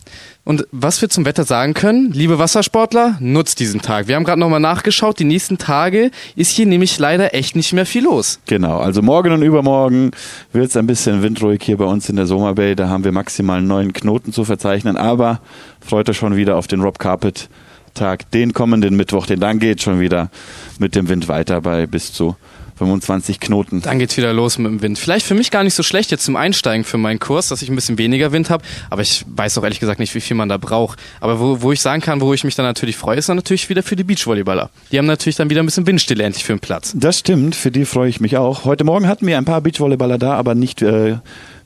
Und 0.44 0.66
was 0.72 1.00
wir 1.00 1.10
zum 1.10 1.26
Wetter 1.26 1.44
sagen 1.44 1.76
können, 1.76 2.12
liebe 2.14 2.40
Wassersportler, 2.40 3.18
nutzt 3.20 3.60
diesen 3.60 3.82
Tag. 3.82 4.08
Wir 4.08 4.16
haben 4.16 4.24
gerade 4.24 4.40
nochmal 4.40 4.60
nachgeschaut, 4.60 5.20
die 5.20 5.24
nächsten 5.24 5.60
Tage 5.60 6.10
ist 6.36 6.52
hier 6.52 6.66
nämlich 6.66 6.98
leider 6.98 7.36
echt 7.36 7.56
nicht 7.56 7.74
mehr 7.74 7.86
viel 7.86 8.06
los. 8.06 8.40
Genau, 8.48 8.80
also 8.80 9.04
morgen 9.04 9.34
und 9.34 9.44
übermorgen 9.44 10.12
wird 10.52 10.70
es 10.70 10.78
ein 10.78 10.88
bisschen 10.88 11.22
windruhig 11.22 11.62
hier 11.62 11.78
bei 11.78 11.86
uns 11.86 12.10
in 12.10 12.16
der 12.16 12.26
Sommer 12.26 12.56
Bay. 12.56 12.76
Da 12.76 12.90
haben 12.90 13.04
wir 13.04 13.12
maximal 13.12 13.62
neun 13.62 13.94
Knoten 13.94 14.34
zu 14.34 14.46
verzeichnen, 14.46 14.98
aber 14.98 15.42
freut 15.88 16.10
euch 16.10 16.18
schon 16.18 16.36
wieder 16.36 16.58
auf 16.58 16.68
den 16.68 16.82
Rob 16.82 17.00
Carpet 17.00 17.50
Tag, 17.94 18.30
den 18.32 18.54
kommenden 18.54 18.96
Mittwoch, 18.96 19.26
denn 19.26 19.40
dann 19.40 19.58
geht 19.58 19.82
schon 19.82 20.00
wieder 20.00 20.30
mit 20.78 20.96
dem 20.96 21.10
Wind 21.10 21.28
weiter 21.28 21.62
bei 21.62 21.88
bis 21.88 22.14
zu 22.14 22.36
25 22.78 23.40
Knoten. 23.40 23.82
Dann 23.82 23.98
geht's 23.98 24.16
wieder 24.18 24.34
los 24.34 24.60
mit 24.60 24.72
dem 24.72 24.82
Wind. 24.84 25.00
Vielleicht 25.00 25.26
für 25.26 25.34
mich 25.34 25.50
gar 25.50 25.64
nicht 25.64 25.74
so 25.74 25.82
schlecht 25.82 26.12
jetzt 26.12 26.24
zum 26.24 26.36
Einsteigen 26.36 26.84
für 26.84 26.98
meinen 26.98 27.20
Kurs, 27.20 27.48
dass 27.48 27.64
ich 27.64 27.70
ein 27.70 27.76
bisschen 27.76 27.98
weniger 27.98 28.32
Wind 28.32 28.52
habe, 28.52 28.64
aber 28.92 29.02
ich 29.02 29.26
weiß 29.28 29.58
auch 29.58 29.64
ehrlich 29.64 29.80
gesagt 29.80 30.00
nicht, 30.00 30.14
wie 30.14 30.22
viel 30.22 30.38
man 30.38 30.48
da 30.48 30.58
braucht. 30.58 31.00
Aber 31.22 31.40
wo, 31.40 31.62
wo 31.62 31.72
ich 31.72 31.82
sagen 31.82 32.02
kann, 32.02 32.22
wo 32.22 32.34
ich 32.34 32.44
mich 32.44 32.54
dann 32.54 32.66
natürlich 32.66 32.96
freue, 32.96 33.18
ist 33.18 33.30
dann 33.30 33.38
natürlich 33.38 33.68
wieder 33.70 33.82
für 33.82 33.96
die 33.96 34.04
Beachvolleyballer. 34.04 34.70
Die 34.92 35.00
haben 35.00 35.08
natürlich 35.08 35.38
dann 35.38 35.50
wieder 35.50 35.64
ein 35.64 35.66
bisschen 35.66 35.88
Windstille 35.88 36.24
endlich 36.24 36.44
für 36.44 36.54
den 36.54 36.60
Platz. 36.60 36.94
Das 36.96 37.18
stimmt, 37.18 37.56
für 37.56 37.72
die 37.72 37.86
freue 37.86 38.10
ich 38.10 38.20
mich 38.20 38.38
auch. 38.38 38.64
Heute 38.64 38.84
Morgen 38.84 39.08
hatten 39.08 39.26
wir 39.26 39.38
ein 39.38 39.46
paar 39.46 39.62
Beachvolleyballer 39.62 40.20
da, 40.20 40.36
aber 40.36 40.54
nicht 40.54 40.84
äh, 40.84 41.18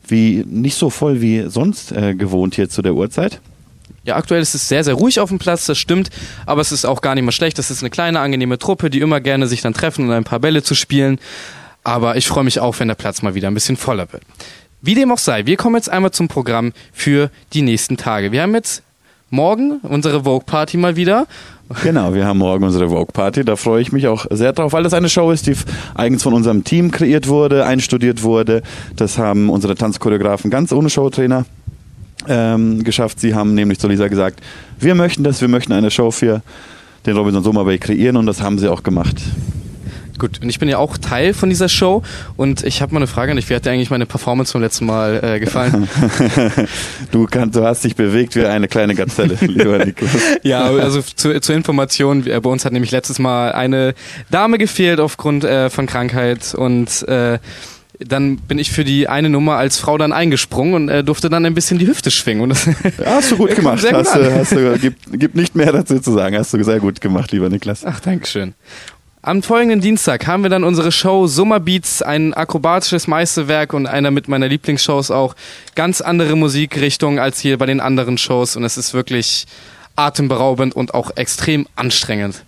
wie 0.08 0.44
nicht 0.46 0.76
so 0.76 0.88
voll 0.88 1.20
wie 1.20 1.44
sonst 1.48 1.92
äh, 1.92 2.14
gewohnt 2.14 2.54
hier 2.54 2.70
zu 2.70 2.80
der 2.80 2.94
Uhrzeit. 2.94 3.40
Ja, 4.04 4.16
aktuell 4.16 4.42
ist 4.42 4.54
es 4.54 4.68
sehr, 4.68 4.84
sehr 4.84 4.94
ruhig 4.94 5.20
auf 5.20 5.28
dem 5.28 5.38
Platz, 5.38 5.66
das 5.66 5.78
stimmt, 5.78 6.10
aber 6.46 6.60
es 6.60 6.72
ist 6.72 6.84
auch 6.84 7.00
gar 7.00 7.14
nicht 7.14 7.24
mal 7.24 7.32
schlecht. 7.32 7.58
Das 7.58 7.70
ist 7.70 7.82
eine 7.82 7.90
kleine, 7.90 8.20
angenehme 8.20 8.58
Truppe, 8.58 8.90
die 8.90 9.00
immer 9.00 9.20
gerne 9.20 9.46
sich 9.46 9.60
dann 9.60 9.74
treffen, 9.74 10.06
um 10.06 10.10
ein 10.10 10.24
paar 10.24 10.40
Bälle 10.40 10.62
zu 10.62 10.74
spielen. 10.74 11.18
Aber 11.84 12.16
ich 12.16 12.26
freue 12.26 12.44
mich 12.44 12.60
auch, 12.60 12.78
wenn 12.78 12.88
der 12.88 12.94
Platz 12.94 13.22
mal 13.22 13.34
wieder 13.34 13.48
ein 13.48 13.54
bisschen 13.54 13.76
voller 13.76 14.12
wird. 14.12 14.22
Wie 14.80 14.94
dem 14.94 15.12
auch 15.12 15.18
sei, 15.18 15.46
wir 15.46 15.56
kommen 15.56 15.76
jetzt 15.76 15.88
einmal 15.88 16.10
zum 16.10 16.28
Programm 16.28 16.72
für 16.92 17.30
die 17.52 17.62
nächsten 17.62 17.96
Tage. 17.96 18.32
Wir 18.32 18.42
haben 18.42 18.54
jetzt 18.54 18.82
morgen 19.30 19.78
unsere 19.82 20.24
Vogue 20.24 20.44
Party 20.44 20.76
mal 20.76 20.96
wieder. 20.96 21.26
Genau, 21.82 22.12
wir 22.12 22.26
haben 22.26 22.38
morgen 22.38 22.64
unsere 22.64 22.88
Vogue 22.88 23.12
Party. 23.12 23.44
Da 23.44 23.56
freue 23.56 23.80
ich 23.80 23.92
mich 23.92 24.08
auch 24.08 24.26
sehr 24.30 24.52
drauf, 24.52 24.72
weil 24.72 24.82
das 24.82 24.92
eine 24.92 25.08
Show 25.08 25.30
ist, 25.30 25.46
die 25.46 25.54
eigens 25.94 26.22
von 26.22 26.34
unserem 26.34 26.64
Team 26.64 26.90
kreiert 26.90 27.28
wurde, 27.28 27.64
einstudiert 27.64 28.22
wurde. 28.22 28.62
Das 28.96 29.18
haben 29.18 29.48
unsere 29.48 29.74
Tanzchoreografen 29.74 30.50
ganz 30.50 30.72
ohne 30.72 30.90
Showtrainer 30.90 31.46
ähm, 32.28 32.84
geschafft. 32.84 33.20
Sie 33.20 33.34
haben 33.34 33.54
nämlich 33.54 33.78
zu 33.78 33.88
Lisa 33.88 34.08
gesagt, 34.08 34.40
wir 34.78 34.94
möchten 34.94 35.24
das, 35.24 35.40
wir 35.40 35.48
möchten 35.48 35.72
eine 35.72 35.90
Show 35.90 36.10
für 36.10 36.42
den 37.06 37.16
Robinson 37.16 37.42
Sommer 37.42 37.64
Bay 37.64 37.78
kreieren 37.78 38.16
und 38.16 38.26
das 38.26 38.42
haben 38.42 38.58
sie 38.58 38.68
auch 38.68 38.82
gemacht. 38.82 39.16
Gut, 40.18 40.40
und 40.40 40.48
ich 40.48 40.58
bin 40.58 40.68
ja 40.68 40.78
auch 40.78 40.98
Teil 40.98 41.34
von 41.34 41.48
dieser 41.48 41.68
Show 41.68 42.02
und 42.36 42.62
ich 42.62 42.80
habe 42.80 42.94
mal 42.94 43.00
eine 43.00 43.06
Frage 43.06 43.32
an 43.32 43.36
dich. 43.36 43.50
Wie 43.50 43.56
hat 43.56 43.64
dir 43.64 43.70
eigentlich 43.70 43.90
meine 43.90 44.06
Performance 44.06 44.52
vom 44.52 44.60
letzten 44.60 44.86
Mal 44.86 45.20
äh, 45.20 45.40
gefallen? 45.40 45.88
du, 47.10 47.26
kann, 47.26 47.50
du 47.50 47.64
hast 47.64 47.82
dich 47.82 47.96
bewegt 47.96 48.36
wie 48.36 48.44
eine 48.44 48.68
kleine 48.68 48.94
Gazelle, 48.94 49.34
lieber 49.40 49.84
Niklas. 49.84 50.16
ja, 50.42 50.62
also 50.62 51.02
zu, 51.02 51.40
zur 51.40 51.56
Information, 51.56 52.22
bei 52.22 52.38
uns 52.38 52.64
hat 52.64 52.72
nämlich 52.72 52.92
letztes 52.92 53.18
Mal 53.18 53.52
eine 53.52 53.94
Dame 54.30 54.58
gefehlt 54.58 55.00
aufgrund 55.00 55.44
äh, 55.44 55.70
von 55.70 55.86
Krankheit 55.86 56.54
und 56.54 57.02
äh, 57.08 57.38
dann 58.04 58.36
bin 58.36 58.58
ich 58.58 58.70
für 58.70 58.84
die 58.84 59.08
eine 59.08 59.28
Nummer 59.28 59.56
als 59.56 59.78
Frau 59.78 59.98
dann 59.98 60.12
eingesprungen 60.12 60.74
und 60.74 60.88
äh, 60.88 61.04
durfte 61.04 61.30
dann 61.30 61.44
ein 61.44 61.54
bisschen 61.54 61.78
die 61.78 61.86
Hüfte 61.86 62.10
schwingen. 62.10 62.42
Und 62.42 62.48
das 62.50 62.66
ja, 62.66 62.72
hast 63.06 63.32
du 63.32 63.36
gut 63.36 63.54
gemacht. 63.54 63.82
Gut 63.82 63.92
hast, 63.92 64.14
du, 64.14 64.34
hast 64.34 64.52
du, 64.52 64.78
gibt, 64.78 65.18
gibt 65.18 65.34
nicht 65.34 65.54
mehr 65.54 65.72
dazu 65.72 65.98
zu 65.98 66.12
sagen. 66.12 66.36
Hast 66.36 66.52
du 66.54 66.62
sehr 66.62 66.80
gut 66.80 67.00
gemacht, 67.00 67.32
lieber 67.32 67.48
Niklas. 67.48 67.84
Ach, 67.84 68.00
Dankeschön. 68.00 68.54
Am 69.24 69.44
folgenden 69.44 69.80
Dienstag 69.80 70.26
haben 70.26 70.42
wir 70.42 70.50
dann 70.50 70.64
unsere 70.64 70.90
Show 70.90 71.28
Sommerbeats, 71.28 72.02
ein 72.02 72.34
akrobatisches 72.34 73.06
Meisterwerk 73.06 73.72
und 73.72 73.86
einer 73.86 74.10
mit 74.10 74.26
meiner 74.26 74.48
Lieblingsshows 74.48 75.12
auch 75.12 75.36
ganz 75.76 76.00
andere 76.00 76.34
Musikrichtung 76.34 77.20
als 77.20 77.38
hier 77.38 77.56
bei 77.56 77.66
den 77.66 77.80
anderen 77.80 78.18
Shows 78.18 78.56
und 78.56 78.64
es 78.64 78.76
ist 78.76 78.94
wirklich 78.94 79.46
atemberaubend 79.94 80.74
und 80.74 80.94
auch 80.94 81.16
extrem 81.16 81.68
anstrengend. 81.76 82.42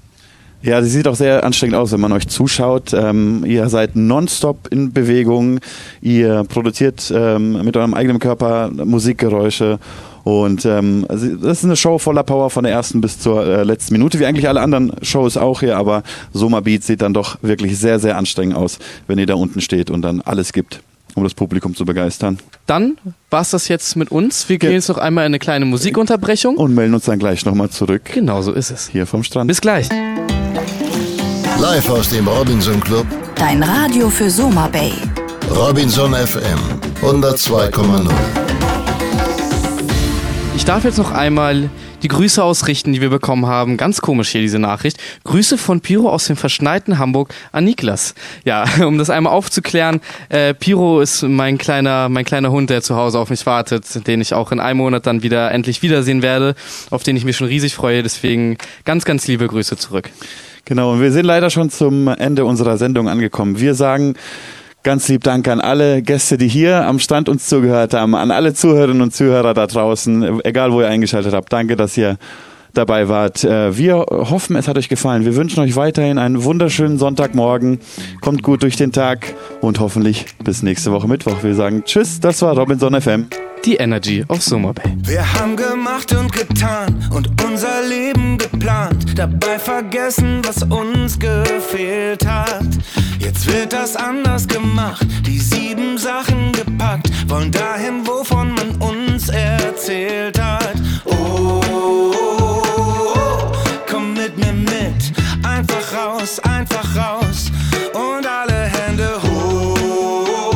Ja, 0.64 0.82
sie 0.82 0.88
sieht 0.88 1.06
auch 1.06 1.14
sehr 1.14 1.44
anstrengend 1.44 1.76
aus, 1.76 1.92
wenn 1.92 2.00
man 2.00 2.12
euch 2.12 2.26
zuschaut. 2.26 2.94
Ähm, 2.94 3.44
ihr 3.46 3.68
seid 3.68 3.96
nonstop 3.96 4.68
in 4.72 4.94
Bewegung, 4.94 5.60
ihr 6.00 6.44
produziert 6.44 7.12
ähm, 7.14 7.62
mit 7.62 7.76
eurem 7.76 7.92
eigenen 7.92 8.18
Körper 8.18 8.70
Musikgeräusche 8.70 9.78
und 10.22 10.64
ähm, 10.64 11.04
das 11.06 11.22
ist 11.22 11.64
eine 11.64 11.76
Show 11.76 11.98
voller 11.98 12.22
Power 12.22 12.48
von 12.48 12.64
der 12.64 12.72
ersten 12.72 13.02
bis 13.02 13.18
zur 13.18 13.46
äh, 13.46 13.62
letzten 13.62 13.92
Minute, 13.92 14.18
wie 14.18 14.24
eigentlich 14.24 14.48
alle 14.48 14.62
anderen 14.62 14.92
Shows 15.02 15.36
auch 15.36 15.60
hier, 15.60 15.76
aber 15.76 16.02
Soma 16.32 16.60
Beat 16.60 16.82
sieht 16.82 17.02
dann 17.02 17.12
doch 17.12 17.36
wirklich 17.42 17.78
sehr, 17.78 17.98
sehr 17.98 18.16
anstrengend 18.16 18.56
aus, 18.56 18.78
wenn 19.06 19.18
ihr 19.18 19.26
da 19.26 19.34
unten 19.34 19.60
steht 19.60 19.90
und 19.90 20.00
dann 20.00 20.22
alles 20.22 20.54
gibt 20.54 20.80
um 21.16 21.22
das 21.22 21.34
Publikum 21.34 21.76
zu 21.76 21.84
begeistern. 21.84 22.38
Dann 22.66 22.96
war 23.30 23.42
es 23.42 23.50
das 23.50 23.68
jetzt 23.68 23.94
mit 23.94 24.10
uns. 24.10 24.48
Wir 24.48 24.58
gehen 24.58 24.72
jetzt 24.72 24.88
noch 24.88 24.98
einmal 24.98 25.22
in 25.24 25.26
eine 25.26 25.38
kleine 25.38 25.64
Musikunterbrechung. 25.64 26.56
Und 26.56 26.74
melden 26.74 26.92
uns 26.92 27.04
dann 27.04 27.20
gleich 27.20 27.44
nochmal 27.44 27.70
zurück. 27.70 28.02
Genau 28.12 28.42
so 28.42 28.50
ist 28.50 28.72
es. 28.72 28.88
Hier 28.88 29.06
vom 29.06 29.22
Strand. 29.22 29.46
Bis 29.46 29.60
gleich. 29.60 29.88
Live 31.64 31.88
aus 31.88 32.10
dem 32.10 32.28
Robinson 32.28 32.78
Club. 32.78 33.06
Dein 33.36 33.62
Radio 33.62 34.10
für 34.10 34.28
Soma 34.28 34.68
Bay. 34.68 34.92
Robinson 35.50 36.12
FM 36.12 36.58
102,0. 37.00 38.06
Ich 40.56 40.66
darf 40.66 40.84
jetzt 40.84 40.98
noch 40.98 41.10
einmal 41.10 41.70
die 42.02 42.08
Grüße 42.08 42.44
ausrichten, 42.44 42.92
die 42.92 43.00
wir 43.00 43.08
bekommen 43.08 43.46
haben. 43.46 43.78
Ganz 43.78 44.02
komisch 44.02 44.28
hier 44.28 44.42
diese 44.42 44.58
Nachricht. 44.58 44.98
Grüße 45.24 45.56
von 45.56 45.80
Piro 45.80 46.10
aus 46.10 46.26
dem 46.26 46.36
verschneiten 46.36 46.98
Hamburg 46.98 47.32
an 47.50 47.64
Niklas. 47.64 48.14
Ja, 48.44 48.66
um 48.86 48.98
das 48.98 49.08
einmal 49.08 49.32
aufzuklären, 49.32 50.02
äh, 50.28 50.52
Piro 50.52 51.00
ist 51.00 51.22
mein 51.22 51.56
kleiner, 51.56 52.10
mein 52.10 52.26
kleiner 52.26 52.50
Hund, 52.50 52.68
der 52.68 52.82
zu 52.82 52.94
Hause 52.94 53.18
auf 53.18 53.30
mich 53.30 53.46
wartet, 53.46 54.06
den 54.06 54.20
ich 54.20 54.34
auch 54.34 54.52
in 54.52 54.60
einem 54.60 54.76
Monat 54.80 55.06
dann 55.06 55.22
wieder 55.22 55.50
endlich 55.50 55.80
wiedersehen 55.80 56.20
werde, 56.20 56.56
auf 56.90 57.04
den 57.04 57.16
ich 57.16 57.24
mich 57.24 57.38
schon 57.38 57.46
riesig 57.46 57.74
freue. 57.74 58.02
Deswegen 58.02 58.58
ganz, 58.84 59.06
ganz 59.06 59.26
liebe 59.26 59.48
Grüße 59.48 59.78
zurück. 59.78 60.10
Genau, 60.64 60.92
und 60.92 61.00
wir 61.00 61.12
sind 61.12 61.26
leider 61.26 61.50
schon 61.50 61.70
zum 61.70 62.08
Ende 62.08 62.44
unserer 62.44 62.78
Sendung 62.78 63.08
angekommen. 63.08 63.60
Wir 63.60 63.74
sagen 63.74 64.14
Ganz 64.84 65.08
lieb 65.08 65.24
Dank 65.24 65.48
an 65.48 65.62
alle 65.62 66.02
Gäste, 66.02 66.36
die 66.36 66.46
hier 66.46 66.84
am 66.84 66.98
Stand 66.98 67.30
uns 67.30 67.48
zugehört 67.48 67.94
haben, 67.94 68.14
an 68.14 68.30
alle 68.30 68.52
Zuhörerinnen 68.52 69.00
und 69.00 69.14
Zuhörer 69.14 69.54
da 69.54 69.66
draußen, 69.66 70.42
egal 70.44 70.72
wo 70.72 70.82
ihr 70.82 70.88
eingeschaltet 70.88 71.32
habt. 71.32 71.50
Danke, 71.50 71.74
dass 71.74 71.96
ihr 71.96 72.18
dabei 72.74 73.08
wart. 73.08 73.44
Äh, 73.44 73.76
wir 73.76 73.96
hoffen, 73.96 74.56
es 74.56 74.68
hat 74.68 74.76
euch 74.76 74.88
gefallen. 74.88 75.24
Wir 75.24 75.36
wünschen 75.36 75.60
euch 75.60 75.76
weiterhin 75.76 76.18
einen 76.18 76.44
wunderschönen 76.44 76.98
Sonntagmorgen. 76.98 77.80
Kommt 78.20 78.42
gut 78.42 78.62
durch 78.62 78.76
den 78.76 78.92
Tag 78.92 79.34
und 79.60 79.80
hoffentlich 79.80 80.26
bis 80.44 80.62
nächste 80.62 80.92
Woche 80.92 81.08
Mittwoch. 81.08 81.42
Wir 81.42 81.54
sagen 81.54 81.84
Tschüss, 81.84 82.20
das 82.20 82.42
war 82.42 82.56
Robinson 82.56 83.00
FM. 83.00 83.26
Die 83.64 83.76
Energy 83.76 84.22
of 84.28 84.42
Summer 84.42 84.74
Bay. 84.74 84.84
Wir 85.04 85.24
haben 85.34 85.56
gemacht 85.56 86.12
und 86.12 86.30
getan 86.30 87.02
und 87.14 87.30
unser 87.42 87.82
Leben 87.88 88.36
geplant. 88.36 89.18
Dabei 89.18 89.58
vergessen, 89.58 90.42
was 90.44 90.62
uns 90.64 91.18
gefehlt 91.18 92.26
hat. 92.26 92.66
Jetzt 93.18 93.50
wird 93.50 93.72
das 93.72 93.96
anders 93.96 94.46
gemacht, 94.46 95.06
die 95.26 95.38
sieben 95.38 95.96
Sachen 95.96 96.52
gepackt, 96.52 97.10
wollen 97.26 97.50
dahin, 97.50 98.06
wovon 98.06 98.52
man 98.52 98.76
uns 98.82 99.30
erzählt 99.30 100.38
hat. 100.38 100.74
Oh, 101.06 101.14
oh, 101.14 101.62
oh, 101.72 102.23
raus, 106.24 106.40
einfach 106.40 106.96
raus 106.96 107.52
und 107.92 108.26
alle 108.26 108.64
Hände 108.64 109.20
hoch. 109.22 110.48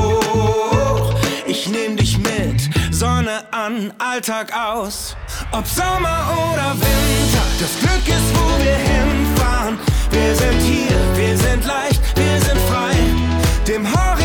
Ich 1.47 1.69
nehm 1.69 1.95
dich 1.97 2.19
mit, 2.19 2.71
Sonne 2.91 3.45
an, 3.51 3.93
Alltag 3.99 4.51
aus. 4.57 5.15
Ob 5.53 5.67
Sommer 5.67 6.33
oder 6.53 6.75
Winter, 6.75 7.45
das 7.61 7.79
Glück 7.81 8.09
ist, 8.09 8.35
wo 8.35 8.49
wir 8.65 8.77
hinfahren. 8.77 9.79
Wir 10.11 10.35
sind 10.35 10.61
hier, 10.63 10.99
wir 11.15 11.37
sind 11.37 11.65
leicht, 11.67 12.01
wir 12.17 12.41
sind 12.41 12.59
frei. 12.71 12.95
Dem 13.67 13.87
Horizont 13.87 14.18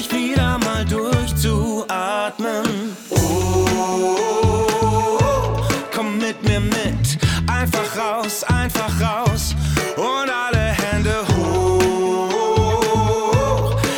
endlich 0.00 0.12
wieder 0.12 0.58
mal 0.58 0.84
durchzuatmen. 0.84 2.96
Oh, 3.10 4.16
komm 5.94 6.18
mit 6.18 6.42
mir 6.42 6.58
mit, 6.60 7.18
einfach 7.46 7.96
raus, 7.96 8.42
einfach 8.44 8.90
raus 9.00 9.54
und 9.96 10.30
alle 10.30 10.58
Hände 10.58 11.14
hoch. 11.36 11.80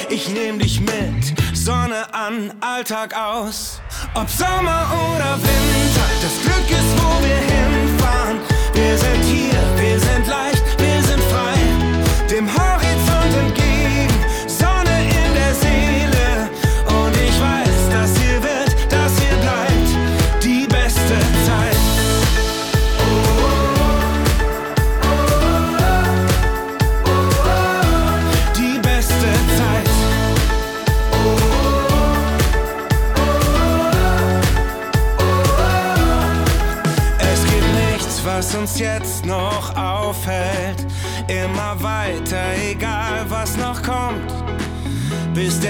Ich 0.08 0.28
nehm 0.28 0.58
dich 0.58 0.80
mit, 0.80 1.34
Sonne 1.54 2.12
an, 2.12 2.52
Alltag 2.60 3.14
aus. 3.16 3.80
Ob 4.14 4.28
Sommer 4.28 4.90
oder 5.14 5.38
Winter, 5.38 6.10
das 6.20 6.38
Glück 6.42 6.68
ist, 6.70 6.98
wo 6.98 7.22
wir 7.24 7.36
hinfahren. 7.36 8.40
Wir 8.74 8.98
sind 8.98 9.22
hier, 9.24 9.62
wir 9.76 10.00
sind 10.00 10.26
leicht, 10.26 10.61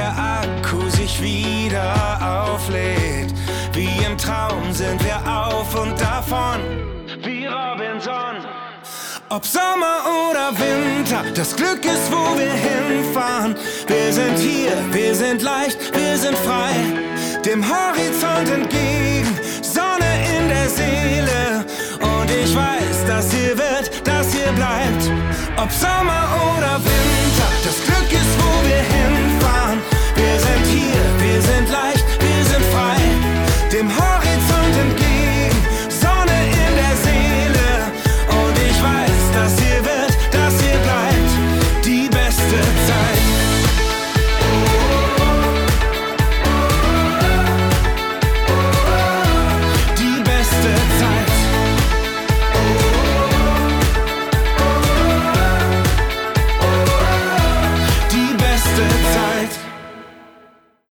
der 0.02 0.14
Akku 0.18 0.88
sich 0.90 1.22
wieder 1.22 1.94
auflädt. 2.20 3.32
Wie 3.72 4.04
im 4.04 4.18
Traum 4.18 4.72
sind 4.72 5.02
wir 5.04 5.18
auf 5.26 5.68
und 5.80 5.94
davon, 6.00 6.58
wie 7.22 7.46
Robinson. 7.46 8.36
Ob 9.28 9.46
Sommer 9.46 9.98
oder 10.26 10.46
Winter, 10.58 11.22
das 11.34 11.54
Glück 11.54 11.84
ist, 11.84 12.06
wo 12.10 12.24
wir 12.36 12.52
hinfahren. 12.52 13.54
Wir 13.86 14.12
sind 14.12 14.38
hier, 14.38 14.72
wir 14.90 15.14
sind 15.14 15.40
leicht, 15.42 15.78
wir 15.94 16.16
sind 16.18 16.36
frei. 16.38 16.74
Dem 17.46 17.62
Horizont 17.64 18.48
entgegen, 18.58 19.32
Sonne 19.62 20.10
in 20.36 20.48
der 20.48 20.68
Seele. 20.68 21.64
Und 22.00 22.28
ich 22.42 22.54
weiß, 22.54 22.96
dass 23.06 23.32
hier 23.32 23.56
wird, 23.56 23.86
dass 24.06 24.32
hier 24.34 24.52
bleibt. 24.52 25.04
Ob 25.56 25.70
Sommer 25.70 26.24
oder 26.50 26.74
Winter, 26.90 27.48
das 27.64 27.76
Glück 27.86 28.10
ist, 28.20 28.32
wo 28.40 28.68
wir 28.68 28.82
hinfahren. 28.94 29.31
him 33.82 33.90
high 33.90 34.21